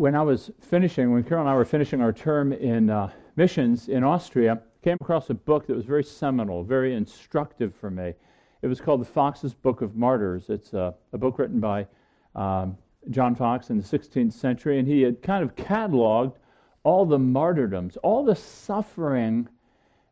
when 0.00 0.14
I 0.14 0.22
was 0.22 0.50
finishing, 0.62 1.12
when 1.12 1.22
Carol 1.24 1.42
and 1.42 1.50
I 1.50 1.54
were 1.54 1.66
finishing 1.66 2.00
our 2.00 2.10
term 2.10 2.54
in 2.54 2.88
uh, 2.88 3.10
missions 3.36 3.90
in 3.90 4.02
Austria, 4.02 4.62
came 4.82 4.96
across 4.98 5.28
a 5.28 5.34
book 5.34 5.66
that 5.66 5.76
was 5.76 5.84
very 5.84 6.02
seminal, 6.02 6.64
very 6.64 6.94
instructive 6.94 7.74
for 7.74 7.90
me. 7.90 8.14
It 8.62 8.66
was 8.66 8.80
called 8.80 9.02
The 9.02 9.04
Foxe's 9.04 9.52
Book 9.52 9.82
of 9.82 9.96
Martyrs. 9.96 10.48
It's 10.48 10.72
a, 10.72 10.94
a 11.12 11.18
book 11.18 11.38
written 11.38 11.60
by 11.60 11.86
um, 12.34 12.78
John 13.10 13.34
Foxe 13.34 13.68
in 13.68 13.76
the 13.76 13.82
16th 13.82 14.32
century, 14.32 14.78
and 14.78 14.88
he 14.88 15.02
had 15.02 15.20
kind 15.20 15.44
of 15.44 15.54
cataloged 15.54 16.36
all 16.82 17.04
the 17.04 17.18
martyrdoms, 17.18 17.98
all 17.98 18.24
the 18.24 18.36
suffering 18.36 19.50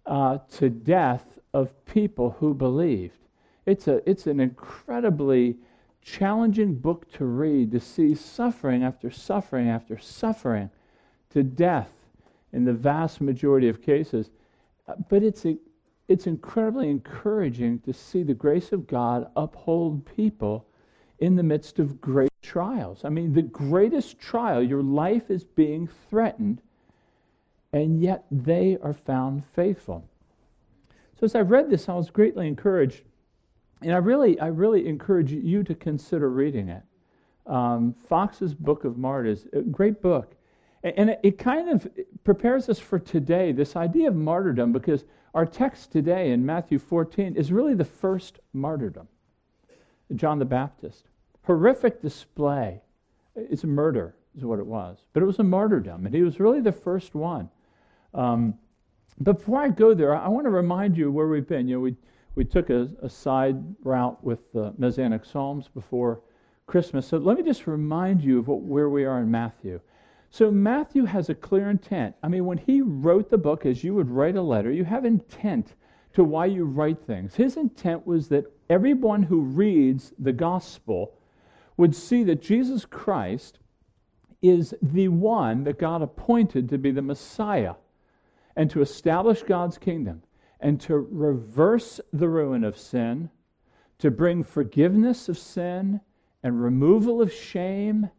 uh, 0.05 0.36
to 0.57 0.68
death 0.68 1.39
of 1.55 1.73
people 1.86 2.36
who 2.39 2.52
believed. 2.52 3.20
It's, 3.64 3.89
a, 3.89 4.07
it's 4.07 4.27
an 4.27 4.39
incredibly 4.39 5.57
challenging 6.11 6.75
book 6.75 7.11
to 7.12 7.24
read 7.24 7.70
to 7.72 7.80
see 7.80 8.14
suffering 8.14 8.82
after 8.82 9.11
suffering 9.11 9.68
after 9.68 9.98
suffering 9.98 10.70
to 11.30 11.42
death 11.42 11.91
in 12.52 12.65
the 12.65 12.73
vast 12.73 13.20
majority 13.20 13.69
of 13.69 13.82
cases. 13.82 14.30
Uh, 14.87 14.95
but 15.09 15.23
it's, 15.23 15.45
it's 16.09 16.27
incredibly 16.27 16.88
encouraging 16.88 17.79
to 17.80 17.92
see 17.92 18.23
the 18.23 18.34
grace 18.34 18.73
of 18.73 18.87
God 18.87 19.30
uphold 19.37 20.05
people 20.16 20.66
in 21.18 21.37
the 21.37 21.42
midst 21.42 21.79
of 21.79 22.01
great 22.01 22.30
trials. 22.43 23.04
I 23.04 23.10
mean, 23.10 23.32
the 23.32 23.43
greatest 23.43 24.18
trial, 24.18 24.62
your 24.62 24.82
life 24.82 25.30
is 25.30 25.45
being 25.45 25.88
threatened, 26.09 26.62
and 27.73 28.01
yet 28.01 28.24
they 28.30 28.79
are 28.82 28.95
found 28.95 29.45
faithful. 29.54 30.09
So 31.20 31.24
as 31.24 31.34
I 31.34 31.40
read 31.40 31.68
this, 31.68 31.88
I 31.88 31.95
was 31.95 32.09
greatly 32.09 32.46
encouraged, 32.46 33.02
and 33.82 33.92
I 33.92 33.98
really, 33.98 34.38
I 34.41 34.48
really 34.48 34.87
encourage 34.87 35.32
you 35.32 35.62
to 35.64 35.74
consider 35.74 36.30
reading 36.30 36.68
it. 36.68 36.82
Um, 37.46 37.95
Foxe's 38.09 38.54
Book 38.54 38.84
of 38.84 38.98
Martyrs, 38.98 39.46
a 39.52 39.60
great 39.60 40.02
book. 40.02 40.34
And 40.84 41.10
it, 41.10 41.20
it 41.23 41.38
kind 41.38 41.68
of 41.68 41.88
prepares 42.24 42.68
us 42.68 42.79
for 42.79 42.99
today, 42.99 43.52
this 43.52 43.74
idea 43.76 44.09
of 44.09 44.15
martyrdom, 44.15 44.73
because 44.73 45.04
our 45.34 45.46
text 45.46 45.93
today 45.93 46.30
in 46.32 46.45
Matthew 46.45 46.79
14 46.79 47.37
is 47.37 47.52
really 47.52 47.74
the 47.74 47.84
first 47.84 48.40
martyrdom. 48.52 49.09
John 50.15 50.38
the 50.38 50.45
Baptist. 50.45 51.09
Horrific 51.43 52.02
display. 52.02 52.82
It's 53.34 53.65
a 53.65 53.68
murder, 53.68 54.15
is 54.37 54.45
what 54.45 54.59
it 54.59 54.66
was. 54.66 54.99
But 55.12 55.23
it 55.23 55.26
was 55.26 55.38
a 55.38 55.45
martyrdom, 55.45 56.06
and 56.06 56.15
he 56.15 56.23
was 56.23 56.40
really 56.40 56.60
the 56.60 56.73
first 56.73 57.15
one. 57.15 57.49
Um, 58.15 58.54
but 59.21 59.38
before 59.38 59.60
I 59.60 59.68
go 59.68 59.95
there, 59.95 60.16
I 60.16 60.29
want 60.29 60.46
to 60.46 60.51
remind 60.51 60.96
you 60.96 61.10
where 61.10 61.26
we've 61.26 61.46
been. 61.46 61.66
You 61.68 61.76
know, 61.76 61.80
we, 61.80 61.96
we 62.34 62.45
took 62.45 62.71
a, 62.71 62.88
a 63.02 63.09
side 63.09 63.57
route 63.82 64.22
with 64.22 64.53
the 64.53 64.72
Messianic 64.78 65.25
Psalms 65.25 65.69
before 65.69 66.21
Christmas. 66.66 67.06
So 67.06 67.19
let 67.19 67.37
me 67.37 67.43
just 67.43 67.66
remind 67.66 68.22
you 68.22 68.38
of 68.38 68.48
what, 68.48 68.60
where 68.60 68.88
we 68.88 69.04
are 69.04 69.21
in 69.21 69.31
Matthew. 69.31 69.81
So 70.31 70.50
Matthew 70.50 71.04
has 71.06 71.31
a 71.31 71.34
clear 71.34 71.71
intent. 71.71 72.15
I 72.22 72.28
mean, 72.28 72.44
when 72.44 72.59
he 72.59 72.82
wrote 72.82 73.31
the 73.31 73.38
book, 73.38 73.65
as 73.65 73.82
you 73.82 73.94
would 73.94 74.10
write 74.10 74.37
a 74.37 74.43
letter, 74.43 74.71
you 74.71 74.84
have 74.84 75.04
intent 75.04 75.75
to 76.12 76.22
why 76.22 76.47
you 76.47 76.65
write 76.65 77.00
things. 77.06 77.34
His 77.34 77.56
intent 77.56 78.06
was 78.06 78.28
that 78.28 78.53
everyone 78.69 79.22
who 79.22 79.41
reads 79.41 80.12
the 80.19 80.32
gospel 80.32 81.15
would 81.76 81.94
see 81.94 82.25
that 82.25 82.43
Jesus 82.43 82.84
Christ 82.84 83.59
is 84.43 84.75
the 84.82 85.09
one 85.09 85.65
that 85.65 85.78
God 85.78 86.03
appointed 86.03 86.69
to 86.69 86.78
be 86.78 86.91
the 86.91 87.03
Messiah 87.03 87.75
and 88.56 88.71
to 88.71 88.82
establish 88.82 89.43
God's 89.43 89.78
kingdom 89.78 90.22
and 90.60 90.81
to 90.81 90.97
reverse 90.97 92.00
the 92.12 92.28
ruin 92.28 92.64
of 92.64 92.76
sin, 92.76 93.31
to 93.98 94.10
bring 94.10 94.42
forgiveness 94.42 95.28
of 95.28 95.38
sin 95.38 96.00
and 96.42 96.62
removal 96.62 97.20
of 97.20 97.32
shame, 97.32 98.10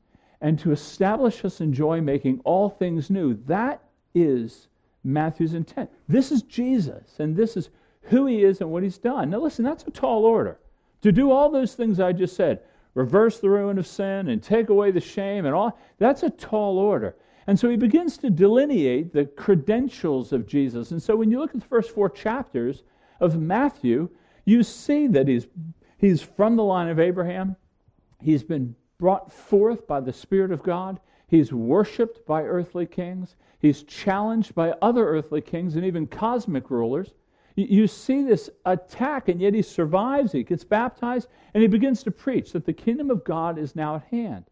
and 0.42 0.58
to 0.60 0.72
establish 0.72 1.44
us 1.44 1.62
in 1.62 1.74
joy, 1.74 2.00
making 2.02 2.40
all 2.44 2.70
things 2.70 3.10
new. 3.10 3.34
That 3.46 3.84
is 4.14 4.68
Matthew's 5.04 5.54
intent. 5.54 5.90
This 6.08 6.32
is 6.32 6.42
Jesus, 6.44 7.20
and 7.20 7.36
this 7.36 7.58
is 7.58 7.70
who 8.04 8.26
he 8.26 8.44
is 8.44 8.62
and 8.62 8.72
what 8.72 8.84
he's 8.84 8.98
done. 8.98 9.30
Now, 9.30 9.40
listen, 9.40 9.66
that's 9.66 9.84
a 9.86 9.92
tall 9.92 10.26
order. 10.26 10.58
To 11.02 11.12
do 11.12 11.32
all 11.32 11.50
those 11.50 11.76
things 11.76 12.00
I 12.00 12.12
just 12.12 12.36
said, 12.36 12.62
reverse 12.94 13.40
the 13.40 13.50
ruin 13.50 13.78
of 13.78 13.88
sin 13.88 14.30
and 14.30 14.42
take 14.42 14.70
away 14.70 14.92
the 14.92 15.00
shame 15.00 15.46
and 15.46 15.56
all, 15.56 15.78
that's 15.98 16.24
a 16.24 16.30
tall 16.30 16.78
order. 16.78 17.16
And 17.50 17.60
so 17.60 17.68
he 17.68 17.78
begins 17.78 18.16
to 18.20 18.30
delineate 18.30 19.12
the 19.12 19.26
credentials 19.26 20.34
of 20.34 20.46
Jesus. 20.46 20.92
And 20.92 21.02
so 21.02 21.16
when 21.16 21.32
you 21.32 21.40
look 21.40 21.56
at 21.56 21.60
the 21.60 21.68
first 21.68 21.90
four 21.90 22.08
chapters 22.08 22.84
of 23.20 23.40
Matthew, 23.40 24.08
you 24.46 24.62
see 24.62 25.08
that 25.08 25.28
he's, 25.28 25.48
he's 25.98 26.22
from 26.22 26.56
the 26.56 26.64
line 26.64 26.90
of 26.90 27.00
Abraham. 27.00 27.56
He's 28.22 28.44
been 28.44 28.76
brought 29.00 29.34
forth 29.34 29.88
by 29.88 30.00
the 30.00 30.14
Spirit 30.14 30.52
of 30.52 30.62
God. 30.62 31.00
He's 31.26 31.52
worshiped 31.52 32.24
by 32.28 32.44
earthly 32.44 32.86
kings. 32.86 33.36
He's 33.58 33.82
challenged 33.82 34.54
by 34.54 34.76
other 34.84 35.10
earthly 35.10 35.42
kings 35.42 35.76
and 35.76 35.84
even 35.84 36.06
cosmic 36.06 36.70
rulers. 36.70 37.16
You 37.56 37.88
see 37.88 38.22
this 38.22 38.52
attack, 38.68 39.28
and 39.28 39.42
yet 39.42 39.56
he 39.56 39.64
survives. 39.64 40.32
He 40.32 40.44
gets 40.44 40.64
baptized, 40.64 41.30
and 41.56 41.64
he 41.64 41.68
begins 41.68 42.04
to 42.04 42.12
preach 42.12 42.52
that 42.52 42.68
the 42.68 42.74
kingdom 42.74 43.10
of 43.10 43.24
God 43.24 43.58
is 43.58 43.76
now 43.76 43.96
at 43.96 44.04
hand. 44.12 44.46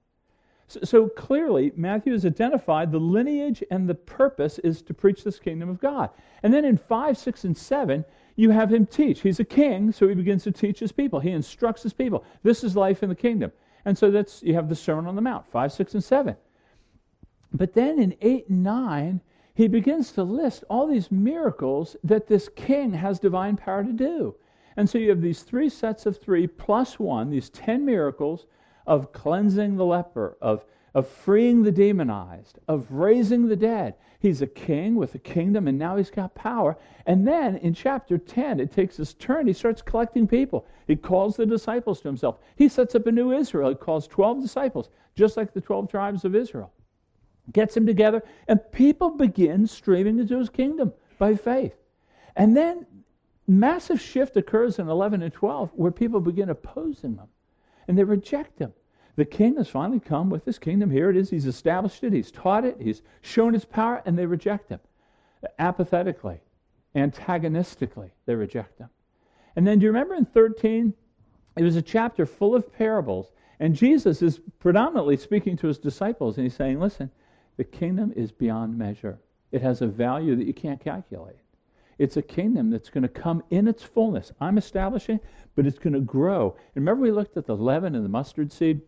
So, 0.67 1.07
clearly, 1.07 1.71
Matthew 1.77 2.11
has 2.11 2.25
identified 2.25 2.91
the 2.91 2.99
lineage 2.99 3.63
and 3.71 3.87
the 3.87 3.95
purpose 3.95 4.59
is 4.59 4.81
to 4.81 4.93
preach 4.93 5.23
this 5.23 5.39
kingdom 5.39 5.69
of 5.69 5.79
God. 5.79 6.09
And 6.43 6.53
then 6.53 6.65
in 6.65 6.77
5, 6.77 7.17
6, 7.17 7.43
and 7.45 7.57
7, 7.57 8.03
you 8.35 8.49
have 8.49 8.73
him 8.73 8.85
teach. 8.85 9.21
He's 9.21 9.39
a 9.39 9.45
king, 9.45 9.93
so 9.93 10.09
he 10.09 10.13
begins 10.13 10.43
to 10.43 10.51
teach 10.51 10.79
his 10.79 10.91
people. 10.91 11.21
He 11.21 11.31
instructs 11.31 11.83
his 11.83 11.93
people. 11.93 12.25
This 12.43 12.65
is 12.65 12.75
life 12.75 13.01
in 13.01 13.07
the 13.07 13.15
kingdom. 13.15 13.51
And 13.85 13.97
so 13.97 14.11
that's 14.11 14.43
you 14.43 14.53
have 14.55 14.67
the 14.67 14.75
Sermon 14.75 15.07
on 15.07 15.15
the 15.15 15.21
Mount, 15.21 15.47
5, 15.47 15.71
6, 15.71 15.93
and 15.93 16.03
7. 16.03 16.35
But 17.53 17.73
then 17.73 17.97
in 17.97 18.15
8 18.19 18.49
and 18.49 18.63
9, 18.63 19.21
he 19.53 19.69
begins 19.69 20.11
to 20.11 20.23
list 20.23 20.65
all 20.69 20.85
these 20.85 21.09
miracles 21.09 21.95
that 22.03 22.27
this 22.27 22.49
king 22.49 22.91
has 22.91 23.19
divine 23.19 23.55
power 23.55 23.83
to 23.85 23.93
do. 23.93 24.35
And 24.75 24.87
so 24.87 24.97
you 24.97 25.09
have 25.09 25.21
these 25.21 25.43
three 25.43 25.69
sets 25.69 26.05
of 26.05 26.17
three 26.17 26.45
plus 26.45 26.99
one, 26.99 27.29
these 27.29 27.49
10 27.49 27.85
miracles 27.85 28.45
of 28.87 29.11
cleansing 29.11 29.75
the 29.75 29.85
leper, 29.85 30.37
of, 30.41 30.65
of 30.95 31.07
freeing 31.07 31.61
the 31.61 31.71
demonized, 31.71 32.57
of 32.67 32.89
raising 32.91 33.47
the 33.47 33.55
dead. 33.55 33.95
He's 34.19 34.41
a 34.41 34.47
king 34.47 34.95
with 34.95 35.13
a 35.13 35.19
kingdom, 35.19 35.67
and 35.67 35.77
now 35.77 35.97
he's 35.97 36.09
got 36.09 36.33
power. 36.33 36.77
And 37.05 37.27
then 37.27 37.57
in 37.57 37.73
chapter 37.73 38.17
10, 38.17 38.59
it 38.59 38.71
takes 38.71 38.97
his 38.97 39.13
turn. 39.13 39.45
He 39.45 39.53
starts 39.53 39.81
collecting 39.81 40.27
people. 40.27 40.65
He 40.87 40.95
calls 40.95 41.35
the 41.35 41.45
disciples 41.45 42.01
to 42.01 42.07
himself. 42.07 42.39
He 42.55 42.69
sets 42.69 42.95
up 42.95 43.05
a 43.05 43.11
new 43.11 43.31
Israel. 43.31 43.69
He 43.69 43.75
calls 43.75 44.07
12 44.07 44.41
disciples, 44.41 44.89
just 45.15 45.37
like 45.37 45.53
the 45.53 45.61
12 45.61 45.91
tribes 45.91 46.25
of 46.25 46.35
Israel. 46.35 46.71
Gets 47.53 47.75
them 47.75 47.85
together, 47.85 48.23
and 48.47 48.59
people 48.71 49.11
begin 49.11 49.67
streaming 49.67 50.17
into 50.17 50.39
his 50.39 50.49
kingdom 50.49 50.93
by 51.19 51.35
faith. 51.35 51.75
And 52.35 52.55
then 52.55 52.85
massive 53.47 54.01
shift 54.01 54.37
occurs 54.37 54.79
in 54.79 54.89
11 54.89 55.21
and 55.21 55.33
12 55.33 55.71
where 55.73 55.91
people 55.91 56.19
begin 56.19 56.49
opposing 56.49 57.15
them 57.15 57.27
and 57.87 57.97
they 57.97 58.03
reject 58.03 58.59
him. 58.59 58.73
The 59.17 59.25
king 59.25 59.57
has 59.57 59.67
finally 59.67 59.99
come 59.99 60.29
with 60.29 60.45
his 60.45 60.59
kingdom. 60.59 60.91
Here 60.91 61.09
it 61.09 61.17
is. 61.17 61.29
He's 61.29 61.47
established 61.47 62.03
it. 62.03 62.13
He's 62.13 62.31
taught 62.31 62.63
it. 62.63 62.77
He's 62.79 63.01
shown 63.21 63.53
his 63.53 63.65
power, 63.65 64.03
and 64.05 64.17
they 64.17 64.27
reject 64.27 64.69
him. 64.69 64.79
Apathetically, 65.57 66.39
antagonistically, 66.95 68.11
they 68.27 68.35
reject 68.35 68.77
him. 68.77 68.89
And 69.55 69.65
then 69.65 69.79
do 69.79 69.85
you 69.85 69.91
remember 69.91 70.13
in 70.13 70.25
13? 70.25 70.93
It 71.57 71.63
was 71.63 71.75
a 71.75 71.81
chapter 71.81 72.27
full 72.27 72.53
of 72.53 72.71
parables. 72.71 73.31
And 73.59 73.75
Jesus 73.75 74.21
is 74.21 74.39
predominantly 74.59 75.17
speaking 75.17 75.57
to 75.57 75.67
his 75.67 75.79
disciples, 75.79 76.37
and 76.37 76.45
he's 76.45 76.55
saying, 76.55 76.79
Listen, 76.79 77.09
the 77.57 77.63
kingdom 77.63 78.13
is 78.15 78.31
beyond 78.31 78.77
measure. 78.77 79.17
It 79.51 79.63
has 79.63 79.81
a 79.81 79.87
value 79.87 80.35
that 80.35 80.45
you 80.45 80.53
can't 80.53 80.79
calculate. 80.79 81.37
It's 81.97 82.17
a 82.17 82.21
kingdom 82.21 82.69
that's 82.69 82.91
going 82.91 83.01
to 83.01 83.07
come 83.07 83.41
in 83.49 83.67
its 83.67 83.81
fullness. 83.81 84.31
I'm 84.39 84.59
establishing, 84.59 85.19
but 85.55 85.65
it's 85.65 85.79
going 85.79 85.93
to 85.93 86.01
grow. 86.01 86.55
And 86.75 86.85
remember, 86.85 87.01
we 87.01 87.11
looked 87.11 87.37
at 87.37 87.47
the 87.47 87.55
leaven 87.55 87.95
and 87.95 88.05
the 88.05 88.09
mustard 88.09 88.51
seed? 88.51 88.81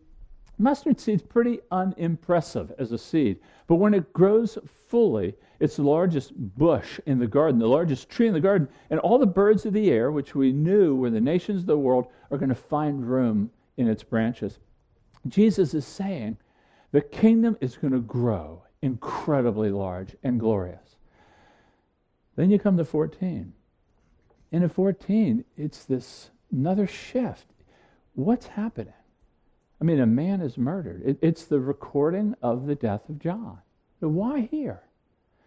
Mustard 0.60 1.00
seed's 1.00 1.22
pretty 1.22 1.60
unimpressive 1.70 2.72
as 2.78 2.92
a 2.92 2.98
seed, 2.98 3.40
but 3.66 3.76
when 3.76 3.94
it 3.94 4.12
grows 4.12 4.58
fully, 4.88 5.34
it's 5.58 5.76
the 5.76 5.82
largest 5.82 6.32
bush 6.36 7.00
in 7.06 7.18
the 7.18 7.26
garden, 7.26 7.58
the 7.58 7.66
largest 7.66 8.10
tree 8.10 8.26
in 8.26 8.34
the 8.34 8.40
garden, 8.40 8.68
and 8.90 9.00
all 9.00 9.18
the 9.18 9.26
birds 9.26 9.64
of 9.64 9.72
the 9.72 9.90
air, 9.90 10.12
which 10.12 10.34
we 10.34 10.52
knew 10.52 10.94
were 10.94 11.08
the 11.08 11.20
nations 11.20 11.62
of 11.62 11.66
the 11.66 11.78
world, 11.78 12.08
are 12.30 12.36
going 12.36 12.50
to 12.50 12.54
find 12.54 13.08
room 13.08 13.50
in 13.78 13.88
its 13.88 14.02
branches. 14.02 14.58
Jesus 15.28 15.72
is 15.72 15.86
saying 15.86 16.36
the 16.92 17.00
kingdom 17.00 17.56
is 17.62 17.76
going 17.76 17.92
to 17.94 18.00
grow 18.00 18.62
incredibly 18.82 19.70
large 19.70 20.14
and 20.22 20.38
glorious. 20.38 20.96
Then 22.36 22.50
you 22.50 22.58
come 22.58 22.76
to 22.76 22.84
14. 22.84 23.52
And 24.52 24.64
at 24.64 24.72
14, 24.72 25.44
it's 25.56 25.84
this 25.84 26.30
another 26.52 26.86
shift. 26.86 27.46
What's 28.14 28.46
happening? 28.46 28.92
I 29.80 29.84
mean, 29.84 30.00
a 30.00 30.06
man 30.06 30.40
is 30.40 30.58
murdered. 30.58 31.02
It, 31.04 31.18
it's 31.22 31.44
the 31.44 31.60
recording 31.60 32.34
of 32.42 32.66
the 32.66 32.74
death 32.74 33.08
of 33.08 33.18
John. 33.18 33.58
why 34.00 34.48
here? 34.50 34.82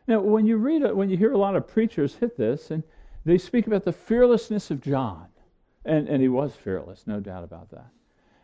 Now, 0.08 0.22
when 0.22 0.46
you 0.46 0.58
read 0.58 0.82
it, 0.82 0.96
when 0.96 1.10
you 1.10 1.18
hear 1.18 1.32
a 1.32 1.38
lot 1.38 1.56
of 1.56 1.68
preachers 1.68 2.16
hit 2.16 2.36
this, 2.36 2.72
and 2.72 2.84
they 3.26 3.38
speak 3.38 3.68
about 3.68 3.84
the 3.84 3.94
fearlessness 3.94 4.72
of 4.72 4.82
John, 4.82 5.28
and, 5.86 6.08
and 6.08 6.22
he 6.22 6.30
was 6.30 6.56
fearless, 6.56 7.06
no 7.06 7.20
doubt 7.20 7.44
about 7.44 7.70
that. 7.70 7.90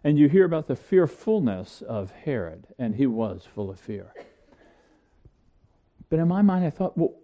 And 0.03 0.17
you 0.17 0.29
hear 0.29 0.45
about 0.45 0.67
the 0.67 0.75
fearfulness 0.75 1.81
of 1.81 2.11
Herod, 2.11 2.67
and 2.77 2.95
he 2.95 3.07
was 3.07 3.45
full 3.53 3.69
of 3.69 3.79
fear. 3.79 4.13
But 6.09 6.19
in 6.19 6.27
my 6.27 6.41
mind, 6.41 6.65
I 6.65 6.69
thought, 6.69 6.97
well, 6.97 7.15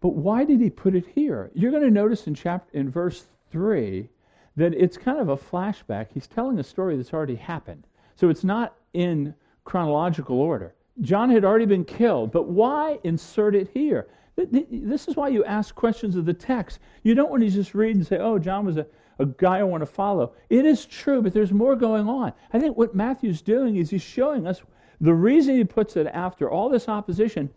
but 0.00 0.14
why 0.14 0.44
did 0.44 0.60
he 0.60 0.70
put 0.70 0.94
it 0.94 1.06
here? 1.14 1.50
You're 1.54 1.70
going 1.70 1.82
to 1.82 1.90
notice 1.90 2.26
in 2.26 2.34
chapter 2.34 2.76
in 2.76 2.90
verse 2.90 3.26
3 3.50 4.08
that 4.56 4.74
it's 4.74 4.96
kind 4.96 5.18
of 5.18 5.28
a 5.28 5.36
flashback. 5.36 6.08
He's 6.12 6.26
telling 6.26 6.58
a 6.58 6.64
story 6.64 6.96
that's 6.96 7.12
already 7.12 7.36
happened. 7.36 7.86
So 8.16 8.28
it's 8.28 8.44
not 8.44 8.76
in 8.92 9.34
chronological 9.64 10.40
order. 10.40 10.74
John 11.00 11.30
had 11.30 11.44
already 11.44 11.66
been 11.66 11.84
killed, 11.84 12.32
but 12.32 12.48
why 12.48 12.98
insert 13.04 13.54
it 13.54 13.70
here? 13.72 14.08
This 14.36 15.08
is 15.08 15.16
why 15.16 15.28
you 15.28 15.44
ask 15.44 15.74
questions 15.74 16.16
of 16.16 16.24
the 16.24 16.34
text. 16.34 16.80
You 17.02 17.14
don't 17.14 17.30
want 17.30 17.42
to 17.42 17.50
just 17.50 17.74
read 17.74 17.96
and 17.96 18.06
say, 18.06 18.18
oh, 18.18 18.38
John 18.38 18.64
was 18.64 18.76
a, 18.76 18.86
a 19.18 19.26
guy 19.26 19.58
I 19.58 19.62
want 19.62 19.82
to 19.82 19.86
follow. 19.86 20.32
It 20.48 20.64
is 20.64 20.86
true, 20.86 21.22
but 21.22 21.32
there's 21.32 21.52
more 21.52 21.76
going 21.76 22.08
on. 22.08 22.32
I 22.52 22.58
think 22.58 22.76
what 22.76 22.94
Matthew's 22.94 23.42
doing 23.42 23.76
is 23.76 23.90
he's 23.90 24.02
showing 24.02 24.46
us 24.46 24.62
the 25.00 25.14
reason 25.14 25.56
he 25.56 25.64
puts 25.64 25.96
it 25.96 26.06
after 26.06 26.50
all 26.50 26.68
this 26.68 26.88
opposition, 26.88 27.50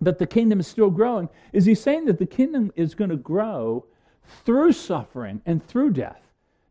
that 0.00 0.18
the 0.18 0.26
kingdom 0.26 0.60
is 0.60 0.66
still 0.66 0.90
growing, 0.90 1.28
is 1.52 1.64
he's 1.64 1.80
saying 1.80 2.04
that 2.06 2.18
the 2.18 2.26
kingdom 2.26 2.72
is 2.76 2.94
going 2.94 3.10
to 3.10 3.16
grow 3.16 3.84
through 4.44 4.72
suffering 4.72 5.42
and 5.46 5.66
through 5.66 5.90
death. 5.90 6.20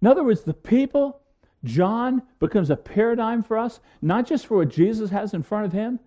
In 0.01 0.07
other 0.07 0.23
words, 0.23 0.43
the 0.43 0.53
people, 0.53 1.21
John 1.63 2.21
becomes 2.39 2.69
a 2.69 2.75
paradigm 2.75 3.43
for 3.43 3.57
us, 3.57 3.79
not 4.01 4.27
just 4.27 4.45
for 4.45 4.57
what 4.57 4.69
Jesus 4.69 5.09
has 5.09 5.33
in 5.33 5.43
front 5.43 5.65
of 5.65 5.73
him, 5.73 5.99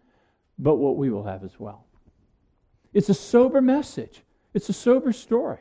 but 0.59 0.77
what 0.77 0.97
we 0.97 1.11
will 1.11 1.25
have 1.25 1.43
as 1.43 1.59
well. 1.59 1.87
It's 2.93 3.09
a 3.09 3.15
sober 3.15 3.61
message, 3.61 4.23
it's 4.55 4.69
a 4.69 4.75
sober 4.75 5.13
story 5.13 5.61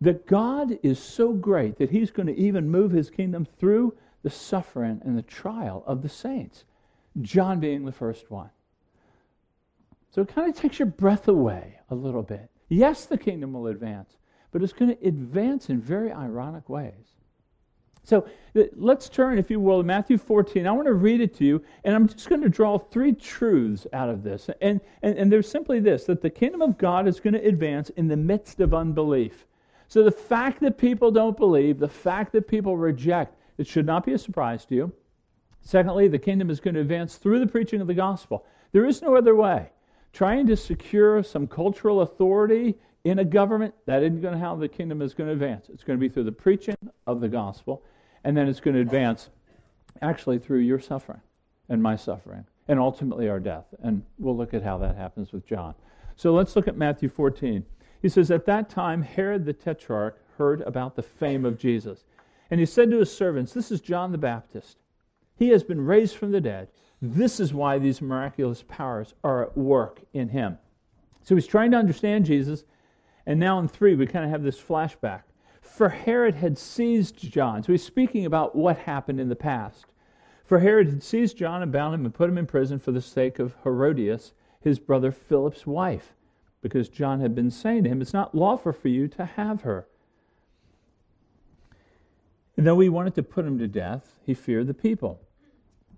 that 0.00 0.26
God 0.26 0.78
is 0.82 0.98
so 0.98 1.32
great 1.32 1.76
that 1.78 1.90
he's 1.90 2.10
going 2.10 2.26
to 2.26 2.38
even 2.38 2.68
move 2.68 2.90
his 2.90 3.10
kingdom 3.10 3.46
through 3.58 3.94
the 4.22 4.30
suffering 4.30 5.00
and 5.04 5.16
the 5.16 5.22
trial 5.22 5.84
of 5.86 6.02
the 6.02 6.08
saints, 6.08 6.64
John 7.20 7.60
being 7.60 7.84
the 7.84 7.92
first 7.92 8.30
one. 8.30 8.50
So 10.10 10.22
it 10.22 10.34
kind 10.34 10.48
of 10.48 10.56
takes 10.56 10.78
your 10.78 10.86
breath 10.86 11.28
away 11.28 11.78
a 11.90 11.94
little 11.94 12.22
bit. 12.22 12.50
Yes, 12.68 13.06
the 13.06 13.18
kingdom 13.18 13.52
will 13.52 13.68
advance, 13.68 14.16
but 14.52 14.62
it's 14.62 14.72
going 14.72 14.96
to 14.96 15.06
advance 15.06 15.68
in 15.68 15.80
very 15.80 16.12
ironic 16.12 16.68
ways. 16.68 17.14
So 18.02 18.26
uh, 18.56 18.62
let's 18.74 19.08
turn, 19.08 19.38
if 19.38 19.50
you 19.50 19.60
will, 19.60 19.78
to 19.78 19.86
Matthew 19.86 20.18
14. 20.18 20.66
I 20.66 20.72
want 20.72 20.86
to 20.86 20.94
read 20.94 21.20
it 21.20 21.34
to 21.36 21.44
you, 21.44 21.62
and 21.84 21.94
I'm 21.94 22.08
just 22.08 22.28
going 22.28 22.42
to 22.42 22.48
draw 22.48 22.78
three 22.78 23.12
truths 23.12 23.86
out 23.92 24.08
of 24.08 24.22
this. 24.22 24.48
And, 24.60 24.80
and, 25.02 25.16
and 25.16 25.30
there's 25.30 25.48
simply 25.48 25.80
this 25.80 26.04
that 26.04 26.22
the 26.22 26.30
kingdom 26.30 26.62
of 26.62 26.78
God 26.78 27.06
is 27.06 27.20
going 27.20 27.34
to 27.34 27.46
advance 27.46 27.90
in 27.90 28.08
the 28.08 28.16
midst 28.16 28.60
of 28.60 28.74
unbelief. 28.74 29.46
So 29.88 30.02
the 30.02 30.10
fact 30.10 30.60
that 30.60 30.78
people 30.78 31.10
don't 31.10 31.36
believe, 31.36 31.78
the 31.78 31.88
fact 31.88 32.32
that 32.32 32.48
people 32.48 32.76
reject, 32.76 33.36
it 33.58 33.66
should 33.66 33.86
not 33.86 34.06
be 34.06 34.12
a 34.12 34.18
surprise 34.18 34.64
to 34.66 34.74
you. 34.74 34.92
Secondly, 35.62 36.08
the 36.08 36.18
kingdom 36.18 36.48
is 36.48 36.60
going 36.60 36.74
to 36.74 36.80
advance 36.80 37.16
through 37.16 37.40
the 37.40 37.46
preaching 37.46 37.80
of 37.80 37.86
the 37.86 37.94
gospel. 37.94 38.46
There 38.72 38.86
is 38.86 39.02
no 39.02 39.16
other 39.16 39.34
way. 39.34 39.70
Trying 40.12 40.46
to 40.46 40.56
secure 40.56 41.22
some 41.22 41.46
cultural 41.46 42.00
authority 42.00 42.78
in 43.04 43.18
a 43.18 43.24
government, 43.24 43.74
that 43.86 44.02
isn't 44.02 44.20
going 44.20 44.34
to 44.34 44.40
how 44.40 44.56
the 44.56 44.68
kingdom 44.68 45.02
is 45.02 45.14
going 45.14 45.28
to 45.28 45.32
advance. 45.32 45.68
It's 45.72 45.84
going 45.84 45.98
to 45.98 46.00
be 46.00 46.12
through 46.12 46.24
the 46.24 46.32
preaching 46.32 46.76
of 47.06 47.20
the 47.20 47.28
gospel, 47.28 47.82
and 48.24 48.36
then 48.36 48.48
it's 48.48 48.60
going 48.60 48.74
to 48.74 48.80
advance 48.80 49.30
actually 50.02 50.38
through 50.38 50.58
your 50.58 50.78
suffering 50.78 51.20
and 51.68 51.82
my 51.82 51.96
suffering, 51.96 52.44
and 52.68 52.78
ultimately 52.78 53.28
our 53.28 53.40
death. 53.40 53.66
And 53.82 54.02
we'll 54.18 54.36
look 54.36 54.54
at 54.54 54.62
how 54.62 54.78
that 54.78 54.96
happens 54.96 55.32
with 55.32 55.46
John. 55.46 55.74
So 56.16 56.34
let's 56.34 56.56
look 56.56 56.68
at 56.68 56.76
Matthew 56.76 57.08
14. 57.08 57.64
He 58.02 58.08
says, 58.08 58.30
At 58.30 58.46
that 58.46 58.68
time, 58.68 59.02
Herod 59.02 59.44
the 59.44 59.52
Tetrarch 59.52 60.20
heard 60.36 60.60
about 60.62 60.96
the 60.96 61.02
fame 61.02 61.44
of 61.44 61.58
Jesus. 61.58 62.04
And 62.50 62.58
he 62.58 62.66
said 62.66 62.90
to 62.90 62.98
his 62.98 63.14
servants, 63.14 63.52
This 63.52 63.70
is 63.70 63.80
John 63.80 64.12
the 64.12 64.18
Baptist. 64.18 64.78
He 65.36 65.48
has 65.50 65.62
been 65.62 65.80
raised 65.80 66.16
from 66.16 66.32
the 66.32 66.40
dead. 66.40 66.68
This 67.00 67.40
is 67.40 67.54
why 67.54 67.78
these 67.78 68.02
miraculous 68.02 68.64
powers 68.68 69.14
are 69.24 69.42
at 69.44 69.56
work 69.56 70.00
in 70.12 70.28
him. 70.28 70.58
So 71.22 71.34
he's 71.34 71.46
trying 71.46 71.70
to 71.70 71.76
understand 71.76 72.26
Jesus 72.26 72.64
and 73.26 73.38
now 73.38 73.58
in 73.58 73.68
3, 73.68 73.94
we 73.94 74.06
kind 74.06 74.24
of 74.24 74.30
have 74.30 74.42
this 74.42 74.60
flashback. 74.60 75.22
For 75.60 75.88
Herod 75.88 76.34
had 76.34 76.58
seized 76.58 77.18
John. 77.18 77.62
So 77.62 77.72
he's 77.72 77.84
speaking 77.84 78.26
about 78.26 78.56
what 78.56 78.78
happened 78.78 79.20
in 79.20 79.28
the 79.28 79.36
past. 79.36 79.86
For 80.44 80.58
Herod 80.58 80.88
had 80.88 81.02
seized 81.02 81.36
John 81.36 81.62
and 81.62 81.70
bound 81.70 81.94
him 81.94 82.04
and 82.04 82.14
put 82.14 82.28
him 82.28 82.38
in 82.38 82.46
prison 82.46 82.78
for 82.78 82.92
the 82.92 83.00
sake 83.00 83.38
of 83.38 83.54
Herodias, 83.62 84.32
his 84.60 84.78
brother 84.78 85.12
Philip's 85.12 85.66
wife, 85.66 86.14
because 86.60 86.88
John 86.88 87.20
had 87.20 87.34
been 87.34 87.50
saying 87.50 87.84
to 87.84 87.90
him, 87.90 88.02
It's 88.02 88.12
not 88.12 88.34
lawful 88.34 88.72
for 88.72 88.88
you 88.88 89.06
to 89.08 89.24
have 89.24 89.62
her. 89.62 89.86
And 92.56 92.66
though 92.66 92.80
he 92.80 92.88
wanted 92.88 93.14
to 93.14 93.22
put 93.22 93.46
him 93.46 93.58
to 93.58 93.68
death, 93.68 94.18
he 94.26 94.34
feared 94.34 94.66
the 94.66 94.74
people, 94.74 95.20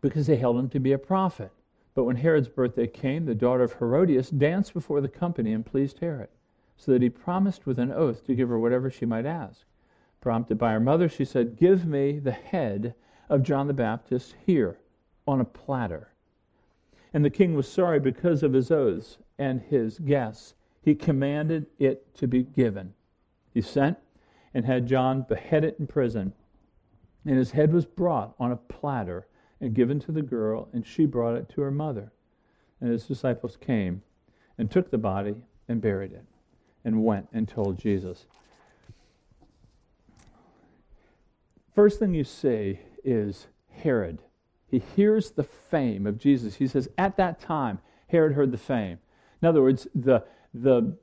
because 0.00 0.26
they 0.26 0.36
held 0.36 0.58
him 0.58 0.68
to 0.68 0.80
be 0.80 0.92
a 0.92 0.98
prophet. 0.98 1.50
But 1.94 2.04
when 2.04 2.16
Herod's 2.16 2.48
birthday 2.48 2.86
came, 2.86 3.24
the 3.24 3.34
daughter 3.34 3.62
of 3.62 3.74
Herodias 3.74 4.30
danced 4.30 4.74
before 4.74 5.00
the 5.00 5.08
company 5.08 5.52
and 5.52 5.64
pleased 5.64 5.98
Herod 6.00 6.28
so 6.76 6.92
that 6.92 7.02
he 7.02 7.10
promised 7.10 7.66
with 7.66 7.78
an 7.78 7.92
oath 7.92 8.24
to 8.26 8.34
give 8.34 8.48
her 8.48 8.58
whatever 8.58 8.90
she 8.90 9.06
might 9.06 9.26
ask. 9.26 9.64
Prompted 10.20 10.58
by 10.58 10.72
her 10.72 10.80
mother, 10.80 11.08
she 11.08 11.24
said, 11.24 11.56
Give 11.56 11.86
me 11.86 12.18
the 12.18 12.32
head 12.32 12.94
of 13.28 13.42
John 13.42 13.66
the 13.66 13.72
Baptist 13.72 14.34
here 14.46 14.78
on 15.26 15.40
a 15.40 15.44
platter. 15.44 16.12
And 17.12 17.24
the 17.24 17.30
king 17.30 17.54
was 17.54 17.68
sorry 17.68 18.00
because 18.00 18.42
of 18.42 18.52
his 18.52 18.70
oaths 18.70 19.18
and 19.38 19.60
his 19.60 19.98
guests. 19.98 20.54
He 20.80 20.94
commanded 20.94 21.66
it 21.78 22.14
to 22.16 22.26
be 22.26 22.42
given. 22.42 22.94
He 23.52 23.60
sent 23.60 23.98
and 24.54 24.64
had 24.64 24.86
John 24.86 25.22
beheaded 25.28 25.76
in 25.78 25.86
prison. 25.86 26.32
And 27.24 27.36
his 27.36 27.52
head 27.52 27.72
was 27.72 27.86
brought 27.86 28.34
on 28.38 28.50
a 28.50 28.56
platter 28.56 29.26
and 29.60 29.74
given 29.74 30.00
to 30.00 30.12
the 30.12 30.22
girl, 30.22 30.68
and 30.72 30.84
she 30.84 31.06
brought 31.06 31.36
it 31.36 31.48
to 31.50 31.60
her 31.60 31.70
mother. 31.70 32.12
And 32.80 32.90
his 32.90 33.06
disciples 33.06 33.56
came 33.56 34.02
and 34.58 34.70
took 34.70 34.90
the 34.90 34.98
body 34.98 35.36
and 35.68 35.80
buried 35.80 36.12
it 36.12 36.24
and 36.84 37.04
went 37.04 37.28
and 37.32 37.48
told 37.48 37.78
Jesus. 37.78 38.26
First 41.74 41.98
thing 41.98 42.14
you 42.14 42.24
see 42.24 42.78
is 43.04 43.46
Herod. 43.70 44.20
He 44.66 44.82
hears 44.94 45.30
the 45.30 45.44
fame 45.44 46.06
of 46.06 46.18
Jesus. 46.18 46.54
He 46.54 46.66
says, 46.66 46.88
At 46.98 47.16
that 47.16 47.40
time, 47.40 47.78
Herod 48.08 48.34
heard 48.34 48.52
the 48.52 48.58
fame. 48.58 48.98
In 49.40 49.48
other 49.48 49.62
words, 49.62 49.86
the, 49.94 50.24
the, 50.54 50.96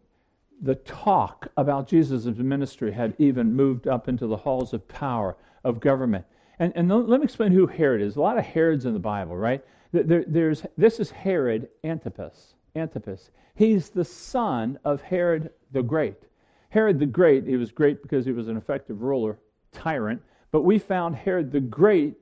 the 0.61 0.75
talk 0.75 1.47
about 1.57 1.87
Jesus' 1.87 2.25
ministry 2.25 2.91
had 2.91 3.13
even 3.17 3.53
moved 3.53 3.87
up 3.87 4.07
into 4.07 4.27
the 4.27 4.37
halls 4.37 4.73
of 4.73 4.87
power 4.87 5.35
of 5.63 5.79
government. 5.79 6.25
And, 6.59 6.73
and 6.75 6.89
let 6.89 7.19
me 7.19 7.23
explain 7.23 7.51
who 7.51 7.67
Herod 7.67 8.01
is. 8.01 8.15
A 8.15 8.21
lot 8.21 8.37
of 8.37 8.45
Herods 8.45 8.85
in 8.85 8.93
the 8.93 8.99
Bible, 8.99 9.35
right? 9.35 9.63
There, 9.91 10.23
there's, 10.27 10.63
this 10.77 10.99
is 10.99 11.09
Herod 11.09 11.69
Antipas. 11.83 12.53
Antipas. 12.75 13.31
He's 13.55 13.89
the 13.89 14.05
son 14.05 14.79
of 14.85 15.01
Herod 15.01 15.51
the 15.71 15.83
Great. 15.83 16.23
Herod 16.69 16.99
the 16.99 17.05
Great, 17.05 17.47
he 17.47 17.57
was 17.57 17.71
great 17.71 18.01
because 18.01 18.25
he 18.25 18.31
was 18.31 18.47
an 18.47 18.57
effective 18.57 19.01
ruler, 19.01 19.37
tyrant, 19.71 20.21
but 20.51 20.61
we 20.61 20.79
found 20.79 21.15
Herod 21.15 21.51
the 21.51 21.59
Great 21.59 22.15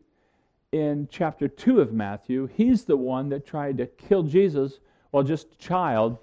in 0.71 1.07
chapter 1.11 1.47
2 1.47 1.79
of 1.79 1.93
Matthew. 1.93 2.47
He's 2.47 2.85
the 2.85 2.97
one 2.97 3.29
that 3.29 3.45
tried 3.45 3.77
to 3.77 3.87
kill 3.87 4.23
Jesus 4.23 4.79
while 5.11 5.23
just 5.23 5.53
a 5.53 5.57
child, 5.57 6.17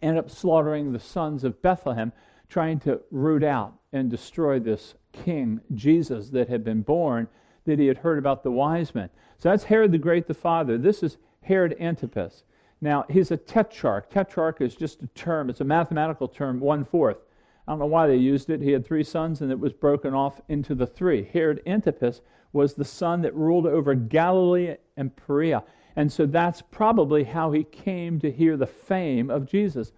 ended 0.00 0.24
up 0.24 0.30
slaughtering 0.30 0.92
the 0.92 1.00
sons 1.00 1.44
of 1.44 1.60
Bethlehem, 1.62 2.12
trying 2.48 2.78
to 2.80 3.00
root 3.10 3.42
out 3.42 3.74
and 3.92 4.10
destroy 4.10 4.58
this 4.58 4.94
king, 5.12 5.60
Jesus, 5.74 6.30
that 6.30 6.48
had 6.48 6.64
been 6.64 6.82
born, 6.82 7.28
that 7.64 7.78
he 7.78 7.86
had 7.86 7.98
heard 7.98 8.18
about 8.18 8.42
the 8.42 8.50
wise 8.50 8.94
men. 8.94 9.08
So 9.38 9.50
that's 9.50 9.64
Herod 9.64 9.92
the 9.92 9.98
Great, 9.98 10.26
the 10.26 10.34
father. 10.34 10.78
This 10.78 11.02
is 11.02 11.18
Herod 11.42 11.76
Antipas. 11.80 12.44
Now, 12.82 13.04
he's 13.08 13.30
a 13.30 13.36
tetrarch. 13.36 14.10
Tetrarch 14.10 14.60
is 14.60 14.74
just 14.74 15.02
a 15.02 15.06
term, 15.08 15.48
it's 15.48 15.60
a 15.60 15.64
mathematical 15.64 16.26
term, 16.26 16.58
one 16.60 16.84
fourth. 16.84 17.18
I 17.66 17.72
don't 17.72 17.78
know 17.78 17.86
why 17.86 18.08
they 18.08 18.16
used 18.16 18.50
it. 18.50 18.60
He 18.60 18.72
had 18.72 18.84
three 18.84 19.04
sons, 19.04 19.40
and 19.40 19.52
it 19.52 19.58
was 19.58 19.72
broken 19.72 20.14
off 20.14 20.40
into 20.48 20.74
the 20.74 20.86
three. 20.86 21.22
Herod 21.32 21.62
Antipas 21.64 22.20
was 22.52 22.74
the 22.74 22.84
son 22.84 23.22
that 23.22 23.34
ruled 23.36 23.66
over 23.66 23.94
Galilee 23.94 24.74
and 24.96 25.14
Perea. 25.14 25.62
And 25.94 26.10
so 26.10 26.26
that's 26.26 26.60
probably 26.60 27.22
how 27.22 27.52
he 27.52 27.62
came 27.62 28.18
to 28.18 28.32
hear 28.32 28.56
the 28.56 28.66
fame 28.66 29.30
of 29.30 29.46
Jesus. 29.46 29.92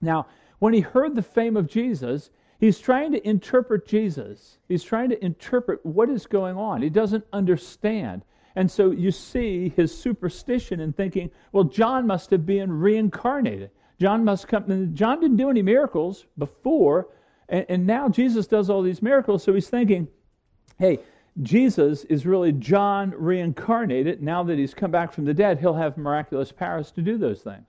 Now, 0.00 0.26
when 0.58 0.74
he 0.74 0.80
heard 0.80 1.14
the 1.14 1.22
fame 1.22 1.56
of 1.56 1.68
Jesus, 1.68 2.30
he's 2.58 2.80
trying 2.80 3.12
to 3.12 3.28
interpret 3.28 3.86
Jesus. 3.86 4.58
He's 4.66 4.82
trying 4.82 5.10
to 5.10 5.24
interpret 5.24 5.86
what 5.86 6.10
is 6.10 6.26
going 6.26 6.56
on. 6.56 6.82
He 6.82 6.90
doesn't 6.90 7.24
understand. 7.32 8.22
And 8.58 8.68
so 8.68 8.90
you 8.90 9.12
see 9.12 9.72
his 9.76 9.96
superstition 9.96 10.80
in 10.80 10.92
thinking, 10.92 11.30
well, 11.52 11.62
John 11.62 12.08
must 12.08 12.30
have 12.30 12.44
been 12.44 12.72
reincarnated. 12.72 13.70
John 14.00 14.24
must 14.24 14.48
come. 14.48 14.96
John 14.96 15.20
didn't 15.20 15.36
do 15.36 15.48
any 15.48 15.62
miracles 15.62 16.26
before, 16.36 17.06
and, 17.48 17.64
and 17.68 17.86
now 17.86 18.08
Jesus 18.08 18.48
does 18.48 18.68
all 18.68 18.82
these 18.82 19.00
miracles. 19.00 19.44
So 19.44 19.54
he's 19.54 19.68
thinking, 19.68 20.08
hey, 20.76 20.98
Jesus 21.40 22.02
is 22.06 22.26
really 22.26 22.50
John 22.50 23.14
reincarnated. 23.16 24.24
Now 24.24 24.42
that 24.42 24.58
he's 24.58 24.74
come 24.74 24.90
back 24.90 25.12
from 25.12 25.24
the 25.24 25.34
dead, 25.34 25.60
he'll 25.60 25.74
have 25.74 25.96
miraculous 25.96 26.50
powers 26.50 26.90
to 26.92 27.00
do 27.00 27.16
those 27.16 27.42
things. 27.42 27.62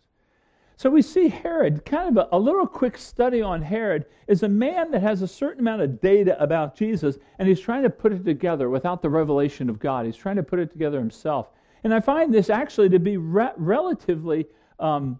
So 0.79 0.89
we 0.89 1.01
see 1.01 1.27
Herod, 1.27 1.83
kind 1.83 2.17
of 2.17 2.29
a, 2.31 2.37
a, 2.37 2.39
little 2.39 2.65
quick 2.65 2.97
study 2.97 3.41
on 3.41 3.61
Herod, 3.61 4.05
is 4.27 4.43
a 4.43 4.47
man 4.47 4.91
that 4.91 5.01
has 5.01 5.21
a 5.21 5.27
certain 5.27 5.59
amount 5.59 5.81
of 5.81 5.99
data 5.99 6.41
about 6.41 6.73
Jesus, 6.73 7.17
and 7.37 7.49
he's 7.49 7.59
trying 7.59 7.83
to 7.83 7.89
put 7.89 8.13
it 8.13 8.23
together 8.23 8.69
without 8.69 9.01
the 9.01 9.09
revelation 9.09 9.69
of 9.69 9.77
God. 9.77 10.05
He's 10.05 10.15
trying 10.15 10.37
to 10.37 10.43
put 10.43 10.57
it 10.57 10.71
together 10.71 10.97
himself. 10.97 11.49
And 11.83 11.93
I 11.93 11.99
find 11.99 12.33
this 12.33 12.49
actually 12.49 12.87
to 12.91 12.99
be 12.99 13.17
re- 13.17 13.51
relatively 13.57 14.47
um, 14.79 15.19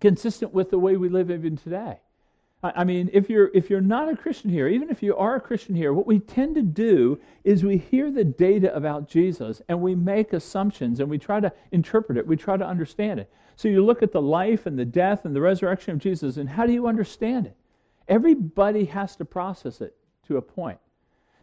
consistent 0.00 0.54
with 0.54 0.70
the 0.70 0.78
way 0.78 0.96
we 0.96 1.08
live 1.08 1.28
even 1.28 1.56
today. 1.56 1.98
I 2.74 2.82
mean, 2.82 3.10
if 3.12 3.28
you're, 3.28 3.50
if 3.52 3.68
you're 3.68 3.82
not 3.82 4.08
a 4.08 4.16
Christian 4.16 4.48
here, 4.48 4.68
even 4.68 4.88
if 4.88 5.02
you 5.02 5.14
are 5.16 5.36
a 5.36 5.40
Christian 5.40 5.74
here, 5.74 5.92
what 5.92 6.06
we 6.06 6.18
tend 6.18 6.54
to 6.54 6.62
do 6.62 7.20
is 7.44 7.62
we 7.62 7.76
hear 7.76 8.10
the 8.10 8.24
data 8.24 8.74
about 8.74 9.06
Jesus 9.06 9.60
and 9.68 9.78
we 9.82 9.94
make 9.94 10.32
assumptions 10.32 11.00
and 11.00 11.10
we 11.10 11.18
try 11.18 11.40
to 11.40 11.52
interpret 11.72 12.16
it, 12.16 12.26
we 12.26 12.36
try 12.36 12.56
to 12.56 12.66
understand 12.66 13.20
it. 13.20 13.30
So 13.56 13.68
you 13.68 13.84
look 13.84 14.02
at 14.02 14.12
the 14.12 14.22
life 14.22 14.64
and 14.64 14.78
the 14.78 14.84
death 14.84 15.26
and 15.26 15.36
the 15.36 15.42
resurrection 15.42 15.92
of 15.92 15.98
Jesus, 15.98 16.38
and 16.38 16.48
how 16.48 16.64
do 16.64 16.72
you 16.72 16.86
understand 16.86 17.46
it? 17.46 17.56
Everybody 18.08 18.86
has 18.86 19.14
to 19.16 19.26
process 19.26 19.82
it 19.82 19.94
to 20.26 20.38
a 20.38 20.42
point. 20.42 20.78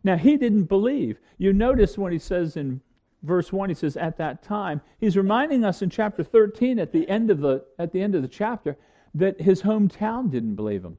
Now, 0.04 0.18
he 0.18 0.38
didn't 0.38 0.64
believe. 0.64 1.20
You 1.38 1.54
notice 1.54 2.00
when 2.00 2.12
he 2.12 2.20
says 2.20 2.58
in 2.58 2.82
verse 3.22 3.54
1, 3.54 3.70
he 3.70 3.76
says, 3.76 3.96
at 3.96 4.18
that 4.18 4.42
time, 4.42 4.82
he's 5.00 5.16
reminding 5.16 5.64
us 5.64 5.84
in 5.84 5.90
chapter 5.92 6.24
13 6.24 6.80
at 6.80 6.92
the 6.92 7.08
end 7.08 7.30
of 7.30 7.40
the, 7.40 7.64
at 7.78 7.92
the, 7.92 8.02
end 8.02 8.16
of 8.16 8.24
the 8.24 8.28
chapter 8.28 8.76
that 9.14 9.40
his 9.40 9.62
hometown 9.62 10.32
didn't 10.32 10.56
believe 10.56 10.84
him. 10.84 10.98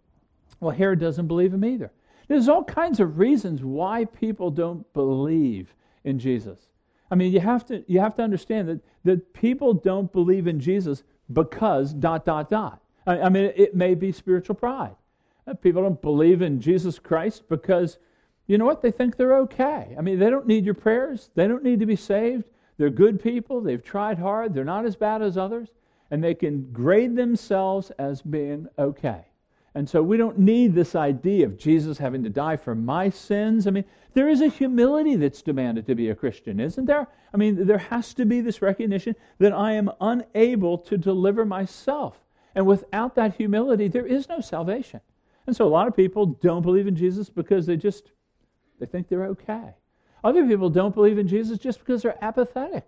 Well, 0.63 0.71
Herod 0.71 1.01
doesn't 1.01 1.27
believe 1.27 1.53
him 1.53 1.65
either. 1.65 1.91
There's 2.29 2.49
all 2.49 2.63
kinds 2.63 3.01
of 3.01 3.19
reasons 3.19 3.65
why 3.65 4.05
people 4.05 4.49
don't 4.49 4.91
believe 4.93 5.75
in 6.05 6.21
Jesus. 6.21 6.69
I 7.11 7.17
mean, 7.17 7.33
you 7.33 7.41
have 7.41 7.67
to, 7.67 7.83
you 7.89 7.99
have 7.99 8.15
to 8.15 8.23
understand 8.23 8.69
that, 8.69 8.81
that 9.03 9.35
people 9.35 9.75
don't 9.75 10.13
believe 10.13 10.47
in 10.47 10.61
Jesus 10.61 11.03
because 11.33 11.93
dot, 11.93 12.25
dot, 12.25 12.49
dot. 12.49 12.81
I, 13.09 13.23
I 13.23 13.29
mean, 13.29 13.53
it 13.57 13.75
may 13.75 13.97
be 13.97 14.13
spiritual 14.13 14.55
pride. 14.55 14.95
Uh, 15.49 15.55
people 15.55 15.83
don't 15.83 16.01
believe 16.01 16.43
in 16.43 16.61
Jesus 16.61 16.97
Christ 17.01 17.43
because, 17.49 17.99
you 18.47 18.57
know 18.57 18.65
what, 18.65 18.83
they 18.83 18.93
think 18.93 19.17
they're 19.17 19.39
okay. 19.39 19.97
I 19.99 20.01
mean, 20.01 20.21
they 20.21 20.31
don't 20.31 20.47
need 20.47 20.65
your 20.65 20.75
prayers, 20.75 21.31
they 21.35 21.49
don't 21.49 21.65
need 21.65 21.81
to 21.81 21.87
be 21.87 21.97
saved. 21.97 22.45
They're 22.79 22.89
good 22.89 23.21
people, 23.21 23.61
they've 23.61 23.83
tried 23.83 24.17
hard, 24.17 24.55
they're 24.55 24.65
not 24.65 24.87
as 24.87 24.95
bad 24.95 25.23
as 25.23 25.37
others, 25.37 25.71
and 26.13 26.23
they 26.23 26.35
can 26.35 26.71
grade 26.73 27.17
themselves 27.17 27.91
as 27.99 28.23
being 28.23 28.69
okay. 28.79 29.25
And 29.75 29.89
so 29.89 30.03
we 30.03 30.19
don't 30.19 30.39
need 30.39 30.75
this 30.75 30.95
idea 30.95 31.47
of 31.47 31.57
Jesus 31.57 31.97
having 31.97 32.23
to 32.25 32.31
die 32.31 32.57
for 32.57 32.75
my 32.75 33.09
sins. 33.09 33.67
I 33.67 33.71
mean, 33.71 33.85
there 34.13 34.29
is 34.29 34.43
a 34.43 34.49
humility 34.49 35.17
that's 35.17 35.41
demanded 35.41 35.87
to 35.87 35.95
be 35.95 36.11
a 36.11 36.15
Christian, 36.15 36.61
isn't 36.61 36.85
there? 36.85 37.07
I 37.33 37.37
mean, 37.39 37.67
there 37.67 37.79
has 37.79 38.13
to 38.15 38.27
be 38.27 38.43
this 38.43 38.61
recognition 38.61 39.17
that 39.39 39.55
I 39.55 39.73
am 39.73 39.91
unable 40.01 40.77
to 40.79 40.99
deliver 40.99 41.47
myself. 41.47 42.19
And 42.55 42.67
without 42.67 43.15
that 43.15 43.35
humility, 43.37 43.89
there 43.89 44.07
is 44.07 44.29
no 44.29 44.41
salvation. 44.41 45.01
And 45.47 45.57
so 45.57 45.67
a 45.67 45.71
lot 45.71 45.89
of 45.89 45.97
people 45.97 46.27
don't 46.27 46.63
believe 46.63 46.87
in 46.87 46.95
Jesus 46.95 47.31
because 47.31 47.65
they 47.65 47.77
just 47.77 48.13
they 48.79 48.87
think 48.87 49.09
they're 49.09 49.27
okay. 49.27 49.75
Other 50.25 50.47
people 50.47 50.69
don't 50.69 50.95
believe 50.95 51.19
in 51.19 51.29
Jesus 51.29 51.59
just 51.59 51.79
because 51.79 52.03
they're 52.03 52.23
apathetic. 52.23 52.87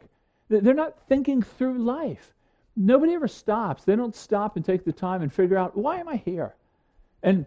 They're 0.48 0.74
not 0.74 0.98
thinking 1.08 1.40
through 1.40 1.78
life. 1.78 2.34
Nobody 2.76 3.14
ever 3.14 3.28
stops. 3.28 3.84
They 3.84 3.96
don't 3.96 4.14
stop 4.14 4.56
and 4.56 4.64
take 4.64 4.84
the 4.84 4.92
time 4.92 5.22
and 5.22 5.32
figure 5.32 5.56
out, 5.56 5.76
why 5.76 5.98
am 5.98 6.08
I 6.08 6.16
here? 6.16 6.54
And 7.24 7.46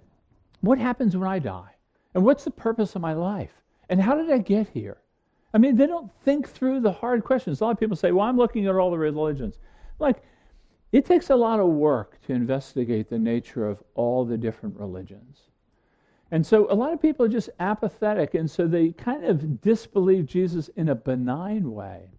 what 0.62 0.80
happens 0.80 1.16
when 1.16 1.30
I 1.30 1.40
die? 1.40 1.76
And 2.14 2.26
what's 2.26 2.44
the 2.44 2.52
purpose 2.52 2.96
of 2.96 3.02
my 3.02 3.14
life? 3.14 3.54
And 3.90 4.02
how 4.02 4.16
did 4.16 4.30
I 4.30 4.40
get 4.40 4.68
here? 4.68 4.98
I 5.54 5.60
mean, 5.60 5.78
they 5.78 5.88
don't 5.88 6.12
think 6.26 6.50
through 6.50 6.82
the 6.82 6.92
hard 6.92 7.24
questions. 7.24 7.62
A 7.62 7.64
lot 7.64 7.72
of 7.72 7.80
people 7.80 7.96
say, 7.96 8.12
well, 8.12 8.28
I'm 8.28 8.38
looking 8.38 8.66
at 8.66 8.76
all 8.76 8.92
the 8.92 8.98
religions. 8.98 9.60
Like, 10.00 10.18
it 10.92 11.06
takes 11.06 11.30
a 11.30 11.36
lot 11.36 11.60
of 11.60 11.68
work 11.68 12.20
to 12.24 12.34
investigate 12.34 13.10
the 13.10 13.20
nature 13.20 13.68
of 13.68 13.82
all 13.96 14.26
the 14.26 14.38
different 14.38 14.78
religions. 14.78 15.42
And 16.32 16.46
so 16.46 16.70
a 16.72 16.76
lot 16.76 16.92
of 16.92 17.02
people 17.02 17.26
are 17.26 17.30
just 17.30 17.50
apathetic, 17.60 18.34
and 18.34 18.50
so 18.50 18.68
they 18.68 18.92
kind 18.92 19.24
of 19.24 19.62
disbelieve 19.62 20.26
Jesus 20.26 20.70
in 20.76 20.90
a 20.90 20.96
benign 20.96 21.72
way. 21.72 22.10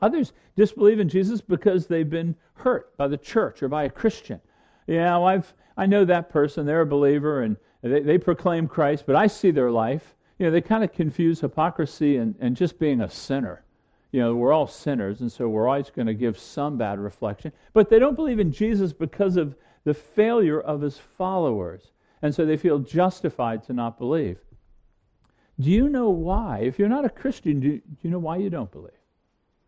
Others 0.00 0.32
disbelieve 0.56 1.00
in 1.00 1.08
Jesus 1.08 1.40
because 1.40 1.86
they've 1.86 2.08
been 2.08 2.36
hurt 2.54 2.96
by 2.96 3.08
the 3.08 3.18
church 3.18 3.62
or 3.62 3.68
by 3.68 3.84
a 3.84 3.90
Christian. 3.90 4.40
Yeah, 4.88 5.16
well, 5.18 5.26
I've 5.26 5.54
I 5.78 5.86
know 5.86 6.04
that 6.04 6.28
person, 6.28 6.66
they're 6.66 6.80
a 6.80 6.86
believer, 6.86 7.42
and 7.42 7.56
they, 7.82 8.00
they 8.00 8.18
proclaim 8.18 8.66
Christ, 8.66 9.04
but 9.06 9.14
I 9.14 9.28
see 9.28 9.52
their 9.52 9.70
life. 9.70 10.16
You 10.38 10.46
know, 10.46 10.50
they 10.50 10.60
kind 10.60 10.82
of 10.82 10.92
confuse 10.92 11.40
hypocrisy 11.40 12.16
and, 12.16 12.34
and 12.40 12.56
just 12.56 12.80
being 12.80 13.02
a 13.02 13.08
sinner. 13.08 13.62
You 14.10 14.20
know, 14.20 14.34
we're 14.34 14.52
all 14.52 14.66
sinners, 14.66 15.20
and 15.20 15.30
so 15.30 15.48
we're 15.48 15.68
always 15.68 15.90
going 15.90 16.08
to 16.08 16.14
give 16.14 16.36
some 16.36 16.76
bad 16.76 16.98
reflection. 16.98 17.52
But 17.74 17.88
they 17.88 18.00
don't 18.00 18.16
believe 18.16 18.40
in 18.40 18.50
Jesus 18.50 18.92
because 18.92 19.36
of 19.36 19.54
the 19.84 19.94
failure 19.94 20.60
of 20.60 20.80
his 20.80 20.98
followers. 20.98 21.92
And 22.22 22.34
so 22.34 22.44
they 22.44 22.56
feel 22.56 22.80
justified 22.80 23.62
to 23.64 23.72
not 23.72 23.98
believe. 23.98 24.38
Do 25.60 25.70
you 25.70 25.88
know 25.88 26.10
why? 26.10 26.60
If 26.60 26.78
you're 26.78 26.88
not 26.88 27.04
a 27.04 27.10
Christian, 27.10 27.60
do 27.60 27.68
you, 27.68 27.78
do 27.78 27.96
you 28.02 28.10
know 28.10 28.18
why 28.18 28.38
you 28.38 28.50
don't 28.50 28.72
believe? 28.72 28.90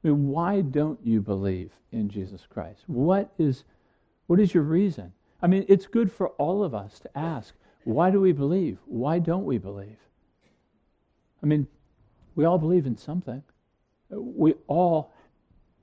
I 0.02 0.08
mean, 0.08 0.28
why 0.28 0.62
don't 0.62 0.98
you 1.04 1.20
believe 1.20 1.70
in 1.92 2.08
Jesus 2.08 2.46
Christ? 2.48 2.82
What 2.86 3.32
is, 3.38 3.64
what 4.30 4.38
is 4.38 4.54
your 4.54 4.62
reason? 4.62 5.12
I 5.42 5.48
mean, 5.48 5.64
it's 5.66 5.88
good 5.88 6.12
for 6.12 6.28
all 6.28 6.62
of 6.62 6.72
us 6.72 7.00
to 7.00 7.18
ask, 7.18 7.52
why 7.82 8.12
do 8.12 8.20
we 8.20 8.30
believe? 8.30 8.78
Why 8.84 9.18
don't 9.18 9.44
we 9.44 9.58
believe? 9.58 9.98
I 11.42 11.46
mean, 11.46 11.66
we 12.36 12.44
all 12.44 12.56
believe 12.56 12.86
in 12.86 12.96
something. 12.96 13.42
We 14.08 14.54
all, 14.68 15.12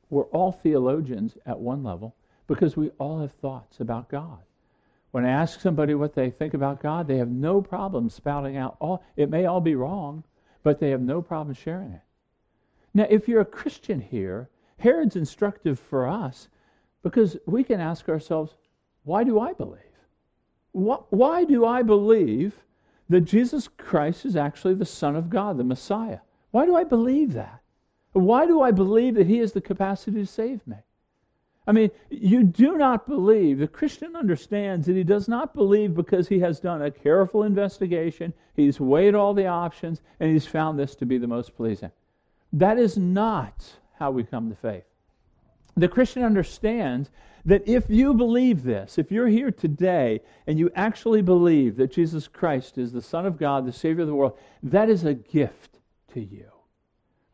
we're 0.09 0.27
all 0.27 0.53
theologians 0.53 1.37
at 1.45 1.59
one 1.59 1.83
level 1.83 2.15
because 2.47 2.77
we 2.77 2.89
all 2.99 3.19
have 3.19 3.33
thoughts 3.33 3.81
about 3.81 4.07
God. 4.07 4.39
When 5.11 5.25
I 5.25 5.31
ask 5.31 5.59
somebody 5.59 5.93
what 5.93 6.15
they 6.15 6.29
think 6.29 6.53
about 6.53 6.81
God, 6.81 7.05
they 7.05 7.17
have 7.17 7.27
no 7.27 7.61
problem 7.61 8.09
spouting 8.09 8.55
out 8.55 8.77
all, 8.79 9.03
it 9.17 9.29
may 9.29 9.45
all 9.45 9.59
be 9.59 9.75
wrong, 9.75 10.23
but 10.63 10.79
they 10.79 10.91
have 10.91 11.01
no 11.01 11.21
problem 11.21 11.53
sharing 11.53 11.91
it. 11.91 12.01
Now, 12.93 13.07
if 13.09 13.27
you're 13.27 13.41
a 13.41 13.45
Christian 13.45 13.99
here, 13.99 14.49
Herod's 14.77 15.17
instructive 15.17 15.77
for 15.77 16.07
us 16.07 16.47
because 17.09 17.37
we 17.45 17.63
can 17.63 17.79
ask 17.79 18.09
ourselves, 18.09 18.55
why 19.03 19.23
do 19.23 19.39
I 19.39 19.53
believe? 19.53 19.81
Why 20.73 21.45
do 21.45 21.65
I 21.65 21.81
believe 21.81 22.53
that 23.09 23.21
Jesus 23.21 23.67
Christ 23.67 24.25
is 24.25 24.35
actually 24.35 24.75
the 24.75 24.85
Son 24.85 25.15
of 25.15 25.29
God, 25.29 25.57
the 25.57 25.63
Messiah? 25.63 26.19
Why 26.51 26.65
do 26.65 26.75
I 26.75 26.83
believe 26.83 27.33
that? 27.33 27.61
Why 28.11 28.45
do 28.45 28.61
I 28.61 28.71
believe 28.71 29.15
that 29.15 29.27
He 29.27 29.37
has 29.37 29.53
the 29.53 29.61
capacity 29.61 30.17
to 30.17 30.25
save 30.25 30.65
me? 30.67 30.77
I 31.67 31.71
mean, 31.71 31.91
you 32.09 32.43
do 32.43 32.77
not 32.77 33.07
believe, 33.07 33.59
the 33.59 33.67
Christian 33.67 34.15
understands 34.15 34.85
that 34.85 34.95
he 34.95 35.03
does 35.03 35.27
not 35.27 35.53
believe 35.53 35.93
because 35.93 36.29
he 36.29 36.39
has 36.39 36.61
done 36.61 36.81
a 36.81 36.91
careful 36.91 37.43
investigation, 37.43 38.33
he's 38.55 38.79
weighed 38.79 39.15
all 39.15 39.33
the 39.33 39.47
options, 39.47 40.01
and 40.21 40.31
he's 40.31 40.47
found 40.47 40.79
this 40.79 40.95
to 40.95 41.05
be 41.05 41.17
the 41.17 41.27
most 41.27 41.57
pleasing. 41.57 41.91
That 42.53 42.77
is 42.77 42.97
not 42.97 43.65
how 43.99 44.11
we 44.11 44.23
come 44.23 44.49
to 44.49 44.55
faith. 44.55 44.85
The 45.77 45.87
Christian 45.87 46.23
understands 46.23 47.11
that 47.45 47.67
if 47.67 47.89
you 47.89 48.13
believe 48.13 48.63
this, 48.63 48.97
if 48.97 49.11
you're 49.11 49.27
here 49.27 49.51
today 49.51 50.21
and 50.47 50.59
you 50.59 50.71
actually 50.75 51.21
believe 51.21 51.77
that 51.77 51.91
Jesus 51.91 52.27
Christ 52.27 52.77
is 52.77 52.91
the 52.91 53.01
Son 53.01 53.25
of 53.25 53.37
God, 53.37 53.65
the 53.65 53.71
Savior 53.71 54.01
of 54.01 54.07
the 54.07 54.15
world, 54.15 54.37
that 54.63 54.89
is 54.89 55.05
a 55.05 55.13
gift 55.13 55.79
to 56.13 56.19
you. 56.19 56.51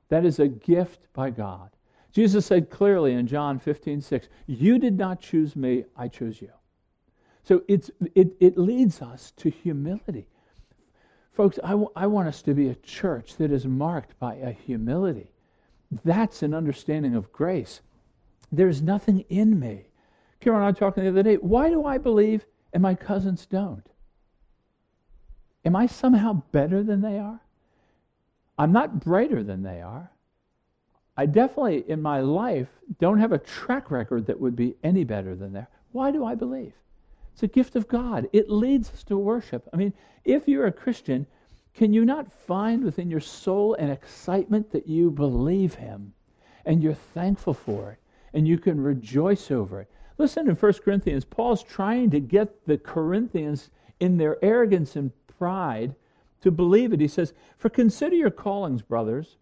That 0.10 0.26
is 0.26 0.40
a 0.40 0.48
gift 0.48 1.08
by 1.14 1.32
God. 1.32 1.72
Jesus 2.12 2.46
said 2.46 2.70
clearly 2.70 3.14
in 3.14 3.26
John 3.26 3.58
15, 3.58 4.02
6, 4.02 4.28
You 4.46 4.78
did 4.78 4.98
not 4.98 5.20
choose 5.20 5.56
me, 5.56 5.86
I 5.98 6.10
chose 6.10 6.42
you. 6.42 6.52
So 7.44 7.64
it's, 7.68 7.90
it, 8.14 8.36
it 8.40 8.58
leads 8.58 9.02
us 9.02 9.32
to 9.38 9.50
humility. 9.50 10.28
Folks, 11.32 11.58
I, 11.64 11.72
w- 11.72 11.90
I 11.96 12.06
want 12.06 12.28
us 12.28 12.44
to 12.44 12.54
be 12.54 12.70
a 12.70 12.76
church 12.76 13.38
that 13.38 13.52
is 13.52 13.66
marked 13.66 14.20
by 14.20 14.36
a 14.36 14.52
humility. 14.52 15.32
That's 16.06 16.44
an 16.44 16.54
understanding 16.54 17.16
of 17.16 17.32
grace. 17.32 17.82
There's 18.56 18.82
nothing 18.82 19.26
in 19.30 19.60
me 19.60 19.88
Karen 20.44 20.58
and 20.58 20.66
I 20.66 20.70
were 20.70 20.76
talking 20.76 21.04
the 21.04 21.10
other 21.10 21.24
day. 21.24 21.36
Why 21.36 21.70
do 21.70 21.86
I 21.86 21.98
believe 21.98 22.46
and 22.74 22.84
my 22.84 22.96
cousins 22.96 23.46
don't? 23.46 23.88
Am 25.64 25.76
I 25.76 25.88
somehow 25.88 26.44
better 26.52 26.84
than 26.84 27.02
they 27.02 27.18
are? 27.18 27.40
I'm 28.58 28.74
not 28.74 29.00
brighter 29.00 29.42
than 29.42 29.64
they 29.64 29.82
are. 29.82 30.12
I 31.16 31.28
definitely, 31.28 31.90
in 31.90 32.02
my 32.02 32.20
life, 32.20 32.68
don't 33.00 33.20
have 33.20 33.32
a 33.32 33.38
track 33.38 33.90
record 33.90 34.26
that 34.26 34.40
would 34.40 34.56
be 34.56 34.76
any 34.84 35.04
better 35.04 35.36
than 35.36 35.54
theirs. 35.54 35.68
Why 35.92 36.12
do 36.12 36.26
I 36.26 36.36
believe? 36.36 36.74
It's 37.32 37.44
a 37.44 37.48
gift 37.48 37.76
of 37.76 37.88
God. 37.88 38.28
It 38.34 38.50
leads 38.50 38.92
us 38.92 39.04
to 39.06 39.18
worship. 39.18 39.70
I 39.72 39.78
mean, 39.78 39.94
if 40.26 40.48
you're 40.48 40.66
a 40.66 40.72
Christian, 40.72 41.26
can 41.74 41.94
you 41.94 42.04
not 42.04 42.32
find 42.32 42.84
within 42.84 43.10
your 43.10 43.20
soul 43.20 43.76
an 43.76 43.90
excitement 43.90 44.72
that 44.72 44.88
you 44.88 45.10
believe 45.10 45.76
Him 45.76 46.14
and 46.66 46.84
you're 46.84 46.94
thankful 46.94 47.54
for 47.54 47.92
it 47.92 48.03
and 48.34 48.48
you 48.48 48.58
can 48.58 48.82
rejoice 48.82 49.52
over 49.52 49.82
it? 49.82 49.92
Listen 50.18 50.50
in 50.50 50.56
1 50.56 50.74
Corinthians, 50.86 51.26
Paul's 51.26 51.64
trying 51.64 52.10
to 52.12 52.20
get 52.20 52.66
the 52.68 52.78
Corinthians 52.78 53.70
in 54.00 54.18
their 54.18 54.44
arrogance 54.44 54.96
and 54.96 55.12
pride 55.28 55.96
to 56.42 56.52
believe 56.52 56.94
it. 56.94 57.00
He 57.00 57.08
says, 57.08 57.34
For 57.58 57.70
consider 57.70 58.16
your 58.16 58.30
callings, 58.30 58.82
brothers, 58.82 59.38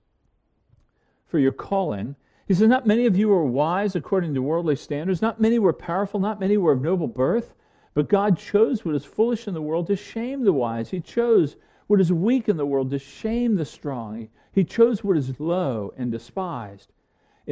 for 1.27 1.39
your 1.39 1.51
calling. 1.51 2.15
He 2.47 2.53
says, 2.53 2.69
Not 2.69 2.87
many 2.87 3.05
of 3.05 3.17
you 3.17 3.29
were 3.29 3.45
wise 3.45 3.95
according 3.95 4.33
to 4.33 4.41
worldly 4.41 4.75
standards, 4.75 5.21
not 5.21 5.41
many 5.41 5.59
were 5.59 5.73
powerful, 5.73 6.19
not 6.19 6.39
many 6.39 6.57
were 6.57 6.71
of 6.71 6.81
noble 6.81 7.07
birth, 7.07 7.53
but 7.93 8.07
God 8.07 8.37
chose 8.37 8.85
what 8.85 8.95
is 8.95 9.03
foolish 9.03 9.47
in 9.47 9.53
the 9.53 9.61
world 9.61 9.87
to 9.87 9.95
shame 9.95 10.43
the 10.43 10.53
wise. 10.53 10.89
He 10.89 11.01
chose 11.01 11.57
what 11.87 11.99
is 11.99 12.13
weak 12.13 12.47
in 12.47 12.55
the 12.55 12.65
world 12.65 12.89
to 12.91 12.99
shame 12.99 13.55
the 13.55 13.65
strong. 13.65 14.29
He 14.53 14.63
chose 14.63 15.03
what 15.03 15.17
is 15.17 15.39
low 15.39 15.93
and 15.97 16.11
despised 16.11 16.91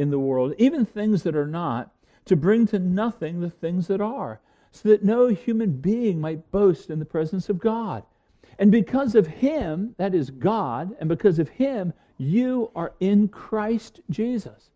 in 0.00 0.10
the 0.10 0.18
world, 0.18 0.54
even 0.58 0.84
things 0.86 1.22
that 1.22 1.36
are 1.36 1.46
not 1.46 1.92
to 2.24 2.34
bring 2.34 2.66
to 2.66 2.78
nothing 2.78 3.40
the 3.40 3.50
things 3.50 3.86
that 3.88 4.00
are, 4.00 4.40
so 4.72 4.88
that 4.88 5.04
no 5.04 5.28
human 5.28 5.72
being 5.72 6.20
might 6.20 6.50
boast 6.50 6.90
in 6.90 6.98
the 6.98 7.04
presence 7.04 7.48
of 7.48 7.58
God. 7.58 8.02
And 8.58 8.70
because 8.70 9.14
of 9.14 9.26
him, 9.26 9.94
that 9.98 10.14
is 10.14 10.30
God, 10.30 10.96
and 11.00 11.08
because 11.08 11.38
of 11.38 11.48
him, 11.48 11.92
you 12.18 12.70
are 12.74 12.92
in 13.00 13.28
Christ 13.28 14.00
Jesus. 14.10 14.70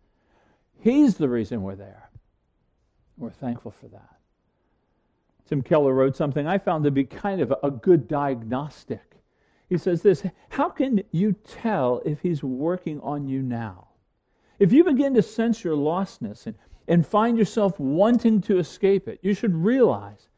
He's 0.79 1.15
the 1.15 1.29
reason 1.29 1.63
we're 1.63 1.75
there. 1.75 2.09
We're 3.17 3.31
thankful 3.31 3.71
for 3.71 3.87
that. 3.87 4.15
Tim 5.47 5.61
Keller 5.61 5.93
wrote 5.93 6.15
something 6.15 6.47
I 6.47 6.57
found 6.57 6.83
to 6.83 6.91
be 6.91 7.03
kind 7.03 7.41
of 7.41 7.53
a 7.63 7.71
good 7.71 8.07
diagnostic. 8.07 9.15
He 9.69 9.77
says 9.77 10.01
this 10.01 10.23
How 10.49 10.69
can 10.69 11.03
you 11.11 11.33
tell 11.33 12.01
if 12.05 12.19
he's 12.19 12.43
working 12.43 12.99
on 13.01 13.27
you 13.27 13.41
now? 13.41 13.84
If 14.59 14.71
you 14.71 14.83
begin 14.83 15.13
to 15.15 15.21
sense 15.21 15.63
your 15.63 15.75
lostness 15.75 16.47
and, 16.47 16.55
and 16.87 17.05
find 17.05 17.37
yourself 17.37 17.79
wanting 17.79 18.41
to 18.41 18.57
escape 18.57 19.07
it, 19.07 19.19
you 19.21 19.33
should 19.33 19.55
realize 19.55 20.29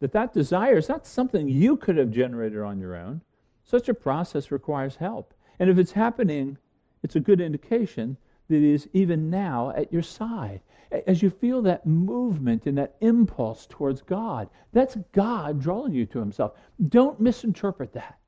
that 0.00 0.12
that 0.12 0.32
desire 0.32 0.76
is 0.76 0.88
not 0.88 1.06
something 1.06 1.48
you 1.48 1.76
could 1.76 1.96
have 1.96 2.10
generated 2.10 2.60
on 2.60 2.78
your 2.78 2.94
own. 2.94 3.22
Such 3.64 3.88
a 3.88 3.94
process 3.94 4.50
requires 4.50 4.96
help. 4.96 5.32
And 5.58 5.70
if 5.70 5.78
it's 5.78 5.92
happening, 5.92 6.58
it's 7.02 7.16
a 7.16 7.20
good 7.20 7.40
indication 7.40 8.16
that 8.48 8.56
he 8.56 8.72
is 8.72 8.88
even 8.92 9.30
now 9.30 9.70
at 9.70 9.92
your 9.92 10.02
side. 10.02 10.60
As 11.06 11.22
you 11.22 11.30
feel 11.30 11.62
that 11.62 11.86
movement 11.86 12.66
and 12.66 12.76
that 12.76 12.96
impulse 13.00 13.66
towards 13.66 14.02
God, 14.02 14.48
that's 14.72 14.96
God 15.12 15.60
drawing 15.60 15.94
you 15.94 16.06
to 16.06 16.18
himself. 16.18 16.52
Don't 16.88 17.18
misinterpret 17.20 17.92
that. 17.94 18.18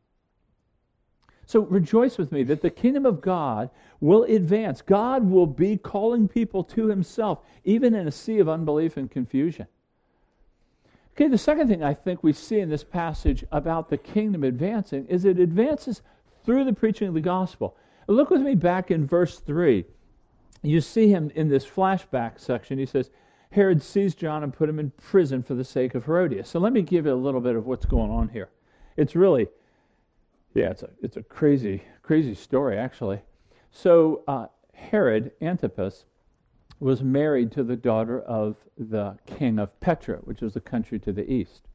So 1.46 1.60
rejoice 1.60 2.18
with 2.18 2.32
me 2.32 2.42
that 2.44 2.60
the 2.60 2.70
kingdom 2.70 3.06
of 3.06 3.20
God 3.20 3.70
will 4.00 4.24
advance. 4.24 4.82
God 4.82 5.24
will 5.24 5.46
be 5.46 5.76
calling 5.76 6.26
people 6.26 6.64
to 6.64 6.88
himself, 6.88 7.38
even 7.64 7.94
in 7.94 8.08
a 8.08 8.12
sea 8.12 8.40
of 8.40 8.48
unbelief 8.48 8.96
and 8.96 9.08
confusion. 9.08 9.66
Okay, 11.14 11.28
the 11.28 11.38
second 11.38 11.68
thing 11.68 11.82
I 11.82 11.94
think 11.94 12.22
we 12.22 12.32
see 12.32 12.58
in 12.58 12.68
this 12.68 12.84
passage 12.84 13.44
about 13.52 13.88
the 13.88 13.96
kingdom 13.96 14.44
advancing 14.44 15.06
is 15.06 15.24
it 15.24 15.38
advances 15.38 16.02
through 16.44 16.64
the 16.64 16.72
preaching 16.72 17.08
of 17.08 17.14
the 17.14 17.20
gospel. 17.20 17.76
Look 18.08 18.28
with 18.30 18.42
me 18.42 18.54
back 18.54 18.90
in 18.90 19.06
verse 19.06 19.38
3. 19.38 19.84
You 20.62 20.80
see 20.80 21.08
him 21.08 21.30
in 21.34 21.48
this 21.48 21.64
flashback 21.64 22.40
section. 22.40 22.76
He 22.76 22.86
says, 22.86 23.10
Herod 23.50 23.82
seized 23.82 24.18
John 24.18 24.42
and 24.42 24.52
put 24.52 24.68
him 24.68 24.78
in 24.78 24.90
prison 24.90 25.42
for 25.42 25.54
the 25.54 25.64
sake 25.64 25.94
of 25.94 26.04
Herodias. 26.04 26.48
So 26.48 26.58
let 26.58 26.72
me 26.72 26.82
give 26.82 27.06
you 27.06 27.12
a 27.12 27.14
little 27.14 27.40
bit 27.40 27.54
of 27.54 27.66
what's 27.66 27.86
going 27.86 28.10
on 28.10 28.28
here. 28.28 28.50
It's 28.96 29.14
really 29.14 29.48
yeah, 30.56 30.70
it's 30.70 30.82
a, 30.82 30.88
it's 31.02 31.16
a 31.18 31.22
crazy, 31.22 31.82
crazy 32.02 32.34
story, 32.34 32.78
actually. 32.78 33.20
So, 33.70 34.22
uh, 34.26 34.46
Herod 34.72 35.32
Antipas 35.42 36.06
was 36.80 37.02
married 37.02 37.52
to 37.52 37.62
the 37.62 37.76
daughter 37.76 38.22
of 38.22 38.56
the 38.78 39.18
king 39.26 39.58
of 39.58 39.78
Petra, 39.80 40.16
which 40.24 40.40
was 40.40 40.56
a 40.56 40.60
country 40.60 40.98
to 41.00 41.12
the 41.12 41.30
east. 41.30 41.68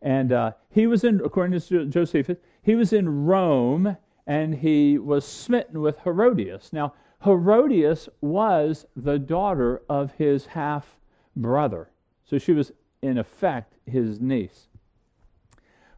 And 0.00 0.32
uh, 0.32 0.52
he 0.70 0.86
was 0.86 1.04
in, 1.04 1.20
according 1.24 1.58
to 1.60 1.86
Josephus, 1.86 2.38
he 2.62 2.74
was 2.74 2.92
in 2.92 3.26
Rome 3.26 3.96
and 4.26 4.54
he 4.54 4.98
was 4.98 5.26
smitten 5.26 5.80
with 5.80 5.98
Herodias. 6.00 6.72
Now, 6.72 6.94
Herodias 7.24 8.08
was 8.20 8.86
the 8.96 9.18
daughter 9.18 9.82
of 9.88 10.12
his 10.12 10.46
half 10.46 10.98
brother. 11.34 11.90
So 12.24 12.38
she 12.38 12.52
was, 12.52 12.72
in 13.02 13.18
effect, 13.18 13.74
his 13.86 14.20
niece. 14.20 14.68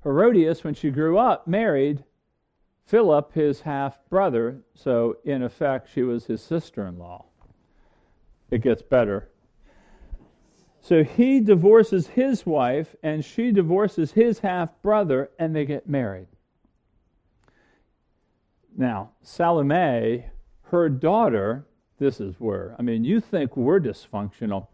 Herodias, 0.04 0.62
when 0.62 0.75
she 0.75 0.90
grew 0.90 1.18
up, 1.18 1.46
married 1.46 2.04
Philip, 2.88 3.35
his 3.35 3.61
half 3.61 3.99
brother, 4.09 4.62
so 4.75 5.18
in 5.23 5.42
effect, 5.42 5.90
she 5.92 6.02
was 6.02 6.25
his 6.25 6.40
sister 6.40 6.87
in 6.87 6.99
law. 6.99 7.26
It 8.50 8.62
gets 8.62 8.80
better. 8.80 9.28
So 10.80 11.04
he 11.04 11.40
divorces 11.40 12.07
his 12.07 12.47
wife, 12.47 12.97
and 13.02 13.23
she 13.23 13.52
divorces 13.52 14.12
his 14.12 14.39
half 14.39 14.71
brother, 14.80 15.30
and 15.39 15.54
they 15.54 15.67
get 15.67 15.86
married. 15.86 16.28
Now, 18.75 19.10
Salome, 19.21 20.25
her 20.62 20.89
daughter, 20.89 21.67
this 21.99 22.21
is 22.21 22.36
where, 22.41 22.75
I 22.78 22.82
mean, 22.82 23.04
you 23.04 23.21
think 23.21 23.54
we're 23.54 23.80
dysfunctional. 23.80 24.69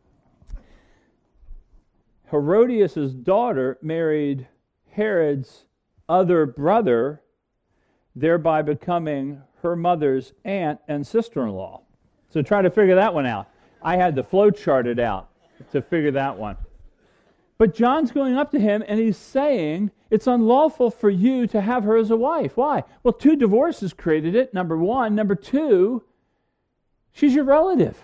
Herodias' 2.30 3.12
daughter 3.12 3.76
married 3.82 4.46
Herod's 4.90 5.64
other 6.08 6.46
brother, 6.46 7.22
thereby 8.16 8.62
becoming 8.62 9.40
her 9.62 9.76
mother's 9.76 10.32
aunt 10.44 10.78
and 10.88 11.06
sister 11.06 11.46
in 11.46 11.52
law. 11.52 11.82
So 12.30 12.42
try 12.42 12.62
to 12.62 12.70
figure 12.70 12.94
that 12.96 13.14
one 13.14 13.26
out. 13.26 13.48
I 13.82 13.96
had 13.96 14.14
the 14.14 14.24
flow 14.24 14.50
charted 14.50 14.98
out 14.98 15.28
to 15.72 15.82
figure 15.82 16.10
that 16.12 16.36
one. 16.36 16.56
But 17.58 17.74
John's 17.74 18.10
going 18.10 18.34
up 18.34 18.50
to 18.50 18.58
him 18.58 18.82
and 18.86 18.98
he's 18.98 19.16
saying, 19.16 19.90
It's 20.10 20.26
unlawful 20.26 20.90
for 20.90 21.10
you 21.10 21.46
to 21.48 21.60
have 21.60 21.84
her 21.84 21.96
as 21.96 22.10
a 22.10 22.16
wife. 22.16 22.56
Why? 22.56 22.82
Well, 23.02 23.12
two 23.12 23.36
divorces 23.36 23.92
created 23.92 24.34
it, 24.34 24.52
number 24.52 24.76
one. 24.76 25.14
Number 25.14 25.34
two, 25.34 26.02
she's 27.12 27.34
your 27.34 27.44
relative. 27.44 27.96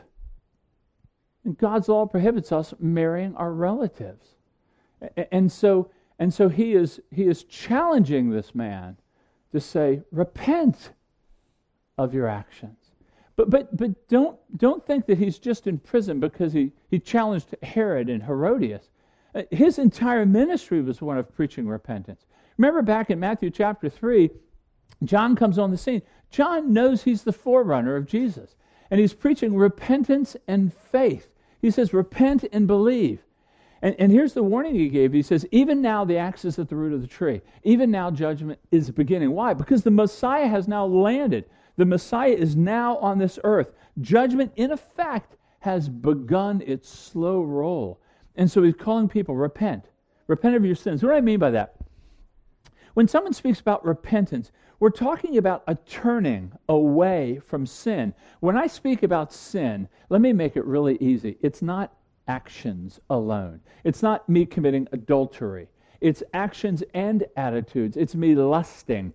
And 1.44 1.58
God's 1.58 1.88
law 1.88 2.06
prohibits 2.06 2.52
us 2.52 2.74
marrying 2.78 3.34
our 3.34 3.52
relatives. 3.52 4.36
And 5.32 5.50
so, 5.50 5.90
and 6.18 6.32
so 6.32 6.48
he, 6.48 6.74
is, 6.74 7.00
he 7.10 7.24
is 7.24 7.44
challenging 7.44 8.30
this 8.30 8.54
man 8.54 8.96
to 9.52 9.60
say, 9.60 10.02
repent 10.12 10.90
of 11.98 12.14
your 12.14 12.28
actions. 12.28 12.76
But, 13.36 13.50
but, 13.50 13.76
but 13.76 14.08
don't, 14.08 14.38
don't 14.58 14.84
think 14.86 15.06
that 15.06 15.18
he's 15.18 15.38
just 15.38 15.66
in 15.66 15.78
prison 15.78 16.20
because 16.20 16.52
he, 16.52 16.72
he 16.90 16.98
challenged 16.98 17.54
Herod 17.62 18.10
and 18.10 18.22
Herodias. 18.22 18.90
Uh, 19.34 19.42
his 19.50 19.78
entire 19.78 20.26
ministry 20.26 20.82
was 20.82 21.00
one 21.00 21.18
of 21.18 21.34
preaching 21.34 21.66
repentance. 21.66 22.26
Remember 22.58 22.82
back 22.82 23.10
in 23.10 23.18
Matthew 23.18 23.50
chapter 23.50 23.88
3, 23.88 24.30
John 25.04 25.34
comes 25.34 25.58
on 25.58 25.70
the 25.70 25.78
scene. 25.78 26.02
John 26.30 26.72
knows 26.72 27.02
he's 27.02 27.22
the 27.22 27.32
forerunner 27.32 27.96
of 27.96 28.06
Jesus, 28.06 28.56
and 28.90 29.00
he's 29.00 29.14
preaching 29.14 29.56
repentance 29.56 30.36
and 30.46 30.72
faith. 30.72 31.28
He 31.62 31.70
says, 31.70 31.94
Repent 31.94 32.44
and 32.52 32.66
believe. 32.66 33.20
And, 33.82 33.96
and 33.98 34.12
here's 34.12 34.34
the 34.34 34.42
warning 34.42 34.74
he 34.74 34.88
gave. 34.88 35.12
He 35.12 35.22
says, 35.22 35.46
Even 35.50 35.80
now 35.80 36.04
the 36.04 36.18
axe 36.18 36.44
is 36.44 36.58
at 36.58 36.68
the 36.68 36.76
root 36.76 36.92
of 36.92 37.00
the 37.00 37.06
tree. 37.06 37.40
Even 37.62 37.90
now 37.90 38.10
judgment 38.10 38.58
is 38.70 38.90
beginning. 38.90 39.32
Why? 39.32 39.54
Because 39.54 39.82
the 39.82 39.90
Messiah 39.90 40.48
has 40.48 40.68
now 40.68 40.84
landed. 40.84 41.46
The 41.76 41.86
Messiah 41.86 42.32
is 42.32 42.56
now 42.56 42.98
on 42.98 43.18
this 43.18 43.38
earth. 43.44 43.72
Judgment, 44.00 44.52
in 44.56 44.70
effect, 44.70 45.36
has 45.60 45.88
begun 45.88 46.62
its 46.66 46.88
slow 46.88 47.42
roll. 47.42 48.00
And 48.36 48.50
so 48.50 48.62
he's 48.62 48.74
calling 48.74 49.08
people, 49.08 49.36
repent. 49.36 49.84
Repent 50.26 50.56
of 50.56 50.64
your 50.64 50.74
sins. 50.74 51.02
What 51.02 51.10
do 51.10 51.16
I 51.16 51.20
mean 51.20 51.38
by 51.38 51.50
that? 51.50 51.76
When 52.94 53.08
someone 53.08 53.32
speaks 53.32 53.60
about 53.60 53.84
repentance, 53.84 54.52
we're 54.78 54.90
talking 54.90 55.36
about 55.36 55.62
a 55.66 55.74
turning 55.74 56.52
away 56.68 57.40
from 57.46 57.66
sin. 57.66 58.14
When 58.40 58.56
I 58.56 58.66
speak 58.66 59.02
about 59.02 59.32
sin, 59.32 59.88
let 60.08 60.20
me 60.20 60.32
make 60.32 60.56
it 60.56 60.64
really 60.64 60.96
easy. 61.00 61.36
It's 61.42 61.62
not 61.62 61.92
actions 62.28 63.00
alone. 63.10 63.60
It's 63.84 64.02
not 64.02 64.28
me 64.28 64.46
committing 64.46 64.88
adultery. 64.92 65.68
It's 66.00 66.22
actions 66.32 66.82
and 66.94 67.24
attitudes. 67.36 67.96
It's 67.96 68.14
me 68.14 68.34
lusting 68.34 69.12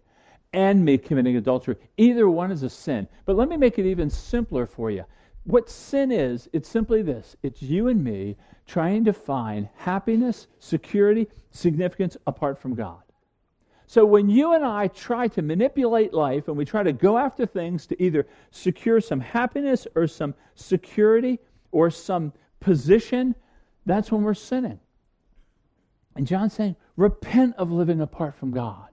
and 0.54 0.84
me 0.84 0.98
committing 0.98 1.36
adultery. 1.36 1.76
Either 1.98 2.30
one 2.30 2.52
is 2.52 2.64
a 2.64 2.70
sin. 2.70 3.08
But 3.26 3.36
let 3.36 3.50
me 3.50 3.58
make 3.58 3.78
it 3.80 3.86
even 3.86 4.10
simpler 4.10 4.66
for 4.66 4.92
you. 4.92 5.04
What 5.44 5.70
sin 5.70 6.12
is, 6.12 6.50
it's 6.54 6.70
simply 6.70 7.02
this 7.02 7.36
it's 7.44 7.62
you 7.62 7.88
and 7.88 8.04
me 8.04 8.36
trying 8.66 9.06
to 9.06 9.14
find 9.14 9.70
happiness, 9.76 10.48
security, 10.60 11.28
significance 11.52 12.18
apart 12.26 12.58
from 12.58 12.74
God. 12.74 13.02
So 13.88 14.04
when 14.06 14.30
you 14.30 14.54
and 14.54 14.66
I 14.66 14.88
try 14.88 15.28
to 15.30 15.44
manipulate 15.44 16.14
life 16.14 16.48
and 16.48 16.58
we 16.58 16.66
try 16.66 16.82
to 16.82 16.94
go 16.94 17.18
after 17.20 17.46
things 17.46 17.86
to 17.88 18.02
either 18.02 18.26
secure 18.50 19.00
some 19.00 19.20
happiness 19.20 19.86
or 19.96 20.08
some 20.08 20.34
security 20.56 21.40
or 21.72 21.92
some 21.92 22.34
position, 22.60 23.36
that's 23.86 24.12
when 24.12 24.24
we're 24.24 24.34
sinning. 24.34 24.80
And 26.16 26.26
John's 26.26 26.54
saying, 26.54 26.76
repent 26.96 27.56
of 27.58 27.72
living 27.72 28.02
apart 28.02 28.36
from 28.36 28.52
God. 28.52 28.90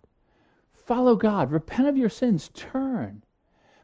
Follow 0.72 1.14
God. 1.14 1.53
Repent 1.53 1.88
of 1.88 1.96
your 1.96 2.09
sins. 2.09 2.51
Turn. 2.55 3.22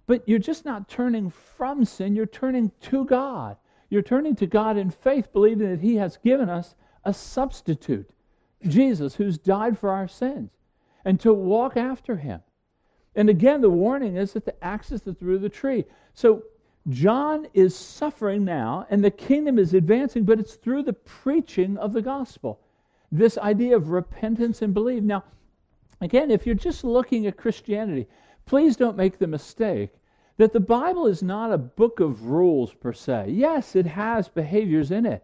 But 0.07 0.29
you're 0.29 0.39
just 0.39 0.65
not 0.65 0.89
turning 0.89 1.31
from 1.31 1.85
sin, 1.85 2.15
you're 2.17 2.27
turning 2.27 2.73
to 2.83 3.05
God. 3.05 3.57
You're 3.91 4.03
turning 4.03 4.35
to 4.37 4.47
God 4.47 4.77
in 4.77 4.91
faith, 4.91 5.33
believing 5.33 5.71
that 5.71 5.81
He 5.81 5.97
has 5.97 6.19
given 6.19 6.49
us 6.51 6.75
a 7.05 7.15
substitute, 7.15 8.11
Jesus, 8.67 9.15
who's 9.15 9.39
died 9.39 9.79
for 9.79 9.91
our 9.91 10.09
sins, 10.09 10.51
and 11.05 11.19
to 11.21 11.33
walk 11.33 11.77
after 11.77 12.17
Him. 12.17 12.41
And 13.15 13.31
again, 13.31 13.61
the 13.61 13.71
warning 13.71 14.17
is 14.17 14.33
that 14.33 14.45
the 14.45 14.63
axe 14.65 14.93
is 14.93 15.03
through 15.03 15.39
the 15.39 15.49
tree. 15.49 15.85
So 16.13 16.43
John 16.89 17.47
is 17.53 17.77
suffering 17.77 18.45
now, 18.45 18.87
and 18.89 19.05
the 19.05 19.11
kingdom 19.11 19.59
is 19.59 19.75
advancing, 19.75 20.25
but 20.25 20.41
it's 20.41 20.55
through 20.55 20.85
the 20.85 20.95
preaching 20.95 21.77
of 21.77 21.93
the 21.93 22.01
gospel. 22.01 22.61
This 23.13 23.37
idea 23.37 23.77
of 23.77 23.91
repentance 23.91 24.63
and 24.63 24.73
believe. 24.73 25.05
Now, 25.05 25.25
again, 26.01 26.31
if 26.31 26.47
you're 26.47 26.55
just 26.55 26.85
looking 26.85 27.27
at 27.27 27.37
Christianity, 27.37 28.07
please 28.47 28.77
don't 28.77 28.97
make 28.97 29.19
the 29.19 29.27
mistake 29.27 29.91
that 30.39 30.53
the 30.53 30.61
Bible 30.61 31.07
is 31.07 31.23
not 31.23 31.53
a 31.53 31.59
book 31.59 32.01
of 32.01 32.27
rules 32.27 32.73
per 32.73 32.93
se. 32.93 33.27
Yes, 33.31 33.77
it 33.77 33.87
has 33.87 34.29
behaviors 34.29 34.91
in 34.91 35.05
it. 35.05 35.23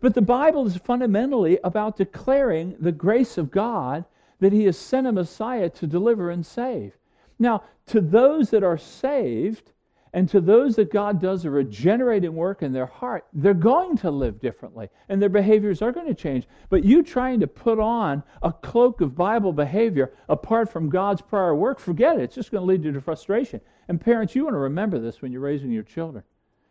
But 0.00 0.14
the 0.14 0.22
Bible 0.22 0.66
is 0.66 0.76
fundamentally 0.76 1.58
about 1.64 1.96
declaring 1.96 2.76
the 2.78 2.92
grace 2.92 3.36
of 3.36 3.50
God 3.50 4.04
that 4.38 4.52
He 4.52 4.64
has 4.64 4.78
sent 4.78 5.06
a 5.06 5.12
Messiah 5.12 5.70
to 5.70 5.86
deliver 5.86 6.30
and 6.30 6.44
save. 6.44 6.96
Now, 7.38 7.64
to 7.86 8.00
those 8.00 8.50
that 8.50 8.62
are 8.62 8.78
saved, 8.78 9.72
and 10.12 10.28
to 10.30 10.40
those 10.40 10.74
that 10.76 10.92
God 10.92 11.20
does 11.20 11.44
a 11.44 11.50
regenerating 11.50 12.34
work 12.34 12.62
in 12.62 12.72
their 12.72 12.86
heart, 12.86 13.26
they're 13.32 13.54
going 13.54 13.96
to 13.98 14.10
live 14.10 14.40
differently 14.40 14.88
and 15.08 15.22
their 15.22 15.28
behaviors 15.28 15.82
are 15.82 15.92
going 15.92 16.08
to 16.08 16.14
change. 16.14 16.48
But 16.68 16.84
you 16.84 17.02
trying 17.02 17.38
to 17.40 17.46
put 17.46 17.78
on 17.78 18.24
a 18.42 18.52
cloak 18.52 19.00
of 19.00 19.14
Bible 19.14 19.52
behavior 19.52 20.12
apart 20.28 20.68
from 20.68 20.90
God's 20.90 21.22
prior 21.22 21.54
work, 21.54 21.78
forget 21.78 22.18
it. 22.18 22.22
It's 22.22 22.34
just 22.34 22.50
going 22.50 22.62
to 22.62 22.66
lead 22.66 22.84
you 22.84 22.90
to 22.92 23.00
frustration. 23.00 23.60
And 23.88 24.00
parents, 24.00 24.34
you 24.34 24.44
want 24.44 24.54
to 24.54 24.60
remember 24.60 24.98
this 24.98 25.22
when 25.22 25.30
you're 25.30 25.40
raising 25.40 25.70
your 25.70 25.84
children 25.84 26.24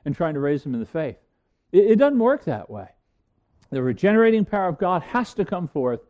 and 0.03 0.13
trying 0.13 0.33
to 0.33 0.41
raise 0.41 0.63
them 0.63 0.73
in 0.73 0.81
the 0.81 0.85
faith. 0.85 1.17
It, 1.71 1.91
it 1.91 1.95
doesn't 1.95 2.19
work 2.19 2.43
that 2.45 2.69
way. 2.69 2.89
The 3.69 3.81
regenerating 3.81 4.45
power 4.45 4.67
of 4.67 4.79
God 4.79 5.01
has 5.03 5.33
to 5.35 5.45
come 5.45 5.67
forth, 5.67 6.01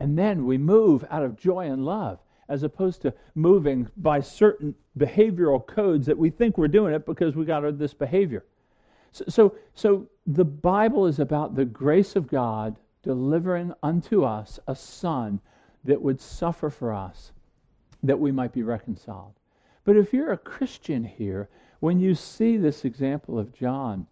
and 0.00 0.18
then 0.18 0.44
we 0.44 0.58
move 0.58 1.04
out 1.10 1.22
of 1.22 1.38
joy 1.38 1.66
and 1.66 1.84
love 1.84 2.18
as 2.48 2.62
opposed 2.62 3.02
to 3.02 3.14
moving 3.34 3.88
by 3.96 4.20
certain 4.20 4.74
behavioral 4.98 5.64
codes 5.66 6.06
that 6.06 6.18
we 6.18 6.30
think 6.30 6.58
we're 6.58 6.68
doing 6.68 6.94
it 6.94 7.06
because 7.06 7.34
we 7.34 7.44
got 7.44 7.78
this 7.78 7.94
behavior. 7.94 8.44
So, 9.12 9.24
so, 9.28 9.56
so 9.74 10.06
the 10.26 10.44
Bible 10.44 11.06
is 11.06 11.18
about 11.20 11.54
the 11.54 11.64
grace 11.64 12.16
of 12.16 12.26
God 12.26 12.76
delivering 13.02 13.72
unto 13.82 14.24
us 14.24 14.58
a 14.66 14.74
son 14.74 15.40
that 15.84 16.00
would 16.00 16.20
suffer 16.20 16.70
for 16.70 16.92
us 16.92 17.32
that 18.02 18.18
we 18.18 18.32
might 18.32 18.52
be 18.52 18.62
reconciled. 18.62 19.34
But 19.84 19.96
if 19.96 20.12
you're 20.12 20.32
a 20.32 20.38
Christian 20.38 21.04
here, 21.04 21.48
when 21.80 22.00
you 22.00 22.14
see 22.14 22.56
this 22.56 22.84
example 22.84 23.38
of 23.38 23.52
John, 23.52 24.06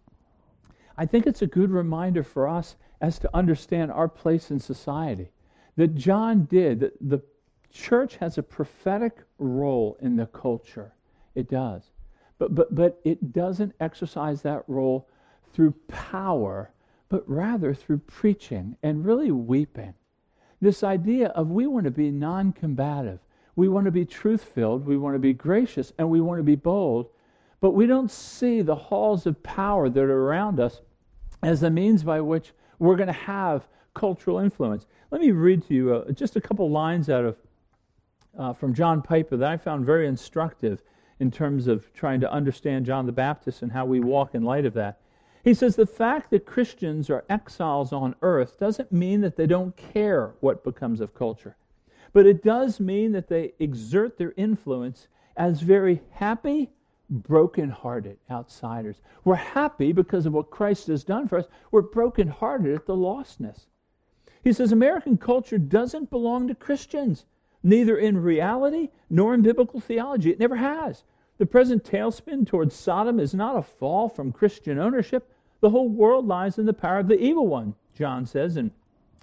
I 0.97 1.05
think 1.05 1.25
it's 1.25 1.41
a 1.41 1.47
good 1.47 1.71
reminder 1.71 2.23
for 2.23 2.47
us 2.47 2.75
as 3.01 3.19
to 3.19 3.35
understand 3.35 3.91
our 3.91 4.07
place 4.07 4.51
in 4.51 4.59
society. 4.59 5.31
That 5.75 5.95
John 5.95 6.45
did, 6.45 6.81
that 6.81 6.93
the 7.01 7.19
church 7.73 8.15
has 8.17 8.37
a 8.37 8.43
prophetic 8.43 9.17
role 9.39 9.97
in 9.99 10.15
the 10.15 10.27
culture. 10.27 10.93
It 11.35 11.49
does. 11.49 11.91
But, 12.37 12.55
but, 12.55 12.73
but 12.73 13.01
it 13.03 13.33
doesn't 13.33 13.73
exercise 13.79 14.41
that 14.43 14.63
role 14.67 15.09
through 15.53 15.73
power, 15.87 16.71
but 17.09 17.27
rather 17.27 17.73
through 17.73 17.99
preaching 17.99 18.75
and 18.83 19.05
really 19.05 19.31
weeping. 19.31 19.93
This 20.61 20.83
idea 20.83 21.27
of 21.29 21.49
we 21.49 21.67
want 21.67 21.85
to 21.85 21.91
be 21.91 22.09
non 22.09 22.53
combative, 22.53 23.19
we 23.55 23.67
want 23.67 23.85
to 23.85 23.91
be 23.91 24.05
truth 24.05 24.43
filled, 24.43 24.85
we 24.85 24.97
want 24.97 25.15
to 25.15 25.19
be 25.19 25.33
gracious, 25.33 25.91
and 25.97 26.09
we 26.09 26.21
want 26.21 26.39
to 26.39 26.43
be 26.43 26.55
bold, 26.55 27.09
but 27.59 27.71
we 27.71 27.85
don't 27.85 28.09
see 28.09 28.61
the 28.61 28.75
halls 28.75 29.25
of 29.25 29.41
power 29.43 29.89
that 29.89 30.03
are 30.03 30.25
around 30.25 30.59
us 30.59 30.81
as 31.43 31.59
the 31.61 31.69
means 31.69 32.03
by 32.03 32.21
which 32.21 32.53
we're 32.79 32.95
going 32.95 33.07
to 33.07 33.13
have 33.13 33.67
cultural 33.93 34.39
influence. 34.39 34.85
Let 35.11 35.21
me 35.21 35.31
read 35.31 35.67
to 35.67 35.73
you 35.73 35.95
uh, 35.95 36.11
just 36.11 36.35
a 36.35 36.41
couple 36.41 36.69
lines 36.69 37.09
out 37.09 37.25
of 37.25 37.35
uh, 38.37 38.53
from 38.53 38.73
John 38.73 39.01
Piper 39.01 39.37
that 39.37 39.51
I 39.51 39.57
found 39.57 39.85
very 39.85 40.07
instructive 40.07 40.81
in 41.19 41.31
terms 41.31 41.67
of 41.67 41.93
trying 41.93 42.19
to 42.21 42.31
understand 42.31 42.85
John 42.85 43.05
the 43.05 43.11
Baptist 43.11 43.61
and 43.61 43.71
how 43.71 43.85
we 43.85 43.99
walk 43.99 44.35
in 44.35 44.43
light 44.43 44.65
of 44.65 44.73
that. 44.73 44.99
He 45.43 45.53
says 45.53 45.75
the 45.75 45.85
fact 45.85 46.31
that 46.31 46.45
Christians 46.45 47.09
are 47.09 47.25
exiles 47.29 47.91
on 47.91 48.15
earth 48.21 48.57
doesn't 48.59 48.91
mean 48.91 49.21
that 49.21 49.35
they 49.35 49.45
don't 49.45 49.75
care 49.75 50.33
what 50.39 50.63
becomes 50.63 51.01
of 51.01 51.13
culture, 51.13 51.55
but 52.13 52.25
it 52.25 52.43
does 52.43 52.79
mean 52.79 53.11
that 53.11 53.27
they 53.27 53.53
exert 53.59 54.17
their 54.17 54.33
influence 54.37 55.07
as 55.35 55.61
very 55.61 56.01
happy, 56.11 56.69
broken-hearted 57.09 58.17
outsiders. 58.31 59.01
We're 59.25 59.35
happy 59.35 59.91
because 59.91 60.25
of 60.25 60.33
what 60.33 60.49
Christ 60.49 60.87
has 60.87 61.03
done 61.03 61.27
for 61.27 61.39
us. 61.39 61.45
We're 61.71 61.81
broken-hearted 61.81 62.73
at 62.73 62.85
the 62.85 62.95
lostness. 62.95 63.65
He 64.43 64.53
says 64.53 64.71
American 64.71 65.17
culture 65.17 65.57
doesn't 65.57 66.09
belong 66.09 66.47
to 66.47 66.55
Christians 66.55 67.25
neither 67.63 67.97
in 67.97 68.17
reality 68.17 68.89
nor 69.09 69.33
in 69.33 69.41
biblical 69.41 69.79
theology. 69.79 70.29
It 70.29 70.39
never 70.39 70.57
has. 70.57 71.03
The 71.37 71.45
present 71.45 71.83
tailspin 71.83 72.45
towards 72.45 72.75
Sodom 72.75 73.19
is 73.19 73.33
not 73.33 73.55
a 73.55 73.63
fall 73.63 74.09
from 74.09 74.31
Christian 74.31 74.77
ownership. 74.77 75.29
The 75.61 75.69
whole 75.69 75.89
world 75.89 76.27
lies 76.27 76.59
in 76.59 76.65
the 76.65 76.73
power 76.73 76.99
of 76.99 77.07
the 77.07 77.19
evil 77.19 77.47
one, 77.47 77.75
John 77.95 78.25
says 78.25 78.57
in 78.57 78.71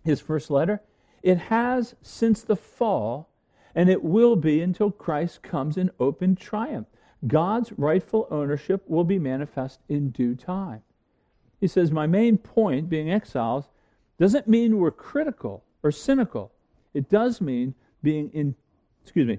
his 0.05 0.21
first 0.21 0.51
letter. 0.51 0.81
It 1.23 1.39
has 1.39 1.95
since 2.03 2.43
the 2.43 2.57
fall, 2.57 3.29
and 3.75 3.89
it 3.89 4.03
will 4.03 4.37
be 4.37 4.63
until 4.63 4.91
Christ 4.91 5.43
comes 5.43 5.77
in 5.77 5.91
open 6.01 6.35
triumph. 6.35 6.89
God's 7.27 7.73
rightful 7.73 8.27
ownership 8.31 8.83
will 8.89 9.05
be 9.05 9.19
manifest 9.19 9.81
in 9.89 10.11
due 10.11 10.35
time. 10.35 10.83
He 11.61 11.67
says, 11.67 11.93
My 11.93 12.07
main 12.07 12.39
point, 12.39 12.89
being 12.89 13.11
exiles, 13.11 13.69
doesn't 14.19 14.49
mean 14.49 14.79
we're 14.79 14.91
critical 14.91 15.65
or 15.83 15.93
cynical. 15.93 16.53
It 16.95 17.09
does 17.11 17.41
mean 17.41 17.75
being 18.03 18.31
in, 18.33 18.55
excuse 19.03 19.27
me, 19.27 19.39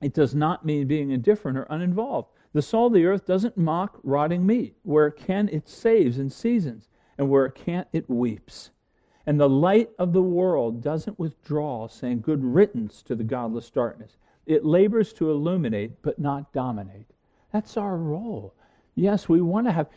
it 0.00 0.14
does 0.14 0.34
not 0.34 0.64
mean 0.64 0.86
being 0.86 1.10
indifferent 1.10 1.58
or 1.58 1.64
uninvolved. 1.64 2.28
The 2.52 2.62
salt 2.62 2.88
of 2.88 2.94
the 2.94 3.06
earth 3.06 3.26
doesn't 3.26 3.56
mock 3.56 4.00
rotting 4.02 4.44
meat. 4.44 4.76
Where 4.82 5.06
it 5.06 5.16
can, 5.16 5.48
it 5.50 5.68
saves 5.68 6.18
in 6.18 6.30
seasons, 6.30 6.88
and 7.18 7.28
where 7.28 7.46
it 7.46 7.54
can't, 7.54 7.86
it 7.92 8.08
weeps. 8.08 8.70
And 9.26 9.38
the 9.38 9.48
light 9.48 9.90
of 9.98 10.12
the 10.12 10.22
world 10.22 10.82
doesn't 10.82 11.18
withdraw, 11.18 11.86
saying, 11.86 12.22
Good 12.22 12.42
riddance 12.42 13.02
to 13.02 13.14
the 13.14 13.24
godless 13.24 13.70
darkness. 13.70 14.16
It 14.46 14.64
labors 14.64 15.12
to 15.14 15.30
illuminate, 15.30 16.02
but 16.02 16.18
not 16.18 16.52
dominate. 16.52 17.06
That's 17.52 17.76
our 17.76 17.96
role. 17.96 18.54
Yes, 18.94 19.28
we 19.28 19.40
want 19.40 19.66
to 19.66 19.72
have. 19.72 19.88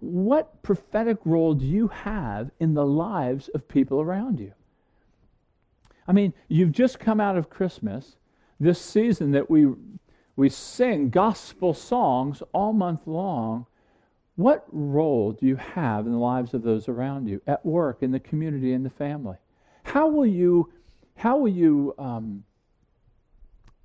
What 0.00 0.62
prophetic 0.62 1.18
role 1.24 1.54
do 1.54 1.66
you 1.66 1.88
have 1.88 2.50
in 2.60 2.74
the 2.74 2.86
lives 2.86 3.48
of 3.48 3.66
people 3.66 4.00
around 4.00 4.38
you? 4.38 4.52
I 6.10 6.12
mean, 6.12 6.34
you've 6.48 6.72
just 6.72 6.98
come 6.98 7.20
out 7.20 7.36
of 7.36 7.48
Christmas, 7.48 8.16
this 8.58 8.80
season 8.80 9.30
that 9.30 9.48
we, 9.48 9.68
we 10.34 10.48
sing 10.48 11.08
gospel 11.08 11.72
songs 11.72 12.42
all 12.52 12.72
month 12.72 13.06
long. 13.06 13.66
What 14.34 14.66
role 14.72 15.30
do 15.30 15.46
you 15.46 15.54
have 15.54 16.06
in 16.06 16.12
the 16.12 16.18
lives 16.18 16.52
of 16.52 16.64
those 16.64 16.88
around 16.88 17.28
you, 17.28 17.40
at 17.46 17.64
work, 17.64 18.02
in 18.02 18.10
the 18.10 18.18
community, 18.18 18.72
in 18.72 18.82
the 18.82 18.90
family? 18.90 19.36
How 19.84 20.08
will 20.08 20.26
you, 20.26 20.72
how 21.14 21.38
will 21.38 21.52
you 21.52 21.94
um, 21.96 22.42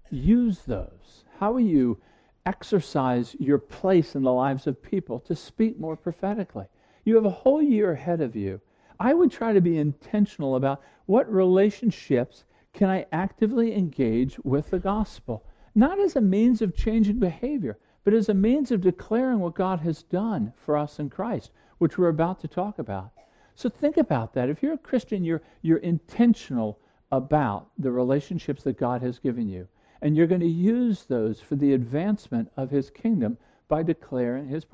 use 0.09 0.61
those? 0.65 1.25
How 1.39 1.51
will 1.51 1.59
you 1.59 2.01
exercise 2.47 3.35
your 3.37 3.59
place 3.59 4.15
in 4.15 4.23
the 4.23 4.33
lives 4.33 4.65
of 4.65 4.81
people 4.81 5.19
to 5.19 5.35
speak 5.35 5.79
more 5.79 5.95
prophetically? 5.95 6.65
You 7.03 7.13
have 7.17 7.25
a 7.25 7.29
whole 7.29 7.61
year 7.61 7.91
ahead 7.91 8.19
of 8.19 8.35
you 8.35 8.61
I 8.99 9.13
would 9.13 9.31
try 9.31 9.53
to 9.53 9.61
be 9.61 9.77
intentional 9.77 10.55
about 10.55 10.81
what 11.05 11.31
relationships 11.31 12.45
can 12.73 12.89
I 12.89 13.05
actively 13.11 13.73
engage 13.75 14.37
with 14.43 14.69
the 14.69 14.79
gospel, 14.79 15.45
not 15.73 15.99
as 15.99 16.15
a 16.15 16.21
means 16.21 16.61
of 16.61 16.75
changing 16.75 17.19
behavior, 17.19 17.77
but 18.03 18.13
as 18.13 18.29
a 18.29 18.33
means 18.33 18.71
of 18.71 18.81
declaring 18.81 19.39
what 19.39 19.55
God 19.55 19.79
has 19.79 20.03
done 20.03 20.53
for 20.55 20.77
us 20.77 20.99
in 20.99 21.09
Christ, 21.09 21.51
which 21.77 21.97
we're 21.97 22.09
about 22.09 22.39
to 22.41 22.47
talk 22.47 22.79
about. 22.79 23.11
So 23.55 23.69
think 23.69 23.97
about 23.97 24.33
that. 24.33 24.49
If 24.49 24.61
you're 24.61 24.73
a 24.73 24.77
Christian, 24.77 25.23
you're, 25.23 25.41
you're 25.61 25.77
intentional 25.77 26.79
about 27.11 27.69
the 27.77 27.91
relationships 27.91 28.63
that 28.63 28.77
God 28.77 29.01
has 29.01 29.19
given 29.19 29.47
you. 29.47 29.67
And 30.01 30.15
you're 30.15 30.27
going 30.27 30.41
to 30.41 30.47
use 30.47 31.03
those 31.03 31.39
for 31.39 31.55
the 31.55 31.73
advancement 31.73 32.51
of 32.57 32.69
his 32.69 32.89
kingdom 32.89 33.37
by 33.67 33.81
declaring 33.81 34.47
his. 34.47 34.65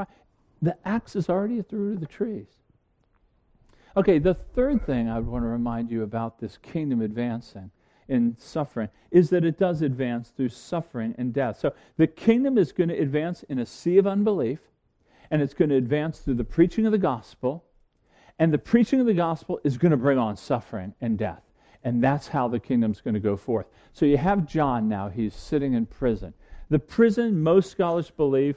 The 0.61 0.75
axe 0.85 1.15
is 1.15 1.29
already 1.29 1.59
at 1.59 1.69
the 1.69 1.77
root 1.77 1.95
of 1.95 1.99
the 1.99 2.07
trees. 2.07 2.47
Okay, 3.97 4.19
the 4.19 4.33
third 4.33 4.85
thing 4.85 5.09
I 5.09 5.19
want 5.19 5.43
to 5.43 5.49
remind 5.49 5.91
you 5.91 6.03
about 6.03 6.39
this 6.39 6.57
kingdom 6.57 7.01
advancing 7.01 7.69
in 8.07 8.37
suffering 8.39 8.87
is 9.11 9.29
that 9.31 9.43
it 9.43 9.59
does 9.59 9.81
advance 9.81 10.29
through 10.29 10.47
suffering 10.49 11.13
and 11.17 11.33
death. 11.33 11.59
So 11.59 11.73
the 11.97 12.07
kingdom 12.07 12.57
is 12.57 12.71
going 12.71 12.87
to 12.87 12.97
advance 12.97 13.43
in 13.43 13.59
a 13.59 13.65
sea 13.65 13.97
of 13.97 14.07
unbelief, 14.07 14.59
and 15.29 15.41
it's 15.41 15.53
going 15.53 15.69
to 15.69 15.75
advance 15.75 16.19
through 16.19 16.35
the 16.35 16.43
preaching 16.43 16.85
of 16.85 16.93
the 16.93 16.97
gospel, 16.97 17.65
and 18.39 18.53
the 18.53 18.57
preaching 18.57 19.01
of 19.01 19.05
the 19.05 19.13
gospel 19.13 19.59
is 19.65 19.77
going 19.77 19.91
to 19.91 19.97
bring 19.97 20.17
on 20.17 20.37
suffering 20.37 20.93
and 21.01 21.17
death. 21.17 21.43
And 21.83 22.01
that's 22.01 22.29
how 22.29 22.47
the 22.47 22.59
kingdom's 22.59 23.01
going 23.01 23.15
to 23.15 23.19
go 23.19 23.35
forth. 23.35 23.67
So 23.91 24.05
you 24.05 24.17
have 24.17 24.45
John 24.45 24.87
now, 24.87 25.09
he's 25.09 25.35
sitting 25.35 25.73
in 25.73 25.85
prison. 25.85 26.33
The 26.69 26.79
prison, 26.79 27.43
most 27.43 27.71
scholars 27.71 28.09
believe, 28.09 28.55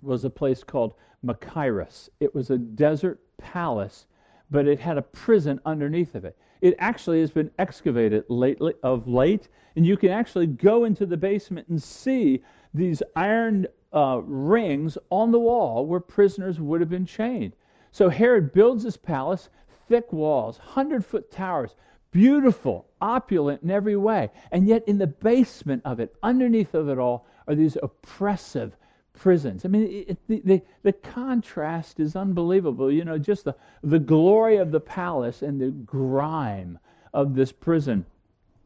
was 0.00 0.24
a 0.24 0.30
place 0.30 0.62
called 0.62 0.94
Machaerus. 1.24 2.08
It 2.20 2.32
was 2.32 2.50
a 2.50 2.58
desert 2.58 3.18
palace 3.36 4.06
but 4.54 4.68
it 4.68 4.78
had 4.78 4.96
a 4.96 5.02
prison 5.02 5.58
underneath 5.66 6.14
of 6.14 6.24
it. 6.24 6.36
It 6.60 6.76
actually 6.78 7.18
has 7.22 7.32
been 7.32 7.50
excavated 7.58 8.22
lately, 8.28 8.72
of 8.84 9.08
late, 9.08 9.48
and 9.74 9.84
you 9.84 9.96
can 9.96 10.10
actually 10.10 10.46
go 10.46 10.84
into 10.84 11.06
the 11.06 11.16
basement 11.16 11.66
and 11.66 11.82
see 11.82 12.40
these 12.72 13.02
iron 13.16 13.66
uh, 13.92 14.20
rings 14.24 14.96
on 15.10 15.32
the 15.32 15.40
wall 15.40 15.86
where 15.86 15.98
prisoners 15.98 16.60
would 16.60 16.80
have 16.80 16.88
been 16.88 17.04
chained. 17.04 17.56
So 17.90 18.08
Herod 18.08 18.52
builds 18.52 18.84
this 18.84 18.96
palace, 18.96 19.50
thick 19.88 20.12
walls, 20.12 20.58
100 20.58 21.04
foot 21.04 21.32
towers, 21.32 21.74
beautiful, 22.12 22.86
opulent 23.00 23.64
in 23.64 23.72
every 23.72 23.96
way. 23.96 24.30
And 24.52 24.68
yet, 24.68 24.86
in 24.86 24.98
the 24.98 25.08
basement 25.08 25.82
of 25.84 25.98
it, 25.98 26.14
underneath 26.22 26.74
of 26.74 26.88
it 26.88 26.98
all, 26.98 27.26
are 27.48 27.56
these 27.56 27.76
oppressive 27.82 28.76
prisons. 29.14 29.64
I 29.64 29.68
mean, 29.68 30.04
it, 30.08 30.18
the, 30.28 30.42
the, 30.44 30.62
the, 30.82 30.92
contrast 30.92 32.00
is 32.00 32.16
unbelievable. 32.16 32.90
You 32.90 33.04
know, 33.04 33.16
just 33.16 33.44
the, 33.44 33.54
the 33.82 33.98
glory 33.98 34.56
of 34.56 34.70
the 34.70 34.80
palace 34.80 35.42
and 35.42 35.60
the 35.60 35.70
grime 35.70 36.78
of 37.12 37.34
this 37.34 37.52
prison. 37.52 38.04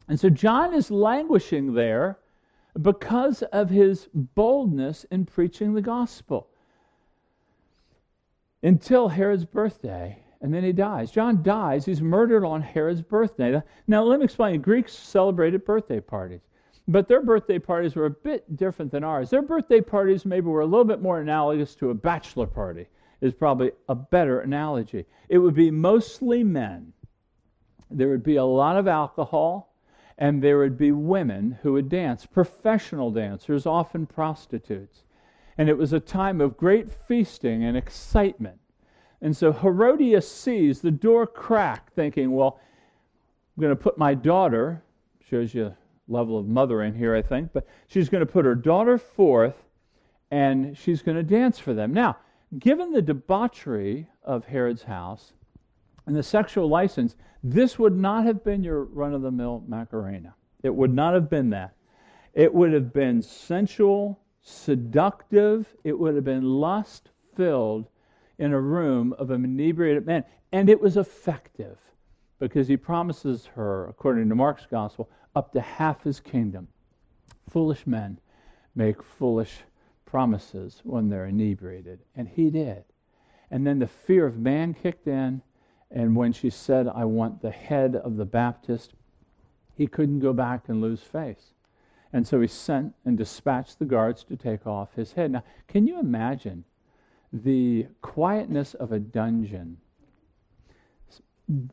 And 0.08 0.18
so 0.18 0.30
John 0.30 0.74
is 0.74 0.90
languishing 0.90 1.74
there 1.74 2.18
because 2.80 3.42
of 3.42 3.70
his 3.70 4.08
boldness 4.14 5.04
in 5.10 5.26
preaching 5.26 5.74
the 5.74 5.82
gospel 5.82 6.48
until 8.62 9.08
Herod's 9.08 9.44
birthday. 9.44 10.18
And 10.40 10.54
then 10.54 10.62
he 10.62 10.72
dies. 10.72 11.10
John 11.10 11.42
dies. 11.42 11.84
He's 11.84 12.00
murdered 12.00 12.44
on 12.44 12.62
Herod's 12.62 13.02
birthday. 13.02 13.60
Now, 13.86 14.04
let 14.04 14.20
me 14.20 14.24
explain. 14.24 14.60
Greeks 14.60 14.92
celebrated 14.92 15.64
birthday 15.64 16.00
parties. 16.00 16.40
But 16.90 17.06
their 17.06 17.20
birthday 17.20 17.58
parties 17.58 17.94
were 17.94 18.06
a 18.06 18.10
bit 18.10 18.56
different 18.56 18.90
than 18.90 19.04
ours. 19.04 19.28
Their 19.28 19.42
birthday 19.42 19.82
parties 19.82 20.24
maybe 20.24 20.46
were 20.46 20.62
a 20.62 20.66
little 20.66 20.86
bit 20.86 21.02
more 21.02 21.20
analogous 21.20 21.74
to 21.76 21.90
a 21.90 21.94
bachelor 21.94 22.46
party, 22.46 22.86
is 23.20 23.34
probably 23.34 23.72
a 23.90 23.94
better 23.94 24.40
analogy. 24.40 25.04
It 25.28 25.36
would 25.36 25.54
be 25.54 25.70
mostly 25.70 26.42
men. 26.42 26.94
There 27.90 28.08
would 28.08 28.22
be 28.22 28.36
a 28.36 28.44
lot 28.44 28.78
of 28.78 28.88
alcohol, 28.88 29.74
and 30.16 30.42
there 30.42 30.58
would 30.58 30.78
be 30.78 30.92
women 30.92 31.58
who 31.62 31.74
would 31.74 31.90
dance, 31.90 32.24
professional 32.24 33.10
dancers, 33.10 33.66
often 33.66 34.06
prostitutes. 34.06 35.04
And 35.58 35.68
it 35.68 35.76
was 35.76 35.92
a 35.92 36.00
time 36.00 36.40
of 36.40 36.56
great 36.56 36.90
feasting 36.90 37.64
and 37.64 37.76
excitement. 37.76 38.58
And 39.20 39.36
so 39.36 39.52
Herodias 39.52 40.30
sees 40.30 40.80
the 40.80 40.90
door 40.90 41.26
crack, 41.26 41.92
thinking, 41.92 42.30
well, 42.32 42.60
I'm 43.56 43.60
going 43.60 43.76
to 43.76 43.82
put 43.82 43.98
my 43.98 44.14
daughter, 44.14 44.82
shows 45.28 45.52
you 45.52 45.74
level 46.08 46.38
of 46.38 46.46
mothering 46.46 46.94
here, 46.94 47.14
I 47.14 47.22
think, 47.22 47.52
but 47.52 47.66
she's 47.86 48.08
going 48.08 48.20
to 48.20 48.32
put 48.32 48.44
her 48.44 48.54
daughter 48.54 48.98
forth 48.98 49.56
and 50.30 50.76
she's 50.76 51.02
going 51.02 51.16
to 51.16 51.22
dance 51.22 51.58
for 51.58 51.74
them. 51.74 51.92
Now, 51.92 52.16
given 52.58 52.92
the 52.92 53.02
debauchery 53.02 54.08
of 54.22 54.46
Herod's 54.46 54.82
house 54.82 55.32
and 56.06 56.16
the 56.16 56.22
sexual 56.22 56.68
license, 56.68 57.16
this 57.42 57.78
would 57.78 57.96
not 57.96 58.24
have 58.24 58.42
been 58.44 58.62
your 58.62 58.84
run 58.84 59.14
of 59.14 59.22
the 59.22 59.30
mill 59.30 59.62
Macarena. 59.66 60.34
It 60.62 60.74
would 60.74 60.92
not 60.92 61.14
have 61.14 61.30
been 61.30 61.50
that. 61.50 61.74
It 62.34 62.52
would 62.52 62.72
have 62.72 62.92
been 62.92 63.22
sensual, 63.22 64.20
seductive, 64.42 65.66
it 65.84 65.98
would 65.98 66.14
have 66.14 66.24
been 66.24 66.42
lust 66.42 67.10
filled 67.36 67.88
in 68.38 68.52
a 68.52 68.60
room 68.60 69.12
of 69.18 69.30
an 69.30 69.44
inebriated 69.44 70.06
man. 70.06 70.24
And 70.52 70.68
it 70.68 70.80
was 70.80 70.96
effective 70.96 71.78
because 72.38 72.68
he 72.68 72.76
promises 72.76 73.46
her, 73.54 73.86
according 73.88 74.28
to 74.28 74.34
Mark's 74.34 74.66
gospel, 74.70 75.10
up 75.38 75.52
to 75.52 75.60
half 75.60 76.02
his 76.02 76.18
kingdom. 76.18 76.66
Foolish 77.48 77.86
men 77.86 78.18
make 78.74 79.00
foolish 79.00 79.60
promises 80.04 80.80
when 80.82 81.08
they're 81.08 81.26
inebriated. 81.26 82.00
And 82.16 82.26
he 82.26 82.50
did. 82.50 82.82
And 83.52 83.64
then 83.64 83.78
the 83.78 83.86
fear 83.86 84.26
of 84.26 84.36
man 84.36 84.74
kicked 84.74 85.06
in. 85.06 85.40
And 85.92 86.16
when 86.16 86.32
she 86.32 86.50
said, 86.50 86.88
I 86.88 87.04
want 87.04 87.40
the 87.40 87.52
head 87.52 87.94
of 87.94 88.16
the 88.16 88.24
Baptist, 88.24 88.94
he 89.74 89.86
couldn't 89.86 90.18
go 90.18 90.32
back 90.32 90.68
and 90.68 90.80
lose 90.80 91.02
face. 91.02 91.54
And 92.12 92.26
so 92.26 92.40
he 92.40 92.48
sent 92.48 92.94
and 93.04 93.16
dispatched 93.16 93.78
the 93.78 93.84
guards 93.84 94.24
to 94.24 94.36
take 94.36 94.66
off 94.66 94.92
his 94.94 95.12
head. 95.12 95.30
Now, 95.30 95.44
can 95.68 95.86
you 95.86 96.00
imagine 96.00 96.64
the 97.32 97.86
quietness 98.02 98.74
of 98.74 98.90
a 98.90 98.98
dungeon? 98.98 99.76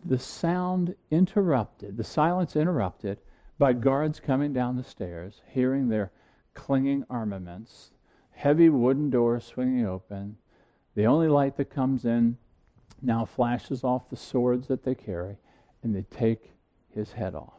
The 0.05 0.19
sound 0.19 0.93
interrupted, 1.09 1.97
the 1.97 2.03
silence 2.03 2.55
interrupted 2.55 3.17
by 3.57 3.73
guards 3.73 4.19
coming 4.19 4.53
down 4.53 4.75
the 4.75 4.83
stairs, 4.83 5.41
hearing 5.47 5.89
their 5.89 6.11
clinging 6.53 7.05
armaments, 7.09 7.91
heavy 8.31 8.69
wooden 8.69 9.09
doors 9.09 9.45
swinging 9.45 9.85
open. 9.85 10.37
The 10.95 11.05
only 11.05 11.27
light 11.27 11.57
that 11.57 11.69
comes 11.69 12.05
in 12.05 12.37
now 13.01 13.25
flashes 13.25 13.83
off 13.83 14.09
the 14.09 14.15
swords 14.15 14.67
that 14.67 14.83
they 14.83 14.95
carry, 14.95 15.37
and 15.83 15.95
they 15.95 16.03
take 16.03 16.53
his 16.93 17.11
head 17.13 17.35
off. 17.35 17.53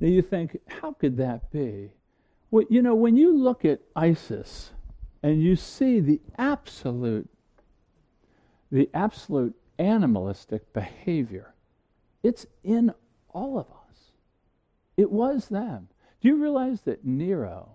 Now 0.00 0.08
you 0.08 0.22
think, 0.22 0.58
how 0.66 0.92
could 0.92 1.16
that 1.18 1.50
be? 1.50 1.92
Well, 2.50 2.64
you 2.68 2.82
know, 2.82 2.94
when 2.94 3.16
you 3.16 3.36
look 3.36 3.64
at 3.64 3.80
ISIS 3.96 4.72
and 5.22 5.42
you 5.42 5.56
see 5.56 6.00
the 6.00 6.20
absolute, 6.38 7.28
the 8.70 8.90
absolute 8.92 9.54
animalistic 9.78 10.72
behavior, 10.72 11.54
it's 12.22 12.46
in 12.62 12.92
all 13.32 13.58
of 13.58 13.66
us. 13.66 14.12
It 14.96 15.10
was 15.10 15.48
them. 15.48 15.88
Do 16.20 16.28
you 16.28 16.36
realize 16.36 16.82
that 16.82 17.04
Nero, 17.04 17.68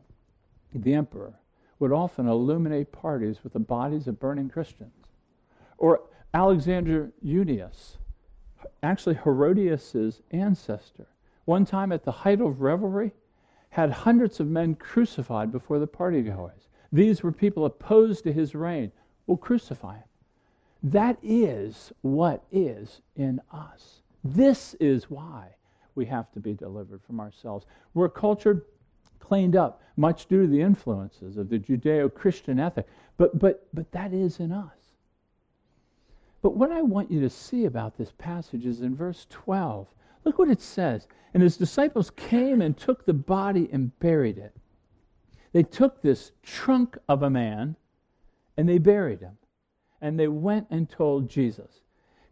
the 0.73 0.93
emperor, 0.93 1.33
would 1.79 1.91
often 1.91 2.27
illuminate 2.27 2.91
parties 2.91 3.43
with 3.43 3.53
the 3.53 3.59
bodies 3.59 4.07
of 4.07 4.19
burning 4.19 4.49
Christians? 4.49 4.91
Or 5.77 6.01
Alexander 6.33 7.11
Jannaeus, 7.23 7.97
actually 8.83 9.15
Herodias' 9.15 10.21
ancestor, 10.31 11.07
one 11.45 11.65
time 11.65 11.91
at 11.91 12.03
the 12.03 12.11
height 12.11 12.41
of 12.41 12.61
revelry, 12.61 13.11
had 13.69 13.91
hundreds 13.91 14.39
of 14.39 14.47
men 14.47 14.75
crucified 14.75 15.51
before 15.51 15.79
the 15.79 15.87
partygoers. 15.87 16.67
These 16.91 17.21
were 17.21 17.31
people 17.31 17.65
opposed 17.65 18.23
to 18.23 18.33
his 18.33 18.55
reign. 18.55 18.91
Well, 19.25 19.37
crucify 19.37 19.95
him. 19.95 20.03
That 20.83 21.17
is 21.21 21.91
what 22.01 22.43
is 22.51 23.01
in 23.15 23.41
us. 23.51 24.01
This 24.23 24.73
is 24.75 25.09
why 25.09 25.55
we 25.95 26.05
have 26.05 26.31
to 26.31 26.39
be 26.39 26.53
delivered 26.53 27.01
from 27.03 27.19
ourselves. 27.19 27.65
We're 27.93 28.09
cultured, 28.09 28.63
cleaned 29.19 29.55
up, 29.55 29.81
much 29.95 30.27
due 30.27 30.43
to 30.43 30.47
the 30.47 30.61
influences 30.61 31.37
of 31.37 31.49
the 31.49 31.59
Judeo 31.59 32.13
Christian 32.13 32.59
ethic, 32.59 32.87
but, 33.17 33.37
but, 33.39 33.67
but 33.73 33.91
that 33.91 34.13
is 34.13 34.39
in 34.39 34.51
us. 34.51 34.71
But 36.41 36.55
what 36.55 36.71
I 36.71 36.81
want 36.81 37.11
you 37.11 37.19
to 37.21 37.29
see 37.29 37.65
about 37.65 37.97
this 37.97 38.13
passage 38.17 38.65
is 38.65 38.81
in 38.81 38.95
verse 38.95 39.25
12. 39.29 39.87
Look 40.23 40.39
what 40.39 40.49
it 40.49 40.61
says. 40.61 41.07
And 41.33 41.41
his 41.41 41.57
disciples 41.57 42.11
came 42.11 42.61
and 42.61 42.77
took 42.77 43.05
the 43.05 43.13
body 43.13 43.69
and 43.71 43.97
buried 43.99 44.37
it. 44.37 44.55
They 45.51 45.63
took 45.63 46.01
this 46.01 46.31
trunk 46.43 46.97
of 47.09 47.23
a 47.23 47.29
man 47.29 47.75
and 48.55 48.69
they 48.69 48.77
buried 48.77 49.19
him. 49.19 49.37
And 49.99 50.19
they 50.19 50.27
went 50.27 50.67
and 50.69 50.87
told 50.87 51.29
Jesus. 51.29 51.81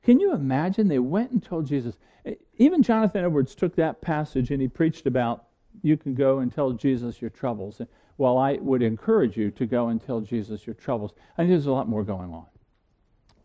Can 0.05 0.19
you 0.19 0.33
imagine? 0.33 0.87
They 0.87 0.99
went 0.99 1.31
and 1.31 1.43
told 1.43 1.65
Jesus. 1.65 1.97
Eh, 2.25 2.35
even 2.57 2.83
Jonathan 2.83 3.25
Edwards 3.25 3.55
took 3.55 3.75
that 3.75 4.01
passage 4.01 4.51
and 4.51 4.61
he 4.61 4.67
preached 4.67 5.07
about 5.07 5.47
you 5.81 5.97
can 5.97 6.13
go 6.13 6.39
and 6.39 6.53
tell 6.53 6.71
Jesus 6.71 7.19
your 7.19 7.31
troubles. 7.31 7.81
Eh, 7.81 7.85
well, 8.17 8.37
I 8.37 8.53
would 8.53 8.83
encourage 8.83 9.35
you 9.35 9.49
to 9.51 9.65
go 9.65 9.89
and 9.89 9.99
tell 9.99 10.21
Jesus 10.21 10.65
your 10.67 10.75
troubles. 10.75 11.11
I 11.33 11.41
think 11.41 11.49
there's 11.49 11.65
a 11.65 11.71
lot 11.71 11.89
more 11.89 12.03
going 12.03 12.31
on. 12.31 12.45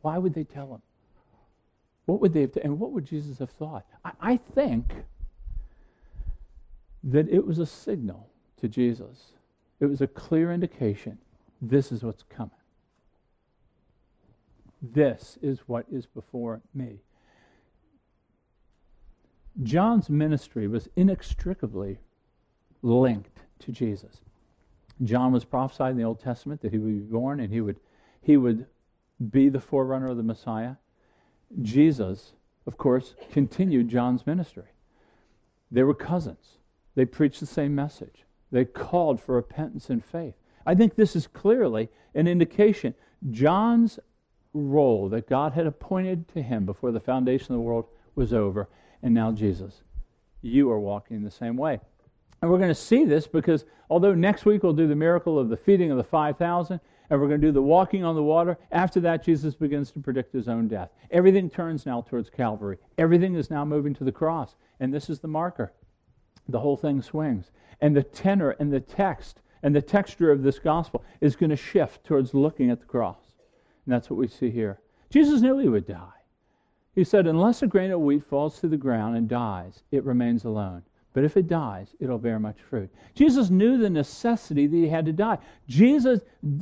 Why 0.03 0.19
would 0.19 0.35
they 0.35 0.45
tell 0.45 0.75
him? 0.75 0.83
What 2.05 2.21
would 2.21 2.35
they 2.35 2.43
have, 2.43 2.53
t- 2.53 2.61
and 2.63 2.79
what 2.79 2.93
would 2.93 3.07
Jesus 3.07 3.39
have 3.39 3.51
thought? 3.51 3.87
I, 4.05 4.13
I 4.21 4.37
think 4.37 4.93
that 7.05 7.29
it 7.29 7.45
was 7.45 7.59
a 7.59 7.67
signal 7.67 8.29
to 8.61 8.69
Jesus. 8.69 9.33
It 9.81 9.87
was 9.87 10.03
a 10.03 10.07
clear 10.07 10.53
indication 10.53 11.17
this 11.63 11.91
is 11.91 12.03
what's 12.03 12.23
coming. 12.23 12.53
This 14.83 15.39
is 15.43 15.61
what 15.67 15.87
is 15.91 16.07
before 16.07 16.61
me. 16.75 17.01
John's 19.63 20.09
ministry 20.09 20.67
was 20.69 20.89
inextricably 20.97 21.99
linked 22.83 23.41
to 23.61 23.73
Jesus. 23.73 24.21
John 25.03 25.33
was 25.33 25.45
prophesied 25.45 25.93
in 25.93 25.97
the 25.97 26.05
Old 26.05 26.21
Testament 26.21 26.61
that 26.63 26.73
he 26.73 26.79
would 26.79 27.09
be 27.09 27.13
born 27.13 27.41
and 27.41 27.53
he 27.53 27.61
would, 27.61 27.79
he 28.23 28.37
would 28.37 28.67
be 29.31 29.49
the 29.49 29.61
forerunner 29.61 30.11
of 30.11 30.17
the 30.17 30.23
Messiah. 30.23 30.77
Jesus, 31.63 32.33
of 32.67 32.79
course, 32.79 33.15
continued 33.33 33.89
John's 33.89 34.27
ministry. 34.27 34.71
They 35.71 35.83
were 35.83 35.95
cousins. 35.95 36.59
They 36.95 37.05
preached 37.05 37.41
the 37.41 37.47
same 37.47 37.75
message. 37.75 38.25
They 38.51 38.65
called 38.65 39.21
for 39.21 39.37
repentance 39.37 39.91
and 39.91 40.05
faith. 40.05 40.35
I 40.67 40.75
think 40.75 40.95
this 40.95 41.17
is 41.17 41.27
clearly 41.27 41.89
an 42.15 42.27
indication. 42.27 42.95
John's 43.31 43.99
role 44.53 45.09
that 45.09 45.29
God 45.29 45.53
had 45.53 45.67
appointed 45.67 46.29
to 46.29 46.43
him 46.43 46.65
before 46.65 46.93
the 46.93 47.01
foundation 47.01 47.55
of 47.55 47.59
the 47.59 47.65
world 47.65 47.87
was 48.15 48.33
over. 48.33 48.69
And 49.03 49.15
now, 49.15 49.33
Jesus, 49.33 49.83
you 50.43 50.71
are 50.71 50.81
walking 50.81 51.23
the 51.23 51.31
same 51.31 51.57
way. 51.57 51.81
And 52.43 52.51
we're 52.51 52.59
going 52.59 52.69
to 52.69 52.75
see 52.75 53.05
this 53.05 53.27
because 53.27 53.65
although 53.91 54.15
next 54.15 54.45
week 54.45 54.63
we'll 54.63 54.73
do 54.73 54.89
the 54.89 54.95
miracle 54.95 55.39
of 55.39 55.49
the 55.49 55.57
feeding 55.57 55.91
of 55.91 55.97
the 55.97 56.05
5,000, 56.05 56.81
and 57.11 57.21
we're 57.21 57.29
going 57.29 57.41
to 57.41 57.47
do 57.47 57.53
the 57.53 57.61
walking 57.61 58.05
on 58.05 58.15
the 58.15 58.23
water, 58.23 58.57
after 58.71 59.01
that, 59.01 59.25
Jesus 59.25 59.55
begins 59.55 59.91
to 59.91 60.01
predict 60.01 60.33
his 60.33 60.49
own 60.49 60.69
death. 60.69 60.91
Everything 61.11 61.51
turns 61.51 61.85
now 61.85 62.03
towards 62.03 62.31
Calvary. 62.31 62.79
Everything 62.99 63.35
is 63.35 63.51
now 63.51 63.65
moving 63.65 63.95
to 63.95 64.05
the 64.05 64.13
cross. 64.13 64.55
And 64.79 64.95
this 64.95 65.11
is 65.11 65.19
the 65.19 65.29
marker. 65.29 65.73
The 66.49 66.61
whole 66.61 66.77
thing 66.77 67.03
swings. 67.03 67.51
And 67.81 67.97
the 67.97 68.03
tenor 68.03 68.51
and 68.51 68.73
the 68.73 68.81
text 68.81 69.41
and 69.63 69.75
the 69.75 69.83
texture 69.83 70.31
of 70.31 70.43
this 70.43 70.59
gospel 70.59 71.05
is 71.21 71.37
going 71.37 71.51
to 71.51 71.57
shift 71.57 72.05
towards 72.05 72.33
looking 72.33 72.71
at 72.71 72.81
the 72.81 72.87
cross. 72.87 73.30
And 73.85 73.95
that's 73.95 74.11
what 74.11 74.19
we 74.19 74.29
see 74.29 74.51
here. 74.51 74.81
Jesus 75.11 75.41
knew 75.41 75.59
he 75.59 75.69
would 75.69 75.87
die. 75.87 76.13
He 76.95 77.05
said, 77.05 77.27
Unless 77.27 77.63
a 77.63 77.67
grain 77.67 77.91
of 77.91 78.01
wheat 78.01 78.25
falls 78.25 78.61
to 78.61 78.69
the 78.69 78.77
ground 78.77 79.17
and 79.17 79.29
dies, 79.29 79.83
it 79.91 80.05
remains 80.05 80.45
alone. 80.45 80.83
But 81.13 81.25
if 81.25 81.37
it 81.37 81.49
dies, 81.49 81.95
it'll 81.99 82.19
bear 82.19 82.39
much 82.39 82.61
fruit. 82.61 82.89
Jesus 83.15 83.51
knew 83.51 83.79
the 83.79 83.91
necessity 83.91 84.67
that 84.67 84.77
he 84.77 84.89
had 84.89 85.07
to 85.07 85.13
die. 85.13 85.39
Jesus, 85.69 86.21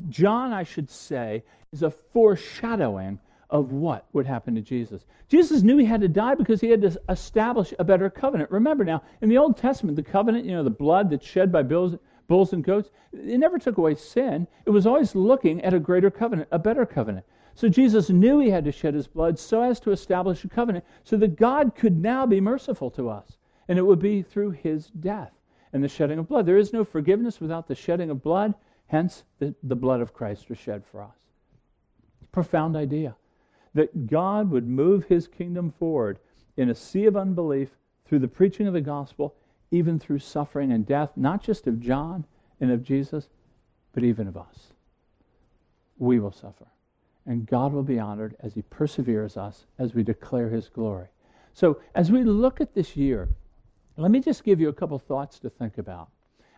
John, 0.08 0.52
I 0.52 0.62
should 0.62 0.88
say, 0.88 1.44
is 1.72 1.82
a 1.82 1.90
foreshadowing 1.90 3.18
of 3.50 3.72
what 3.72 4.06
would 4.12 4.26
happen 4.26 4.54
to 4.54 4.60
Jesus. 4.60 5.04
Jesus 5.28 5.62
knew 5.62 5.78
he 5.78 5.84
had 5.84 6.00
to 6.00 6.08
die 6.08 6.34
because 6.34 6.60
he 6.60 6.70
had 6.70 6.82
to 6.82 7.00
establish 7.08 7.72
a 7.78 7.84
better 7.84 8.10
covenant. 8.10 8.50
Remember 8.50 8.84
now, 8.84 9.02
in 9.20 9.28
the 9.28 9.38
Old 9.38 9.56
Testament, 9.56 9.96
the 9.96 10.02
covenant, 10.02 10.44
you 10.44 10.52
know, 10.52 10.64
the 10.64 10.70
blood 10.70 11.10
that's 11.10 11.26
shed 11.26 11.50
by 11.50 11.62
bulls, 11.62 11.96
bulls 12.28 12.52
and 12.52 12.62
goats, 12.62 12.90
it 13.12 13.38
never 13.38 13.58
took 13.58 13.78
away 13.78 13.94
sin. 13.94 14.46
It 14.66 14.70
was 14.70 14.86
always 14.86 15.14
looking 15.14 15.60
at 15.62 15.74
a 15.74 15.80
greater 15.80 16.10
covenant, 16.10 16.48
a 16.52 16.58
better 16.58 16.86
covenant. 16.86 17.26
So 17.54 17.68
Jesus 17.68 18.08
knew 18.08 18.38
he 18.38 18.50
had 18.50 18.64
to 18.66 18.72
shed 18.72 18.94
his 18.94 19.08
blood 19.08 19.36
so 19.38 19.62
as 19.62 19.80
to 19.80 19.90
establish 19.90 20.44
a 20.44 20.48
covenant 20.48 20.84
so 21.02 21.16
that 21.16 21.36
God 21.36 21.74
could 21.74 22.00
now 22.00 22.24
be 22.24 22.40
merciful 22.40 22.90
to 22.92 23.08
us. 23.08 23.38
And 23.66 23.78
it 23.78 23.82
would 23.82 23.98
be 23.98 24.22
through 24.22 24.52
his 24.52 24.88
death 25.00 25.32
and 25.72 25.82
the 25.82 25.88
shedding 25.88 26.18
of 26.18 26.28
blood. 26.28 26.46
There 26.46 26.56
is 26.56 26.72
no 26.72 26.84
forgiveness 26.84 27.40
without 27.40 27.66
the 27.66 27.74
shedding 27.74 28.10
of 28.10 28.22
blood, 28.22 28.54
hence, 28.86 29.24
the, 29.38 29.54
the 29.64 29.74
blood 29.74 30.00
of 30.00 30.14
Christ 30.14 30.48
was 30.48 30.58
shed 30.58 30.84
for 30.84 31.02
us. 31.02 31.16
Profound 32.30 32.76
idea 32.76 33.16
that 33.74 34.06
God 34.06 34.50
would 34.50 34.66
move 34.66 35.04
his 35.04 35.26
kingdom 35.26 35.70
forward 35.70 36.18
in 36.56 36.70
a 36.70 36.74
sea 36.74 37.06
of 37.06 37.16
unbelief 37.16 37.70
through 38.04 38.20
the 38.20 38.28
preaching 38.28 38.66
of 38.66 38.72
the 38.72 38.80
gospel, 38.80 39.34
even 39.70 39.98
through 39.98 40.18
suffering 40.18 40.72
and 40.72 40.86
death, 40.86 41.10
not 41.16 41.42
just 41.42 41.66
of 41.66 41.80
John 41.80 42.24
and 42.60 42.70
of 42.70 42.82
Jesus, 42.82 43.28
but 43.92 44.02
even 44.04 44.26
of 44.28 44.36
us. 44.36 44.72
We 45.98 46.20
will 46.20 46.32
suffer. 46.32 46.66
And 47.26 47.46
God 47.46 47.72
will 47.72 47.82
be 47.82 47.98
honored 47.98 48.36
as 48.40 48.54
he 48.54 48.62
perseveres 48.62 49.36
us 49.36 49.66
as 49.78 49.94
we 49.94 50.02
declare 50.02 50.48
his 50.48 50.68
glory. 50.68 51.08
So, 51.52 51.80
as 51.94 52.10
we 52.10 52.22
look 52.22 52.60
at 52.60 52.74
this 52.74 52.96
year, 52.96 53.28
let 53.96 54.10
me 54.10 54.20
just 54.20 54.44
give 54.44 54.60
you 54.60 54.68
a 54.68 54.72
couple 54.72 54.98
thoughts 54.98 55.38
to 55.40 55.50
think 55.50 55.76
about. 55.78 56.08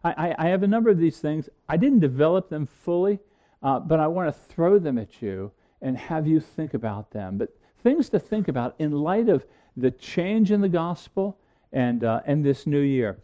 I, 0.04 0.10
I, 0.10 0.46
I 0.46 0.48
have 0.48 0.62
a 0.62 0.68
number 0.68 0.90
of 0.90 0.98
these 0.98 1.18
things. 1.18 1.48
I 1.68 1.76
didn't 1.76 2.00
develop 2.00 2.50
them 2.50 2.66
fully, 2.66 3.18
uh, 3.62 3.80
but 3.80 3.98
I 3.98 4.06
want 4.06 4.28
to 4.28 4.40
throw 4.54 4.78
them 4.78 4.98
at 4.98 5.22
you 5.22 5.50
and 5.82 5.96
have 5.96 6.26
you 6.26 6.38
think 6.38 6.74
about 6.74 7.10
them. 7.10 7.38
But 7.38 7.56
things 7.82 8.08
to 8.10 8.18
think 8.18 8.48
about 8.48 8.74
in 8.78 8.92
light 8.92 9.28
of 9.28 9.46
the 9.76 9.90
change 9.90 10.52
in 10.52 10.60
the 10.60 10.68
gospel 10.68 11.38
and, 11.72 12.04
uh, 12.04 12.20
and 12.26 12.44
this 12.44 12.66
new 12.66 12.80
year. 12.80 13.18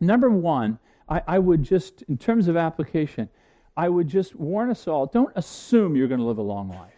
Number 0.00 0.30
one, 0.30 0.78
I, 1.08 1.22
I 1.26 1.38
would 1.38 1.62
just, 1.62 2.02
in 2.02 2.16
terms 2.16 2.48
of 2.48 2.56
application, 2.56 3.28
I 3.76 3.88
would 3.88 4.08
just 4.08 4.36
warn 4.36 4.70
us 4.70 4.86
all 4.88 5.06
don't 5.06 5.32
assume 5.36 5.96
you're 5.96 6.08
going 6.08 6.20
to 6.20 6.26
live 6.26 6.38
a 6.38 6.42
long 6.42 6.68
life. 6.70 6.92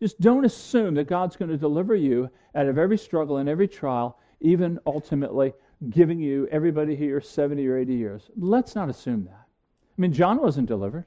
Just 0.00 0.20
don't 0.20 0.44
assume 0.44 0.94
that 0.94 1.08
God's 1.08 1.36
going 1.36 1.50
to 1.50 1.56
deliver 1.56 1.94
you 1.94 2.28
out 2.54 2.66
of 2.66 2.78
every 2.78 2.98
struggle 2.98 3.38
and 3.38 3.48
every 3.48 3.68
trial, 3.68 4.18
even 4.40 4.78
ultimately 4.86 5.52
giving 5.90 6.18
you 6.18 6.48
everybody 6.50 6.96
here 6.96 7.20
70 7.20 7.66
or 7.66 7.78
80 7.78 7.94
years. 7.94 8.30
Let's 8.36 8.74
not 8.74 8.88
assume 8.88 9.24
that. 9.24 9.46
I 9.46 10.00
mean, 10.00 10.12
John 10.12 10.40
wasn't 10.40 10.66
delivered. 10.66 11.04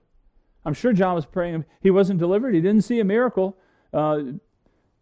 I'm 0.65 0.73
sure 0.73 0.93
John 0.93 1.15
was 1.15 1.25
praying. 1.25 1.65
He 1.81 1.91
wasn't 1.91 2.19
delivered. 2.19 2.53
He 2.53 2.61
didn't 2.61 2.83
see 2.83 2.99
a 2.99 3.03
miracle. 3.03 3.57
Uh, 3.93 4.17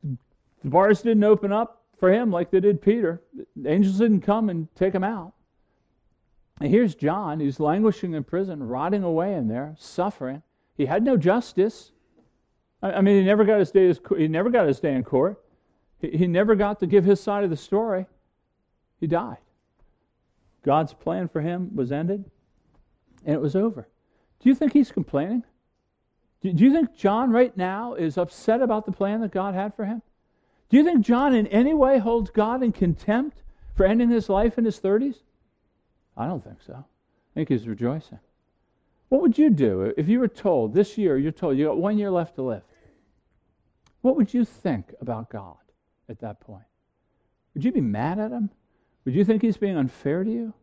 the 0.03 0.17
bars 0.63 1.01
didn't 1.01 1.23
open 1.23 1.51
up 1.51 1.84
for 1.99 2.11
him 2.11 2.31
like 2.31 2.51
they 2.51 2.59
did 2.59 2.81
Peter. 2.81 3.21
The 3.55 3.69
angels 3.69 3.97
didn't 3.97 4.21
come 4.21 4.49
and 4.49 4.67
take 4.75 4.93
him 4.93 5.03
out. 5.03 5.33
And 6.59 6.69
here's 6.69 6.95
John, 6.95 7.39
who's 7.39 7.59
languishing 7.59 8.13
in 8.13 8.23
prison, 8.23 8.63
rotting 8.63 9.03
away 9.03 9.33
in 9.33 9.47
there, 9.47 9.75
suffering. 9.77 10.41
He 10.77 10.85
had 10.85 11.03
no 11.03 11.17
justice. 11.17 11.91
I 12.81 13.01
mean, 13.01 13.19
he 13.19 13.25
never 13.25 13.43
got 13.43 13.59
his 13.59 13.71
day. 13.71 13.93
He 14.17 14.27
never 14.27 14.49
got 14.49 14.67
his 14.67 14.79
day 14.79 14.93
in 14.93 15.03
court. 15.03 15.41
He 15.99 16.27
never 16.27 16.55
got 16.55 16.79
to 16.81 16.87
give 16.87 17.03
his 17.03 17.19
side 17.19 17.43
of 17.43 17.49
the 17.49 17.57
story. 17.57 18.05
He 18.99 19.07
died. 19.07 19.37
God's 20.63 20.93
plan 20.93 21.27
for 21.27 21.41
him 21.41 21.75
was 21.75 21.91
ended, 21.91 22.25
and 23.25 23.35
it 23.35 23.41
was 23.41 23.55
over. 23.55 23.87
Do 24.39 24.49
you 24.49 24.55
think 24.55 24.73
he's 24.73 24.91
complaining? 24.91 25.43
Do 26.41 26.51
you 26.51 26.71
think 26.71 26.95
John 26.95 27.31
right 27.31 27.55
now 27.57 27.95
is 27.95 28.17
upset 28.17 28.61
about 28.61 28.85
the 28.85 28.91
plan 28.91 29.21
that 29.21 29.31
God 29.31 29.55
had 29.55 29.73
for 29.75 29.85
him? 29.85 30.01
Do 30.69 30.77
you 30.77 30.83
think 30.83 31.05
John 31.05 31.33
in 31.33 31.47
any 31.47 31.73
way 31.73 31.99
holds 31.99 32.29
God 32.29 32.63
in 32.63 32.71
contempt 32.71 33.41
for 33.75 33.85
ending 33.85 34.09
his 34.09 34.29
life 34.29 34.57
in 34.57 34.65
his 34.65 34.79
30s? 34.79 35.17
I 36.17 36.27
don't 36.27 36.43
think 36.43 36.61
so. 36.65 36.73
I 36.73 37.33
think 37.33 37.49
he's 37.49 37.67
rejoicing. 37.67 38.19
What 39.09 39.21
would 39.21 39.37
you 39.37 39.49
do 39.49 39.93
if 39.97 40.07
you 40.07 40.19
were 40.19 40.27
told 40.27 40.73
this 40.73 40.97
year, 40.97 41.17
you're 41.17 41.31
told 41.31 41.57
you 41.57 41.65
got 41.65 41.77
one 41.77 41.97
year 41.97 42.09
left 42.09 42.35
to 42.35 42.41
live? 42.41 42.63
What 44.01 44.15
would 44.15 44.33
you 44.33 44.45
think 44.45 44.93
about 45.01 45.29
God 45.29 45.57
at 46.09 46.19
that 46.19 46.39
point? 46.39 46.65
Would 47.53 47.63
you 47.63 47.71
be 47.71 47.81
mad 47.81 48.19
at 48.19 48.31
him? 48.31 48.49
Would 49.03 49.15
you 49.15 49.23
think 49.23 49.41
he's 49.41 49.57
being 49.57 49.77
unfair 49.77 50.23
to 50.23 50.31
you? 50.31 50.53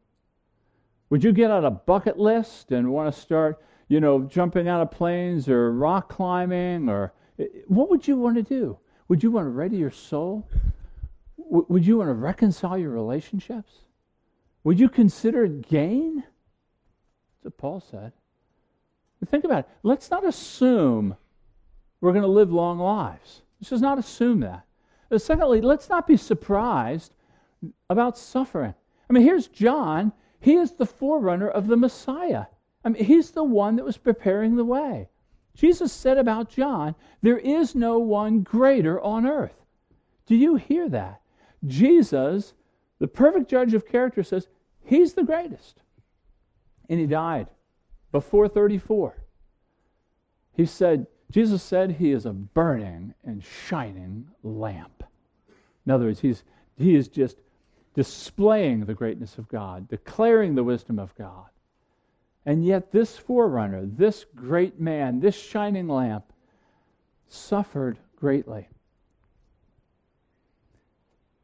Would 1.10 1.22
you 1.22 1.32
get 1.32 1.50
out 1.50 1.64
a 1.64 1.70
bucket 1.70 2.18
list 2.18 2.72
and 2.72 2.92
want 2.92 3.12
to 3.12 3.20
start 3.20 3.62
you 3.92 4.00
know, 4.00 4.22
jumping 4.22 4.68
out 4.68 4.80
of 4.80 4.90
planes 4.90 5.50
or 5.50 5.70
rock 5.70 6.08
climbing 6.08 6.88
or 6.88 7.12
eh, 7.38 7.44
what 7.68 7.90
would 7.90 8.08
you 8.08 8.16
want 8.16 8.36
to 8.36 8.42
do? 8.42 8.78
Would 9.08 9.22
you 9.22 9.30
want 9.30 9.46
to 9.46 9.50
ready 9.50 9.76
your 9.76 9.90
soul? 9.90 10.48
W- 11.38 11.66
would 11.68 11.86
you 11.86 11.98
want 11.98 12.08
to 12.08 12.14
reconcile 12.14 12.78
your 12.78 12.90
relationships? 12.90 13.72
Would 14.64 14.78
you 14.78 14.88
consider 14.88 15.46
gain? 15.46 16.16
That's 17.42 17.44
what 17.44 17.58
Paul 17.58 17.80
said. 17.80 18.12
But 19.20 19.28
think 19.28 19.44
about 19.44 19.60
it. 19.60 19.68
Let's 19.82 20.10
not 20.10 20.24
assume 20.24 21.16
we're 22.00 22.12
going 22.12 22.22
to 22.22 22.28
live 22.28 22.52
long 22.52 22.78
lives. 22.78 23.42
Let's 23.60 23.70
just 23.70 23.82
not 23.82 23.98
assume 23.98 24.40
that. 24.40 24.64
But 25.08 25.22
secondly, 25.22 25.60
let's 25.60 25.88
not 25.88 26.06
be 26.06 26.16
surprised 26.16 27.14
about 27.90 28.18
suffering. 28.18 28.74
I 29.08 29.12
mean, 29.12 29.22
here's 29.22 29.46
John. 29.46 30.12
He 30.40 30.54
is 30.54 30.72
the 30.72 30.86
forerunner 30.86 31.48
of 31.48 31.66
the 31.66 31.76
Messiah. 31.76 32.46
I 32.84 32.88
mean, 32.88 33.04
he's 33.04 33.30
the 33.30 33.44
one 33.44 33.76
that 33.76 33.84
was 33.84 33.96
preparing 33.96 34.56
the 34.56 34.64
way. 34.64 35.08
Jesus 35.54 35.92
said 35.92 36.18
about 36.18 36.50
John, 36.50 36.94
There 37.20 37.38
is 37.38 37.74
no 37.74 37.98
one 37.98 38.40
greater 38.42 39.00
on 39.00 39.26
earth. 39.26 39.54
Do 40.26 40.34
you 40.34 40.56
hear 40.56 40.88
that? 40.88 41.20
Jesus, 41.66 42.54
the 42.98 43.08
perfect 43.08 43.50
judge 43.50 43.74
of 43.74 43.86
character, 43.86 44.22
says, 44.22 44.48
He's 44.84 45.14
the 45.14 45.24
greatest. 45.24 45.80
And 46.88 46.98
he 46.98 47.06
died 47.06 47.48
before 48.10 48.48
34. 48.48 49.16
He 50.54 50.66
said, 50.66 51.06
Jesus 51.30 51.62
said 51.62 51.92
he 51.92 52.12
is 52.12 52.26
a 52.26 52.32
burning 52.32 53.14
and 53.24 53.42
shining 53.42 54.28
lamp. 54.42 55.02
In 55.86 55.92
other 55.92 56.06
words, 56.06 56.20
he's, 56.20 56.44
he 56.76 56.94
is 56.94 57.08
just 57.08 57.38
displaying 57.94 58.84
the 58.84 58.94
greatness 58.94 59.38
of 59.38 59.48
God, 59.48 59.88
declaring 59.88 60.54
the 60.54 60.64
wisdom 60.64 60.98
of 60.98 61.14
God. 61.14 61.46
And 62.44 62.64
yet, 62.64 62.90
this 62.90 63.16
forerunner, 63.16 63.86
this 63.86 64.26
great 64.34 64.80
man, 64.80 65.20
this 65.20 65.40
shining 65.40 65.88
lamp, 65.88 66.32
suffered 67.28 67.98
greatly. 68.16 68.68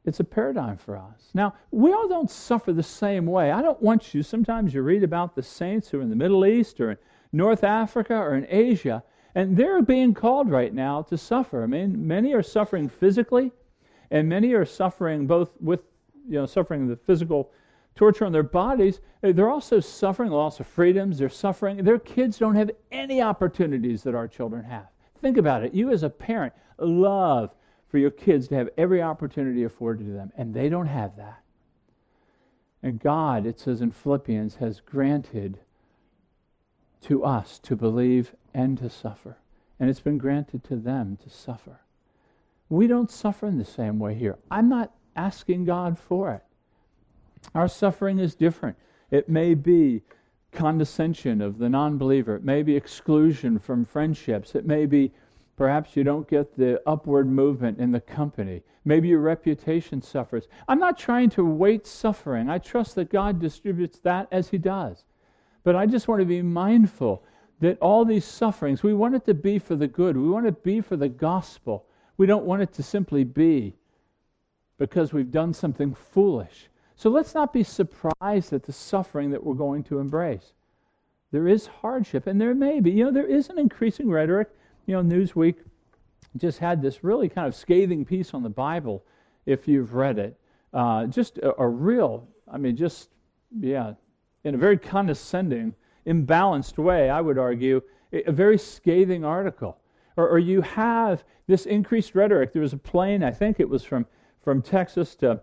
It's 0.04 0.20
a 0.20 0.24
paradigm 0.24 0.76
for 0.76 0.96
us. 0.96 1.30
Now, 1.34 1.54
we 1.70 1.92
all 1.92 2.08
don't 2.08 2.30
suffer 2.30 2.72
the 2.72 2.82
same 2.82 3.26
way. 3.26 3.52
I 3.52 3.60
don't 3.62 3.80
want 3.82 4.14
you, 4.14 4.22
sometimes 4.22 4.72
you 4.72 4.82
read 4.82 5.04
about 5.04 5.34
the 5.34 5.42
saints 5.42 5.88
who 5.88 5.98
are 5.98 6.02
in 6.02 6.10
the 6.10 6.16
Middle 6.16 6.46
East 6.46 6.80
or 6.80 6.92
in 6.92 6.98
North 7.32 7.62
Africa 7.62 8.14
or 8.14 8.34
in 8.34 8.46
Asia, 8.48 9.02
and 9.34 9.56
they're 9.56 9.82
being 9.82 10.14
called 10.14 10.50
right 10.50 10.72
now 10.72 11.02
to 11.02 11.18
suffer. 11.18 11.62
I 11.62 11.66
mean, 11.66 12.06
many 12.08 12.32
are 12.32 12.42
suffering 12.42 12.88
physically, 12.88 13.52
and 14.10 14.28
many 14.28 14.54
are 14.54 14.64
suffering 14.64 15.26
both 15.26 15.50
with, 15.60 15.80
you 16.26 16.38
know, 16.38 16.46
suffering 16.46 16.88
the 16.88 16.96
physical 16.96 17.52
torture 17.98 18.24
on 18.24 18.32
their 18.32 18.44
bodies, 18.44 19.00
eh, 19.24 19.32
they're 19.32 19.50
also 19.50 19.80
suffering 19.80 20.30
loss 20.30 20.60
of 20.60 20.68
freedoms. 20.68 21.18
They're 21.18 21.28
suffering. 21.28 21.82
Their 21.82 21.98
kids 21.98 22.38
don't 22.38 22.54
have 22.54 22.70
any 22.92 23.20
opportunities 23.20 24.04
that 24.04 24.14
our 24.14 24.28
children 24.28 24.62
have. 24.64 24.86
Think 25.20 25.36
about 25.36 25.64
it. 25.64 25.74
You, 25.74 25.90
as 25.90 26.04
a 26.04 26.08
parent, 26.08 26.52
love 26.78 27.50
for 27.88 27.98
your 27.98 28.12
kids 28.12 28.46
to 28.48 28.54
have 28.54 28.70
every 28.78 29.02
opportunity 29.02 29.64
afforded 29.64 30.06
to 30.06 30.12
them, 30.12 30.32
and 30.36 30.54
they 30.54 30.68
don't 30.68 30.86
have 30.86 31.16
that. 31.16 31.42
And 32.84 33.00
God, 33.00 33.44
it 33.44 33.58
says 33.58 33.80
in 33.80 33.90
Philippians, 33.90 34.54
has 34.56 34.80
granted 34.80 35.58
to 37.02 37.24
us 37.24 37.58
to 37.60 37.74
believe 37.74 38.32
and 38.54 38.78
to 38.78 38.88
suffer. 38.88 39.38
And 39.80 39.90
it's 39.90 40.00
been 40.00 40.18
granted 40.18 40.62
to 40.64 40.76
them 40.76 41.18
to 41.24 41.30
suffer. 41.30 41.80
We 42.68 42.86
don't 42.86 43.10
suffer 43.10 43.48
in 43.48 43.58
the 43.58 43.64
same 43.64 43.98
way 43.98 44.14
here. 44.14 44.38
I'm 44.52 44.68
not 44.68 44.92
asking 45.16 45.64
God 45.64 45.98
for 45.98 46.32
it. 46.32 46.44
Our 47.54 47.68
suffering 47.68 48.18
is 48.18 48.34
different. 48.34 48.76
It 49.10 49.28
may 49.28 49.54
be 49.54 50.02
condescension 50.52 51.40
of 51.40 51.58
the 51.58 51.68
non 51.68 51.98
believer, 51.98 52.36
it 52.36 52.44
may 52.44 52.62
be 52.62 52.76
exclusion 52.76 53.58
from 53.58 53.84
friendships, 53.84 54.54
it 54.54 54.66
may 54.66 54.86
be 54.86 55.12
perhaps 55.56 55.96
you 55.96 56.04
don't 56.04 56.28
get 56.28 56.56
the 56.56 56.80
upward 56.86 57.28
movement 57.28 57.78
in 57.78 57.90
the 57.90 58.00
company. 58.00 58.62
Maybe 58.84 59.08
your 59.08 59.20
reputation 59.20 60.00
suffers. 60.00 60.48
I'm 60.68 60.78
not 60.78 60.96
trying 60.96 61.30
to 61.30 61.44
weight 61.44 61.86
suffering. 61.86 62.48
I 62.48 62.58
trust 62.58 62.94
that 62.94 63.10
God 63.10 63.38
distributes 63.40 63.98
that 64.00 64.28
as 64.30 64.48
He 64.48 64.56
does. 64.56 65.04
But 65.64 65.76
I 65.76 65.84
just 65.84 66.08
want 66.08 66.20
to 66.20 66.26
be 66.26 66.42
mindful 66.42 67.24
that 67.60 67.78
all 67.80 68.04
these 68.04 68.24
sufferings, 68.24 68.82
we 68.82 68.94
want 68.94 69.16
it 69.16 69.26
to 69.26 69.34
be 69.34 69.58
for 69.58 69.74
the 69.76 69.88
good. 69.88 70.16
We 70.16 70.28
want 70.28 70.46
it 70.46 70.52
to 70.52 70.62
be 70.62 70.80
for 70.80 70.96
the 70.96 71.08
gospel. 71.08 71.86
We 72.16 72.26
don't 72.26 72.44
want 72.44 72.62
it 72.62 72.72
to 72.74 72.82
simply 72.82 73.24
be 73.24 73.74
because 74.78 75.12
we've 75.12 75.30
done 75.30 75.52
something 75.52 75.92
foolish 75.92 76.67
So 76.98 77.10
let's 77.10 77.32
not 77.32 77.52
be 77.52 77.62
surprised 77.62 78.52
at 78.52 78.64
the 78.64 78.72
suffering 78.72 79.30
that 79.30 79.44
we're 79.44 79.54
going 79.54 79.84
to 79.84 80.00
embrace. 80.00 80.52
There 81.30 81.46
is 81.46 81.64
hardship, 81.64 82.26
and 82.26 82.40
there 82.40 82.56
may 82.56 82.80
be. 82.80 82.90
You 82.90 83.04
know, 83.04 83.12
there 83.12 83.24
is 83.24 83.50
an 83.50 83.58
increasing 83.58 84.10
rhetoric. 84.10 84.48
You 84.86 85.00
know, 85.00 85.02
Newsweek 85.04 85.58
just 86.38 86.58
had 86.58 86.82
this 86.82 87.04
really 87.04 87.28
kind 87.28 87.46
of 87.46 87.54
scathing 87.54 88.04
piece 88.04 88.34
on 88.34 88.42
the 88.42 88.48
Bible, 88.48 89.04
if 89.46 89.68
you've 89.68 89.94
read 89.94 90.18
it. 90.18 90.40
Uh, 90.74 91.06
just 91.06 91.38
a, 91.38 91.54
a 91.62 91.68
real, 91.68 92.26
I 92.52 92.58
mean, 92.58 92.74
just, 92.74 93.10
yeah, 93.60 93.92
in 94.42 94.56
a 94.56 94.58
very 94.58 94.76
condescending, 94.76 95.76
imbalanced 96.04 96.78
way, 96.78 97.10
I 97.10 97.20
would 97.20 97.38
argue, 97.38 97.80
a 98.12 98.32
very 98.32 98.58
scathing 98.58 99.24
article. 99.24 99.78
Or, 100.16 100.28
or, 100.28 100.40
you 100.40 100.62
have 100.62 101.22
this 101.46 101.66
increased 101.66 102.16
rhetoric. 102.16 102.52
There 102.52 102.62
was 102.62 102.72
a 102.72 102.78
plane, 102.78 103.22
I 103.22 103.30
think 103.30 103.60
it 103.60 103.68
was 103.68 103.84
from, 103.84 104.04
from 104.42 104.62
Texas 104.62 105.14
to 105.16 105.40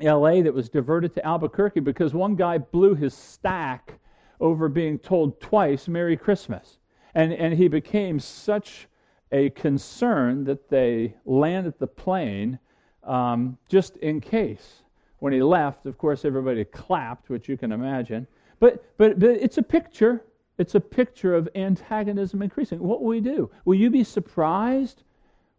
LA, 0.00 0.42
that 0.42 0.52
was 0.52 0.68
diverted 0.68 1.14
to 1.14 1.26
Albuquerque 1.26 1.80
because 1.80 2.12
one 2.12 2.34
guy 2.34 2.58
blew 2.58 2.94
his 2.94 3.14
stack 3.14 3.98
over 4.40 4.68
being 4.68 4.98
told 4.98 5.40
twice 5.40 5.88
Merry 5.88 6.16
Christmas. 6.16 6.78
And, 7.14 7.32
and 7.32 7.54
he 7.54 7.68
became 7.68 8.20
such 8.20 8.88
a 9.32 9.50
concern 9.50 10.44
that 10.44 10.68
they 10.68 11.14
landed 11.24 11.74
the 11.78 11.86
plane 11.86 12.58
um, 13.04 13.56
just 13.68 13.96
in 13.98 14.20
case. 14.20 14.82
When 15.20 15.32
he 15.32 15.42
left, 15.42 15.86
of 15.86 15.96
course, 15.96 16.24
everybody 16.24 16.64
clapped, 16.64 17.30
which 17.30 17.48
you 17.48 17.56
can 17.56 17.72
imagine. 17.72 18.26
But, 18.60 18.84
but, 18.98 19.18
but 19.18 19.30
it's 19.30 19.58
a 19.58 19.62
picture. 19.62 20.24
It's 20.58 20.74
a 20.74 20.80
picture 20.80 21.34
of 21.34 21.48
antagonism 21.54 22.42
increasing. 22.42 22.80
What 22.80 23.00
will 23.00 23.08
we 23.08 23.20
do? 23.20 23.50
Will 23.64 23.76
you 23.76 23.90
be 23.90 24.04
surprised 24.04 25.04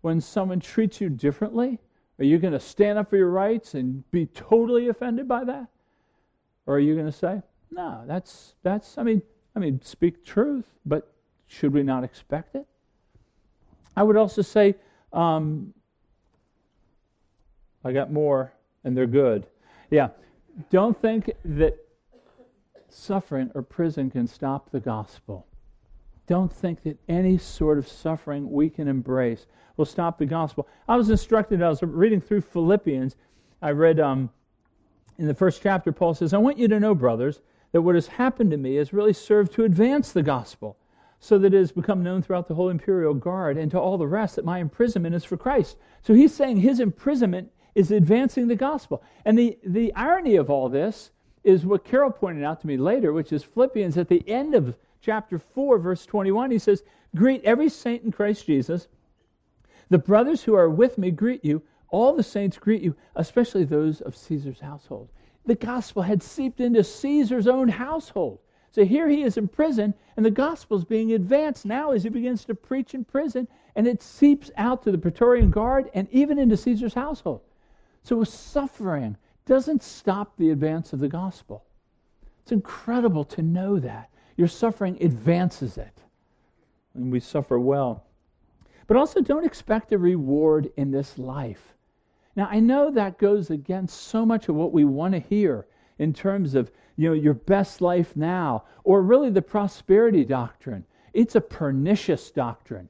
when 0.01 0.21
someone 0.21 0.59
treats 0.59 1.01
you 1.01 1.09
differently? 1.09 1.79
Are 2.19 2.25
you 2.25 2.39
going 2.39 2.53
to 2.53 2.59
stand 2.59 2.97
up 2.97 3.09
for 3.09 3.17
your 3.17 3.29
rights 3.29 3.75
and 3.75 4.09
be 4.11 4.25
totally 4.27 4.89
offended 4.89 5.27
by 5.27 5.43
that? 5.43 5.67
Or 6.65 6.75
are 6.75 6.79
you 6.79 6.93
going 6.95 7.05
to 7.05 7.11
say, 7.11 7.41
no, 7.71 8.03
that's, 8.07 8.55
that's 8.63 8.97
I, 8.97 9.03
mean, 9.03 9.21
I 9.55 9.59
mean, 9.59 9.79
speak 9.83 10.25
truth, 10.25 10.65
but 10.85 11.11
should 11.47 11.73
we 11.73 11.83
not 11.83 12.03
expect 12.03 12.55
it? 12.55 12.65
I 13.95 14.03
would 14.03 14.17
also 14.17 14.41
say, 14.41 14.75
um, 15.13 15.73
I 17.83 17.91
got 17.91 18.11
more, 18.11 18.51
and 18.83 18.97
they're 18.97 19.07
good. 19.07 19.47
Yeah, 19.89 20.09
don't 20.69 20.99
think 20.99 21.31
that 21.45 21.77
suffering 22.89 23.51
or 23.53 23.61
prison 23.61 24.09
can 24.09 24.27
stop 24.27 24.71
the 24.71 24.79
gospel. 24.79 25.45
Don't 26.27 26.51
think 26.51 26.83
that 26.83 26.97
any 27.07 27.37
sort 27.37 27.77
of 27.77 27.87
suffering 27.87 28.51
we 28.51 28.69
can 28.69 28.87
embrace 28.87 29.47
will 29.77 29.85
stop 29.85 30.17
the 30.17 30.25
gospel. 30.25 30.67
I 30.87 30.97
was 30.97 31.09
instructed, 31.09 31.61
I 31.61 31.69
was 31.69 31.81
reading 31.81 32.19
through 32.19 32.41
Philippians. 32.41 33.15
I 33.61 33.71
read 33.71 33.99
um, 33.99 34.29
in 35.17 35.27
the 35.27 35.33
first 35.33 35.61
chapter, 35.61 35.91
Paul 35.91 36.13
says, 36.13 36.33
I 36.33 36.37
want 36.37 36.57
you 36.57 36.67
to 36.67 36.79
know, 36.79 36.93
brothers, 36.93 37.41
that 37.71 37.81
what 37.81 37.95
has 37.95 38.07
happened 38.07 38.51
to 38.51 38.57
me 38.57 38.75
has 38.75 38.93
really 38.93 39.13
served 39.13 39.53
to 39.53 39.63
advance 39.63 40.11
the 40.11 40.23
gospel 40.23 40.77
so 41.19 41.37
that 41.39 41.53
it 41.53 41.57
has 41.57 41.71
become 41.71 42.03
known 42.03 42.21
throughout 42.21 42.47
the 42.47 42.53
whole 42.53 42.69
imperial 42.69 43.13
guard 43.13 43.57
and 43.57 43.71
to 43.71 43.79
all 43.79 43.97
the 43.97 44.07
rest 44.07 44.35
that 44.35 44.45
my 44.45 44.59
imprisonment 44.59 45.15
is 45.15 45.23
for 45.23 45.37
Christ. 45.37 45.77
So 46.01 46.13
he's 46.13 46.33
saying 46.33 46.57
his 46.57 46.79
imprisonment 46.79 47.51
is 47.73 47.91
advancing 47.91 48.47
the 48.47 48.55
gospel. 48.55 49.03
And 49.25 49.37
the, 49.37 49.57
the 49.65 49.93
irony 49.95 50.35
of 50.35 50.49
all 50.49 50.69
this 50.69 51.11
is 51.43 51.65
what 51.65 51.85
Carol 51.85 52.11
pointed 52.11 52.43
out 52.43 52.59
to 52.61 52.67
me 52.67 52.77
later, 52.77 53.13
which 53.13 53.31
is 53.31 53.43
Philippians 53.43 53.97
at 53.97 54.09
the 54.09 54.27
end 54.27 54.53
of 54.53 54.75
chapter 55.07 55.39
4, 55.39 55.79
verse 55.79 56.05
21. 56.05 56.51
He 56.51 56.59
says, 56.59 56.83
Greet 57.15 57.41
every 57.45 57.69
saint 57.69 58.03
in 58.03 58.11
Christ 58.11 58.45
Jesus. 58.45 58.89
The 59.89 59.97
brothers 59.97 60.43
who 60.43 60.53
are 60.53 60.69
with 60.69 60.97
me 60.97 61.11
greet 61.11 61.45
you. 61.45 61.63
All 61.87 62.13
the 62.13 62.23
saints 62.23 62.57
greet 62.57 62.81
you, 62.81 62.93
especially 63.15 63.63
those 63.63 64.01
of 64.01 64.17
Caesar's 64.17 64.59
household. 64.59 65.07
The 65.45 65.55
gospel 65.55 66.01
had 66.01 66.21
seeped 66.21 66.59
into 66.59 66.83
Caesar's 66.83 67.47
own 67.47 67.69
household. 67.69 68.39
So 68.71 68.83
here 68.83 69.07
he 69.07 69.23
is 69.23 69.37
in 69.37 69.47
prison, 69.47 69.93
and 70.17 70.25
the 70.25 70.29
gospel 70.29 70.77
is 70.77 70.83
being 70.83 71.13
advanced 71.13 71.65
now 71.65 71.91
as 71.91 72.03
he 72.03 72.09
begins 72.09 72.43
to 72.43 72.53
preach 72.53 72.93
in 72.93 73.05
prison, 73.05 73.47
and 73.77 73.87
it 73.87 74.03
seeps 74.03 74.51
out 74.57 74.83
to 74.83 74.91
the 74.91 74.97
Praetorian 74.97 75.49
Guard 75.49 75.89
and 75.93 76.09
even 76.11 76.37
into 76.37 76.57
Caesar's 76.57 76.93
household. 76.93 77.39
So 78.03 78.21
suffering 78.25 79.15
doesn't 79.45 79.83
stop 79.83 80.35
the 80.35 80.49
advance 80.49 80.91
of 80.91 80.99
the 80.99 81.07
gospel. 81.07 81.63
It's 82.41 82.51
incredible 82.51 83.23
to 83.23 83.41
know 83.41 83.79
that. 83.79 84.09
Your 84.37 84.47
suffering 84.47 84.97
advances 85.01 85.77
it, 85.77 86.01
and 86.93 87.11
we 87.11 87.19
suffer 87.19 87.59
well. 87.59 88.05
But 88.87 88.95
also, 88.95 89.19
don't 89.19 89.45
expect 89.45 89.91
a 89.91 89.97
reward 89.97 90.71
in 90.77 90.91
this 90.91 91.17
life. 91.17 91.73
Now, 92.35 92.47
I 92.49 92.59
know 92.59 92.89
that 92.91 93.17
goes 93.17 93.49
against 93.49 94.03
so 94.03 94.25
much 94.25 94.47
of 94.47 94.55
what 94.55 94.71
we 94.71 94.85
want 94.85 95.13
to 95.13 95.19
hear 95.19 95.67
in 95.99 96.13
terms 96.13 96.55
of 96.55 96.71
you 96.95 97.09
know, 97.09 97.13
your 97.13 97.33
best 97.33 97.81
life 97.81 98.15
now, 98.15 98.63
or 98.83 99.01
really 99.01 99.29
the 99.29 99.41
prosperity 99.41 100.23
doctrine. 100.23 100.85
It's 101.13 101.35
a 101.35 101.41
pernicious 101.41 102.31
doctrine. 102.31 102.89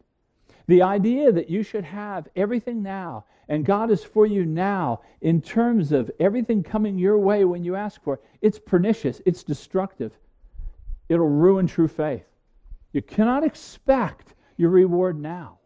The 0.67 0.81
idea 0.81 1.31
that 1.31 1.49
you 1.49 1.63
should 1.63 1.85
have 1.85 2.27
everything 2.35 2.83
now 2.83 3.23
and 3.49 3.65
God 3.65 3.91
is 3.91 4.03
for 4.03 4.25
you 4.25 4.45
now 4.45 5.01
in 5.21 5.41
terms 5.41 5.91
of 5.91 6.11
everything 6.19 6.63
coming 6.63 6.97
your 6.97 7.17
way 7.17 7.45
when 7.45 7.63
you 7.63 7.75
ask 7.75 8.01
for 8.03 8.15
it, 8.15 8.23
it's 8.41 8.59
pernicious, 8.59 9.21
it's 9.25 9.43
destructive. 9.43 10.11
It'll 11.09 11.27
ruin 11.27 11.67
true 11.67 11.87
faith. 11.87 12.25
You 12.93 13.01
cannot 13.01 13.43
expect 13.43 14.35
your 14.57 14.69
reward 14.69 15.19
now. 15.19 15.59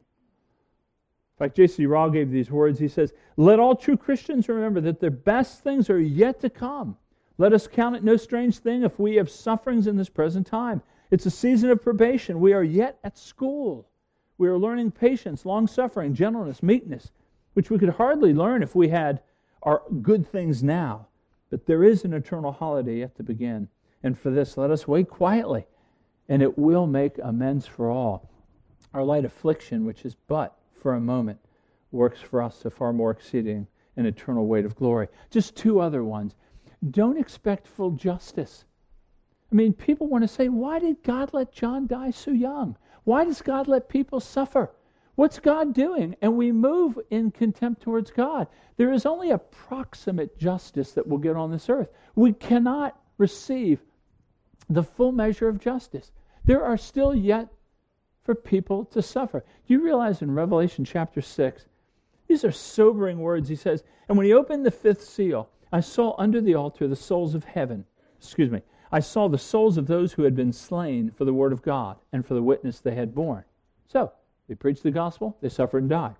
In 1.36 1.46
fact, 1.46 1.56
J.C. 1.56 1.86
Ryle 1.86 2.10
gave 2.10 2.30
these 2.30 2.52
words. 2.52 2.78
He 2.78 2.88
says, 2.88 3.14
Let 3.38 3.60
all 3.60 3.76
true 3.76 3.98
Christians 3.98 4.48
remember 4.48 4.82
that 4.82 5.00
their 5.00 5.10
best 5.10 5.64
things 5.64 5.90
are 5.90 6.00
yet 6.00 6.40
to 6.42 6.50
come. 6.50 6.98
Let 7.38 7.54
us 7.54 7.68
count 7.68 7.96
it 7.96 8.04
no 8.04 8.18
strange 8.18 8.60
thing 8.60 8.84
if 8.84 9.00
we 9.00 9.16
have 9.16 9.30
sufferings 9.30 9.88
in 9.88 9.96
this 9.96 10.10
present 10.10 10.46
time. 10.46 10.82
It's 11.10 11.26
a 11.26 11.32
season 11.32 11.72
of 11.72 11.82
probation. 11.82 12.40
We 12.40 12.54
are 12.54 12.64
yet 12.64 13.00
at 13.04 13.18
school. 13.18 13.88
We 14.38 14.48
are 14.48 14.58
learning 14.58 14.92
patience, 14.92 15.46
long 15.46 15.68
suffering, 15.68 16.14
gentleness, 16.14 16.62
meekness, 16.62 17.12
which 17.54 17.70
we 17.70 17.80
could 17.80 17.90
hardly 17.90 18.34
learn 18.34 18.62
if 18.62 18.76
we 18.76 18.90
had 18.90 19.22
our 19.64 19.82
good 20.02 20.28
things 20.28 20.64
now. 20.64 21.08
But 21.50 21.66
there 21.66 21.84
is 21.84 22.06
an 22.06 22.14
eternal 22.14 22.52
holiday 22.52 23.00
yet 23.00 23.16
to 23.16 23.24
begin. 23.24 23.68
And 24.04 24.18
for 24.18 24.32
this, 24.32 24.58
let 24.58 24.72
us 24.72 24.88
wait 24.88 25.10
quietly, 25.10 25.66
and 26.28 26.42
it 26.42 26.58
will 26.58 26.88
make 26.88 27.18
amends 27.22 27.68
for 27.68 27.92
all. 27.92 28.30
Our 28.94 29.04
light 29.04 29.26
affliction, 29.26 29.86
which 29.86 30.06
is 30.06 30.16
but 30.28 30.58
for 30.82 30.94
a 30.94 31.00
moment, 31.00 31.40
works 31.92 32.20
for 32.20 32.42
us 32.42 32.66
a 32.66 32.70
far 32.70 32.94
more 32.94 33.12
exceeding 33.12 33.68
and 33.98 34.08
eternal 34.08 34.48
weight 34.48 34.66
of 34.66 34.76
glory. 34.76 35.08
Just 35.30 35.56
two 35.56 35.80
other 35.80 36.04
ones 36.04 36.36
don't 36.90 37.20
expect 37.20 37.68
full 37.68 37.92
justice. 37.92 38.66
I 39.52 39.56
mean, 39.56 39.74
people 39.74 40.08
want 40.08 40.24
to 40.24 40.28
say, 40.28 40.50
why 40.50 40.80
did 40.80 41.04
God 41.04 41.34
let 41.34 41.52
John 41.52 41.86
die 41.86 42.12
so 42.12 42.32
young? 42.32 42.78
Why 43.04 43.26
does 43.26 43.42
God 43.42 43.68
let 43.68 43.90
people 43.90 44.20
suffer? 44.20 44.72
What's 45.16 45.40
God 45.40 45.74
doing? 45.74 46.16
And 46.22 46.38
we 46.38 46.52
move 46.52 46.98
in 47.10 47.32
contempt 47.32 47.82
towards 47.82 48.12
God. 48.12 48.48
There 48.78 48.94
is 48.94 49.06
only 49.06 49.32
a 49.32 49.38
proximate 49.38 50.38
justice 50.40 50.94
that 50.94 51.06
will 51.06 51.18
get 51.18 51.36
on 51.36 51.52
this 51.52 51.70
earth. 51.70 51.90
We 52.16 52.34
cannot 52.34 52.98
receive 53.18 53.82
the 54.74 54.84
full 54.84 55.12
measure 55.12 55.48
of 55.48 55.60
justice. 55.60 56.12
There 56.44 56.64
are 56.64 56.78
still 56.78 57.14
yet 57.14 57.50
for 58.24 58.36
people 58.36 58.86
to 58.86 59.02
suffer. 59.02 59.44
Do 59.68 59.74
you 59.74 59.84
realize 59.84 60.22
in 60.22 60.32
Revelation 60.32 60.86
chapter 60.86 61.22
6, 61.22 61.66
these 62.28 62.46
are 62.46 62.52
sobering 62.52 63.20
words. 63.20 63.50
He 63.50 63.56
says, 63.56 63.84
And 64.08 64.18
when 64.18 64.26
he 64.26 64.34
opened 64.34 64.66
the 64.66 64.72
fifth 64.72 65.04
seal, 65.04 65.50
I 65.72 65.82
saw 65.82 66.16
under 66.18 66.40
the 66.40 66.56
altar 66.56 66.88
the 66.88 66.96
souls 66.96 67.36
of 67.36 67.44
heaven. 67.44 67.86
Excuse 68.18 68.50
me. 68.50 68.62
I 68.92 69.00
saw 69.00 69.28
the 69.28 69.38
souls 69.38 69.78
of 69.78 69.88
those 69.88 70.14
who 70.14 70.24
had 70.24 70.36
been 70.36 70.52
slain 70.52 71.12
for 71.12 71.26
the 71.26 71.34
word 71.34 71.54
of 71.54 71.62
God 71.62 71.98
and 72.12 72.26
for 72.26 72.34
the 72.34 72.44
witness 72.44 72.80
they 72.80 72.96
had 72.96 73.16
borne. 73.16 73.44
So, 73.88 74.12
they 74.48 74.56
preached 74.56 74.84
the 74.84 74.92
gospel, 74.92 75.38
they 75.42 75.50
suffered 75.50 75.84
and 75.84 75.90
died. 75.90 76.16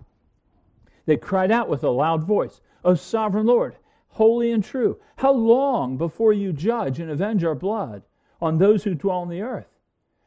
They 1.04 1.16
cried 1.16 1.50
out 1.50 1.68
with 1.68 1.84
a 1.84 1.90
loud 1.90 2.24
voice, 2.24 2.60
O 2.84 2.94
sovereign 2.94 3.46
Lord, 3.46 3.76
holy 4.08 4.52
and 4.52 4.62
true, 4.62 4.98
how 5.16 5.32
long 5.32 5.96
before 5.96 6.32
you 6.32 6.52
judge 6.52 7.00
and 7.00 7.10
avenge 7.10 7.44
our 7.44 7.54
blood 7.54 8.02
on 8.42 8.58
those 8.58 8.84
who 8.84 8.94
dwell 8.94 9.18
on 9.18 9.28
the 9.28 9.42
earth? 9.42 9.68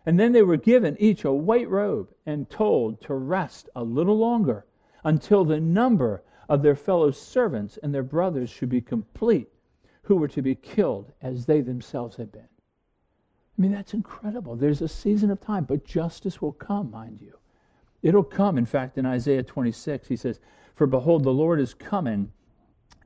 And 0.06 0.20
then 0.20 0.32
they 0.32 0.44
were 0.44 0.58
given 0.58 0.96
each 1.00 1.26
a 1.26 1.34
white 1.34 1.70
robe 1.70 2.10
and 2.26 2.50
told 2.50 3.02
to 3.02 3.14
rest 3.14 3.70
a 3.76 3.84
little 3.84 4.18
longer 4.18 4.66
until 5.04 5.44
the 5.44 5.60
number 5.60 6.24
of 6.48 6.62
their 6.62 6.76
fellow 6.76 7.12
servants 7.12 7.78
and 7.82 7.94
their 7.94 8.04
brothers 8.04 8.50
should 8.50 8.70
be 8.70 8.82
complete, 8.82 9.50
who 10.04 10.16
were 10.16 10.28
to 10.28 10.42
be 10.42 10.56
killed 10.56 11.12
as 11.22 11.46
they 11.46 11.62
themselves 11.62 12.16
had 12.16 12.32
been. 12.32 12.48
I 13.58 13.62
mean, 13.62 13.72
that's 13.72 13.94
incredible. 13.94 14.56
There's 14.56 14.82
a 14.82 14.88
season 14.88 15.32
of 15.32 15.42
time, 15.42 15.64
but 15.64 15.86
justice 15.86 16.42
will 16.42 16.52
come, 16.52 16.92
mind 16.92 17.22
you. 17.22 17.38
It'll 18.04 18.24
come. 18.24 18.58
In 18.58 18.66
fact, 18.66 18.98
in 18.98 19.06
Isaiah 19.06 19.44
26, 19.44 20.08
he 20.08 20.16
says, 20.16 20.40
For 20.76 20.86
behold, 20.86 21.24
the 21.24 21.34
Lord 21.34 21.60
is 21.60 21.74
coming 21.74 22.32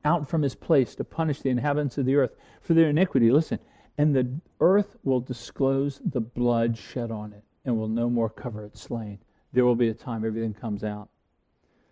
out 0.04 0.28
from 0.28 0.42
his 0.42 0.56
place 0.56 0.96
to 0.96 1.04
punish 1.04 1.42
the 1.42 1.50
inhabitants 1.50 1.98
of 1.98 2.06
the 2.06 2.16
earth 2.16 2.36
for 2.62 2.74
their 2.74 2.90
iniquity. 2.90 3.32
Listen, 3.32 3.60
and 4.00 4.16
the 4.16 4.32
earth 4.62 4.96
will 5.04 5.20
disclose 5.20 6.00
the 6.06 6.22
blood 6.22 6.78
shed 6.78 7.12
on 7.12 7.34
it 7.34 7.44
and 7.66 7.78
will 7.78 7.90
no 7.90 8.10
more 8.10 8.30
cover 8.30 8.64
its 8.64 8.80
slain. 8.80 9.20
There 9.52 9.66
will 9.66 9.76
be 9.76 9.90
a 9.90 9.94
time 9.94 10.24
everything 10.24 10.54
comes 10.54 10.86
out. 10.86 11.10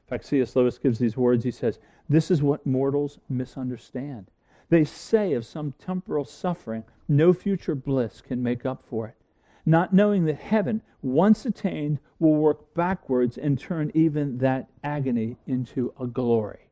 In 0.06 0.10
fact, 0.12 0.24
C.S. 0.24 0.56
Lewis 0.56 0.78
gives 0.78 0.98
these 0.98 1.18
words. 1.18 1.44
He 1.44 1.52
says, 1.52 1.80
This 2.08 2.32
is 2.32 2.42
what 2.42 2.66
mortals 2.66 3.20
misunderstand. 3.28 4.32
They 4.70 4.86
say 4.86 5.34
of 5.34 5.46
some 5.46 5.74
temporal 5.80 6.24
suffering, 6.24 6.86
no 7.10 7.34
future 7.34 7.76
bliss 7.76 8.22
can 8.22 8.42
make 8.42 8.66
up 8.66 8.82
for 8.90 9.08
it, 9.08 9.16
not 9.66 9.94
knowing 9.94 10.24
that 10.26 10.40
heaven, 10.40 10.82
once 11.02 11.46
attained, 11.46 12.00
will 12.20 12.36
work 12.36 12.74
backwards 12.74 13.38
and 13.38 13.60
turn 13.60 13.92
even 13.94 14.38
that 14.38 14.70
agony 14.82 15.36
into 15.46 15.94
a 16.00 16.08
glory. 16.08 16.70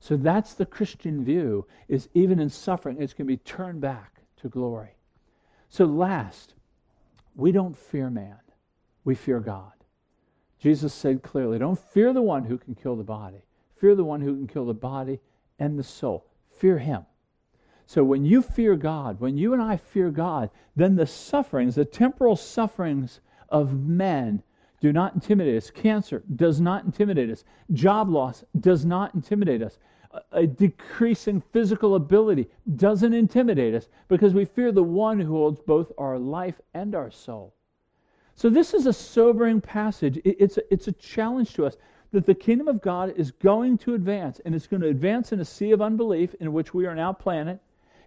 So 0.00 0.16
that's 0.16 0.54
the 0.54 0.64
Christian 0.64 1.26
view, 1.26 1.66
is 1.88 2.08
even 2.14 2.40
in 2.40 2.48
suffering, 2.48 2.96
it's 3.02 3.12
going 3.12 3.26
to 3.26 3.34
be 3.34 3.36
turned 3.36 3.82
back 3.82 4.11
to 4.42 4.48
glory. 4.48 4.96
So 5.68 5.84
last, 5.84 6.54
we 7.34 7.52
don't 7.52 7.76
fear 7.76 8.10
man, 8.10 8.38
we 9.04 9.14
fear 9.14 9.40
God. 9.40 9.72
Jesus 10.58 10.94
said 10.94 11.22
clearly, 11.22 11.58
don't 11.58 11.78
fear 11.78 12.12
the 12.12 12.22
one 12.22 12.44
who 12.44 12.56
can 12.56 12.74
kill 12.74 12.94
the 12.94 13.02
body. 13.02 13.42
Fear 13.80 13.96
the 13.96 14.04
one 14.04 14.20
who 14.20 14.36
can 14.36 14.46
kill 14.46 14.64
the 14.64 14.74
body 14.74 15.18
and 15.58 15.76
the 15.76 15.82
soul. 15.82 16.26
Fear 16.50 16.78
him. 16.78 17.04
So 17.86 18.04
when 18.04 18.24
you 18.24 18.42
fear 18.42 18.76
God, 18.76 19.18
when 19.18 19.36
you 19.36 19.54
and 19.54 19.62
I 19.62 19.76
fear 19.76 20.10
God, 20.10 20.50
then 20.76 20.94
the 20.94 21.06
sufferings, 21.06 21.74
the 21.74 21.84
temporal 21.84 22.36
sufferings 22.36 23.20
of 23.48 23.74
men 23.74 24.42
do 24.80 24.92
not 24.92 25.14
intimidate 25.14 25.56
us. 25.56 25.70
Cancer 25.70 26.22
does 26.36 26.60
not 26.60 26.84
intimidate 26.84 27.30
us. 27.30 27.44
Job 27.72 28.08
loss 28.08 28.44
does 28.60 28.84
not 28.84 29.14
intimidate 29.14 29.62
us. 29.62 29.78
A 30.32 30.46
decreasing 30.46 31.40
physical 31.40 31.94
ability 31.94 32.48
doesn't 32.76 33.14
intimidate 33.14 33.74
us 33.74 33.88
because 34.08 34.34
we 34.34 34.44
fear 34.44 34.70
the 34.70 34.82
one 34.82 35.18
who 35.18 35.32
holds 35.32 35.60
both 35.60 35.90
our 35.96 36.18
life 36.18 36.60
and 36.74 36.94
our 36.94 37.10
soul. 37.10 37.54
So, 38.34 38.50
this 38.50 38.74
is 38.74 38.86
a 38.86 38.92
sobering 38.92 39.60
passage. 39.60 40.20
It's 40.24 40.58
a, 40.58 40.72
it's 40.72 40.88
a 40.88 40.92
challenge 40.92 41.54
to 41.54 41.66
us 41.66 41.76
that 42.12 42.26
the 42.26 42.34
kingdom 42.34 42.68
of 42.68 42.82
God 42.82 43.14
is 43.16 43.30
going 43.30 43.78
to 43.78 43.94
advance, 43.94 44.40
and 44.44 44.54
it's 44.54 44.66
going 44.66 44.82
to 44.82 44.88
advance 44.88 45.32
in 45.32 45.40
a 45.40 45.44
sea 45.44 45.72
of 45.72 45.80
unbelief 45.80 46.34
in 46.40 46.52
which 46.52 46.74
we 46.74 46.86
are 46.86 46.94
now 46.94 47.12
planted. 47.12 47.58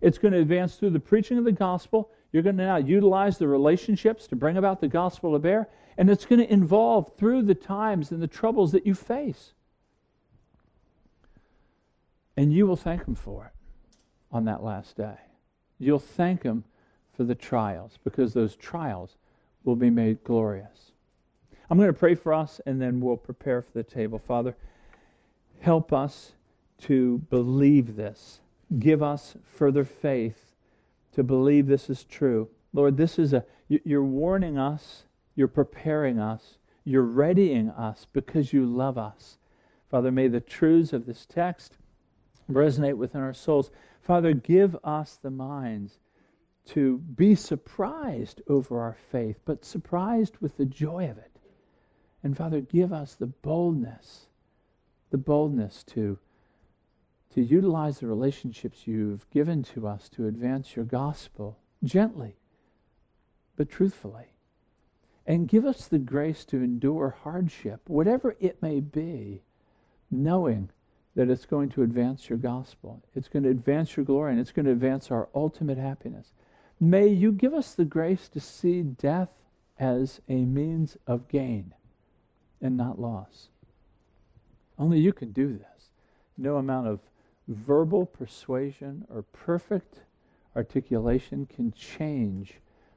It's 0.01 0.19
going 0.19 0.33
to 0.33 0.41
advance 0.41 0.75
through 0.75 0.91
the 0.91 0.99
preaching 0.99 1.39
of 1.39 1.45
the 1.45 1.51
gospel. 1.51 2.11
You're 2.31 2.43
going 2.43 2.57
to 2.57 2.65
now 2.65 2.77
utilize 2.77 3.39
the 3.39 3.47
relationships 3.47 4.27
to 4.27 4.35
bring 4.35 4.57
about 4.57 4.79
the 4.79 4.87
gospel 4.87 5.33
to 5.33 5.39
bear. 5.39 5.69
And 5.97 6.09
it's 6.09 6.25
going 6.25 6.39
to 6.39 6.53
involve 6.53 7.13
through 7.17 7.43
the 7.43 7.55
times 7.55 8.11
and 8.11 8.21
the 8.21 8.27
troubles 8.27 8.71
that 8.73 8.85
you 8.85 8.93
face. 8.93 9.53
And 12.37 12.53
you 12.53 12.67
will 12.67 12.75
thank 12.75 13.05
Him 13.05 13.15
for 13.15 13.45
it 13.45 13.51
on 14.31 14.45
that 14.45 14.63
last 14.63 14.97
day. 14.97 15.17
You'll 15.79 15.99
thank 15.99 16.43
Him 16.43 16.63
for 17.15 17.23
the 17.23 17.35
trials 17.35 17.97
because 18.03 18.33
those 18.33 18.55
trials 18.55 19.17
will 19.63 19.75
be 19.75 19.89
made 19.89 20.23
glorious. 20.23 20.91
I'm 21.69 21.77
going 21.77 21.89
to 21.89 21.99
pray 21.99 22.15
for 22.15 22.33
us 22.33 22.61
and 22.65 22.81
then 22.81 22.99
we'll 22.99 23.17
prepare 23.17 23.61
for 23.61 23.71
the 23.73 23.83
table. 23.83 24.19
Father, 24.19 24.55
help 25.59 25.93
us 25.93 26.33
to 26.81 27.19
believe 27.29 27.95
this 27.95 28.41
give 28.79 29.03
us 29.03 29.35
further 29.43 29.85
faith 29.85 30.45
to 31.15 31.23
believe 31.23 31.65
this 31.65 31.89
is 31.89 32.03
true. 32.03 32.49
Lord, 32.73 32.97
this 32.97 33.17
is 33.17 33.33
a, 33.33 33.45
you're 33.69 34.03
warning 34.03 34.57
us, 34.57 35.03
you're 35.35 35.47
preparing 35.47 36.19
us, 36.19 36.57
you're 36.83 37.03
readying 37.03 37.69
us 37.69 38.05
because 38.11 38.51
you 38.51 38.65
love 38.65 38.97
us. 38.97 39.37
Father, 39.89 40.11
may 40.11 40.27
the 40.27 40.41
truths 40.41 40.91
of 40.91 41.05
this 41.05 41.25
text 41.25 41.77
resonate 42.49 42.97
within 42.97 43.21
our 43.21 43.33
souls. 43.33 43.71
Father, 44.01 44.33
give 44.33 44.75
us 44.83 45.17
the 45.17 45.31
minds 45.31 45.99
to 46.65 46.97
be 46.97 47.35
surprised 47.35 48.41
over 48.47 48.79
our 48.79 48.97
faith, 49.11 49.39
but 49.45 49.65
surprised 49.65 50.37
with 50.39 50.57
the 50.57 50.65
joy 50.65 51.09
of 51.09 51.17
it. 51.17 51.39
And 52.23 52.35
Father, 52.35 52.61
give 52.61 52.91
us 52.91 53.15
the 53.15 53.27
boldness, 53.27 54.27
the 55.11 55.17
boldness 55.17 55.83
to 55.85 56.17
to 57.35 57.41
utilize 57.41 57.99
the 57.99 58.07
relationships 58.07 58.87
you've 58.87 59.29
given 59.29 59.61
to 59.61 59.85
us 59.85 60.07
to 60.07 60.25
advance 60.25 60.73
your 60.73 60.85
gospel 60.85 61.59
gently, 61.83 62.37
but 63.57 63.69
truthfully. 63.69 64.27
And 65.27 65.45
give 65.45 65.65
us 65.65 65.87
the 65.87 65.99
grace 65.99 66.45
to 66.45 66.63
endure 66.63 67.09
hardship, 67.23 67.81
whatever 67.89 68.37
it 68.39 68.61
may 68.61 68.79
be, 68.79 69.43
knowing 70.09 70.69
that 71.15 71.29
it's 71.29 71.45
going 71.45 71.69
to 71.69 71.83
advance 71.83 72.29
your 72.29 72.37
gospel. 72.37 73.01
It's 73.15 73.29
going 73.29 73.43
to 73.43 73.49
advance 73.49 73.95
your 73.95 74.05
glory, 74.05 74.31
and 74.31 74.39
it's 74.39 74.51
going 74.51 74.65
to 74.65 74.71
advance 74.71 75.11
our 75.11 75.29
ultimate 75.33 75.77
happiness. 75.77 76.33
May 76.79 77.07
you 77.07 77.31
give 77.31 77.53
us 77.53 77.73
the 77.73 77.85
grace 77.85 78.27
to 78.29 78.39
see 78.39 78.81
death 78.81 79.29
as 79.79 80.21
a 80.27 80.45
means 80.45 80.97
of 81.07 81.27
gain 81.27 81.73
and 82.61 82.75
not 82.75 82.99
loss. 82.99 83.49
Only 84.77 84.99
you 84.99 85.13
can 85.13 85.31
do 85.31 85.53
this. 85.53 85.91
No 86.37 86.57
amount 86.57 86.87
of 86.87 86.99
verbal 87.47 88.05
persuasion 88.05 89.05
or 89.09 89.23
perfect 89.23 90.01
articulation 90.55 91.45
can 91.45 91.71
change 91.71 92.55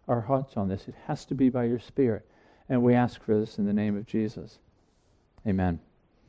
our 0.08 0.22
hearts 0.22 0.56
on 0.56 0.68
this. 0.68 0.88
It 0.88 0.94
has 1.06 1.24
to 1.26 1.34
be 1.34 1.50
by 1.50 1.64
your 1.64 1.78
Spirit. 1.78 2.26
And 2.68 2.82
we 2.82 2.94
ask 2.94 3.22
for 3.22 3.38
this 3.38 3.58
in 3.58 3.66
the 3.66 3.72
name 3.72 3.96
of 3.96 4.06
Jesus. 4.06 4.58
Amen. 5.46 5.80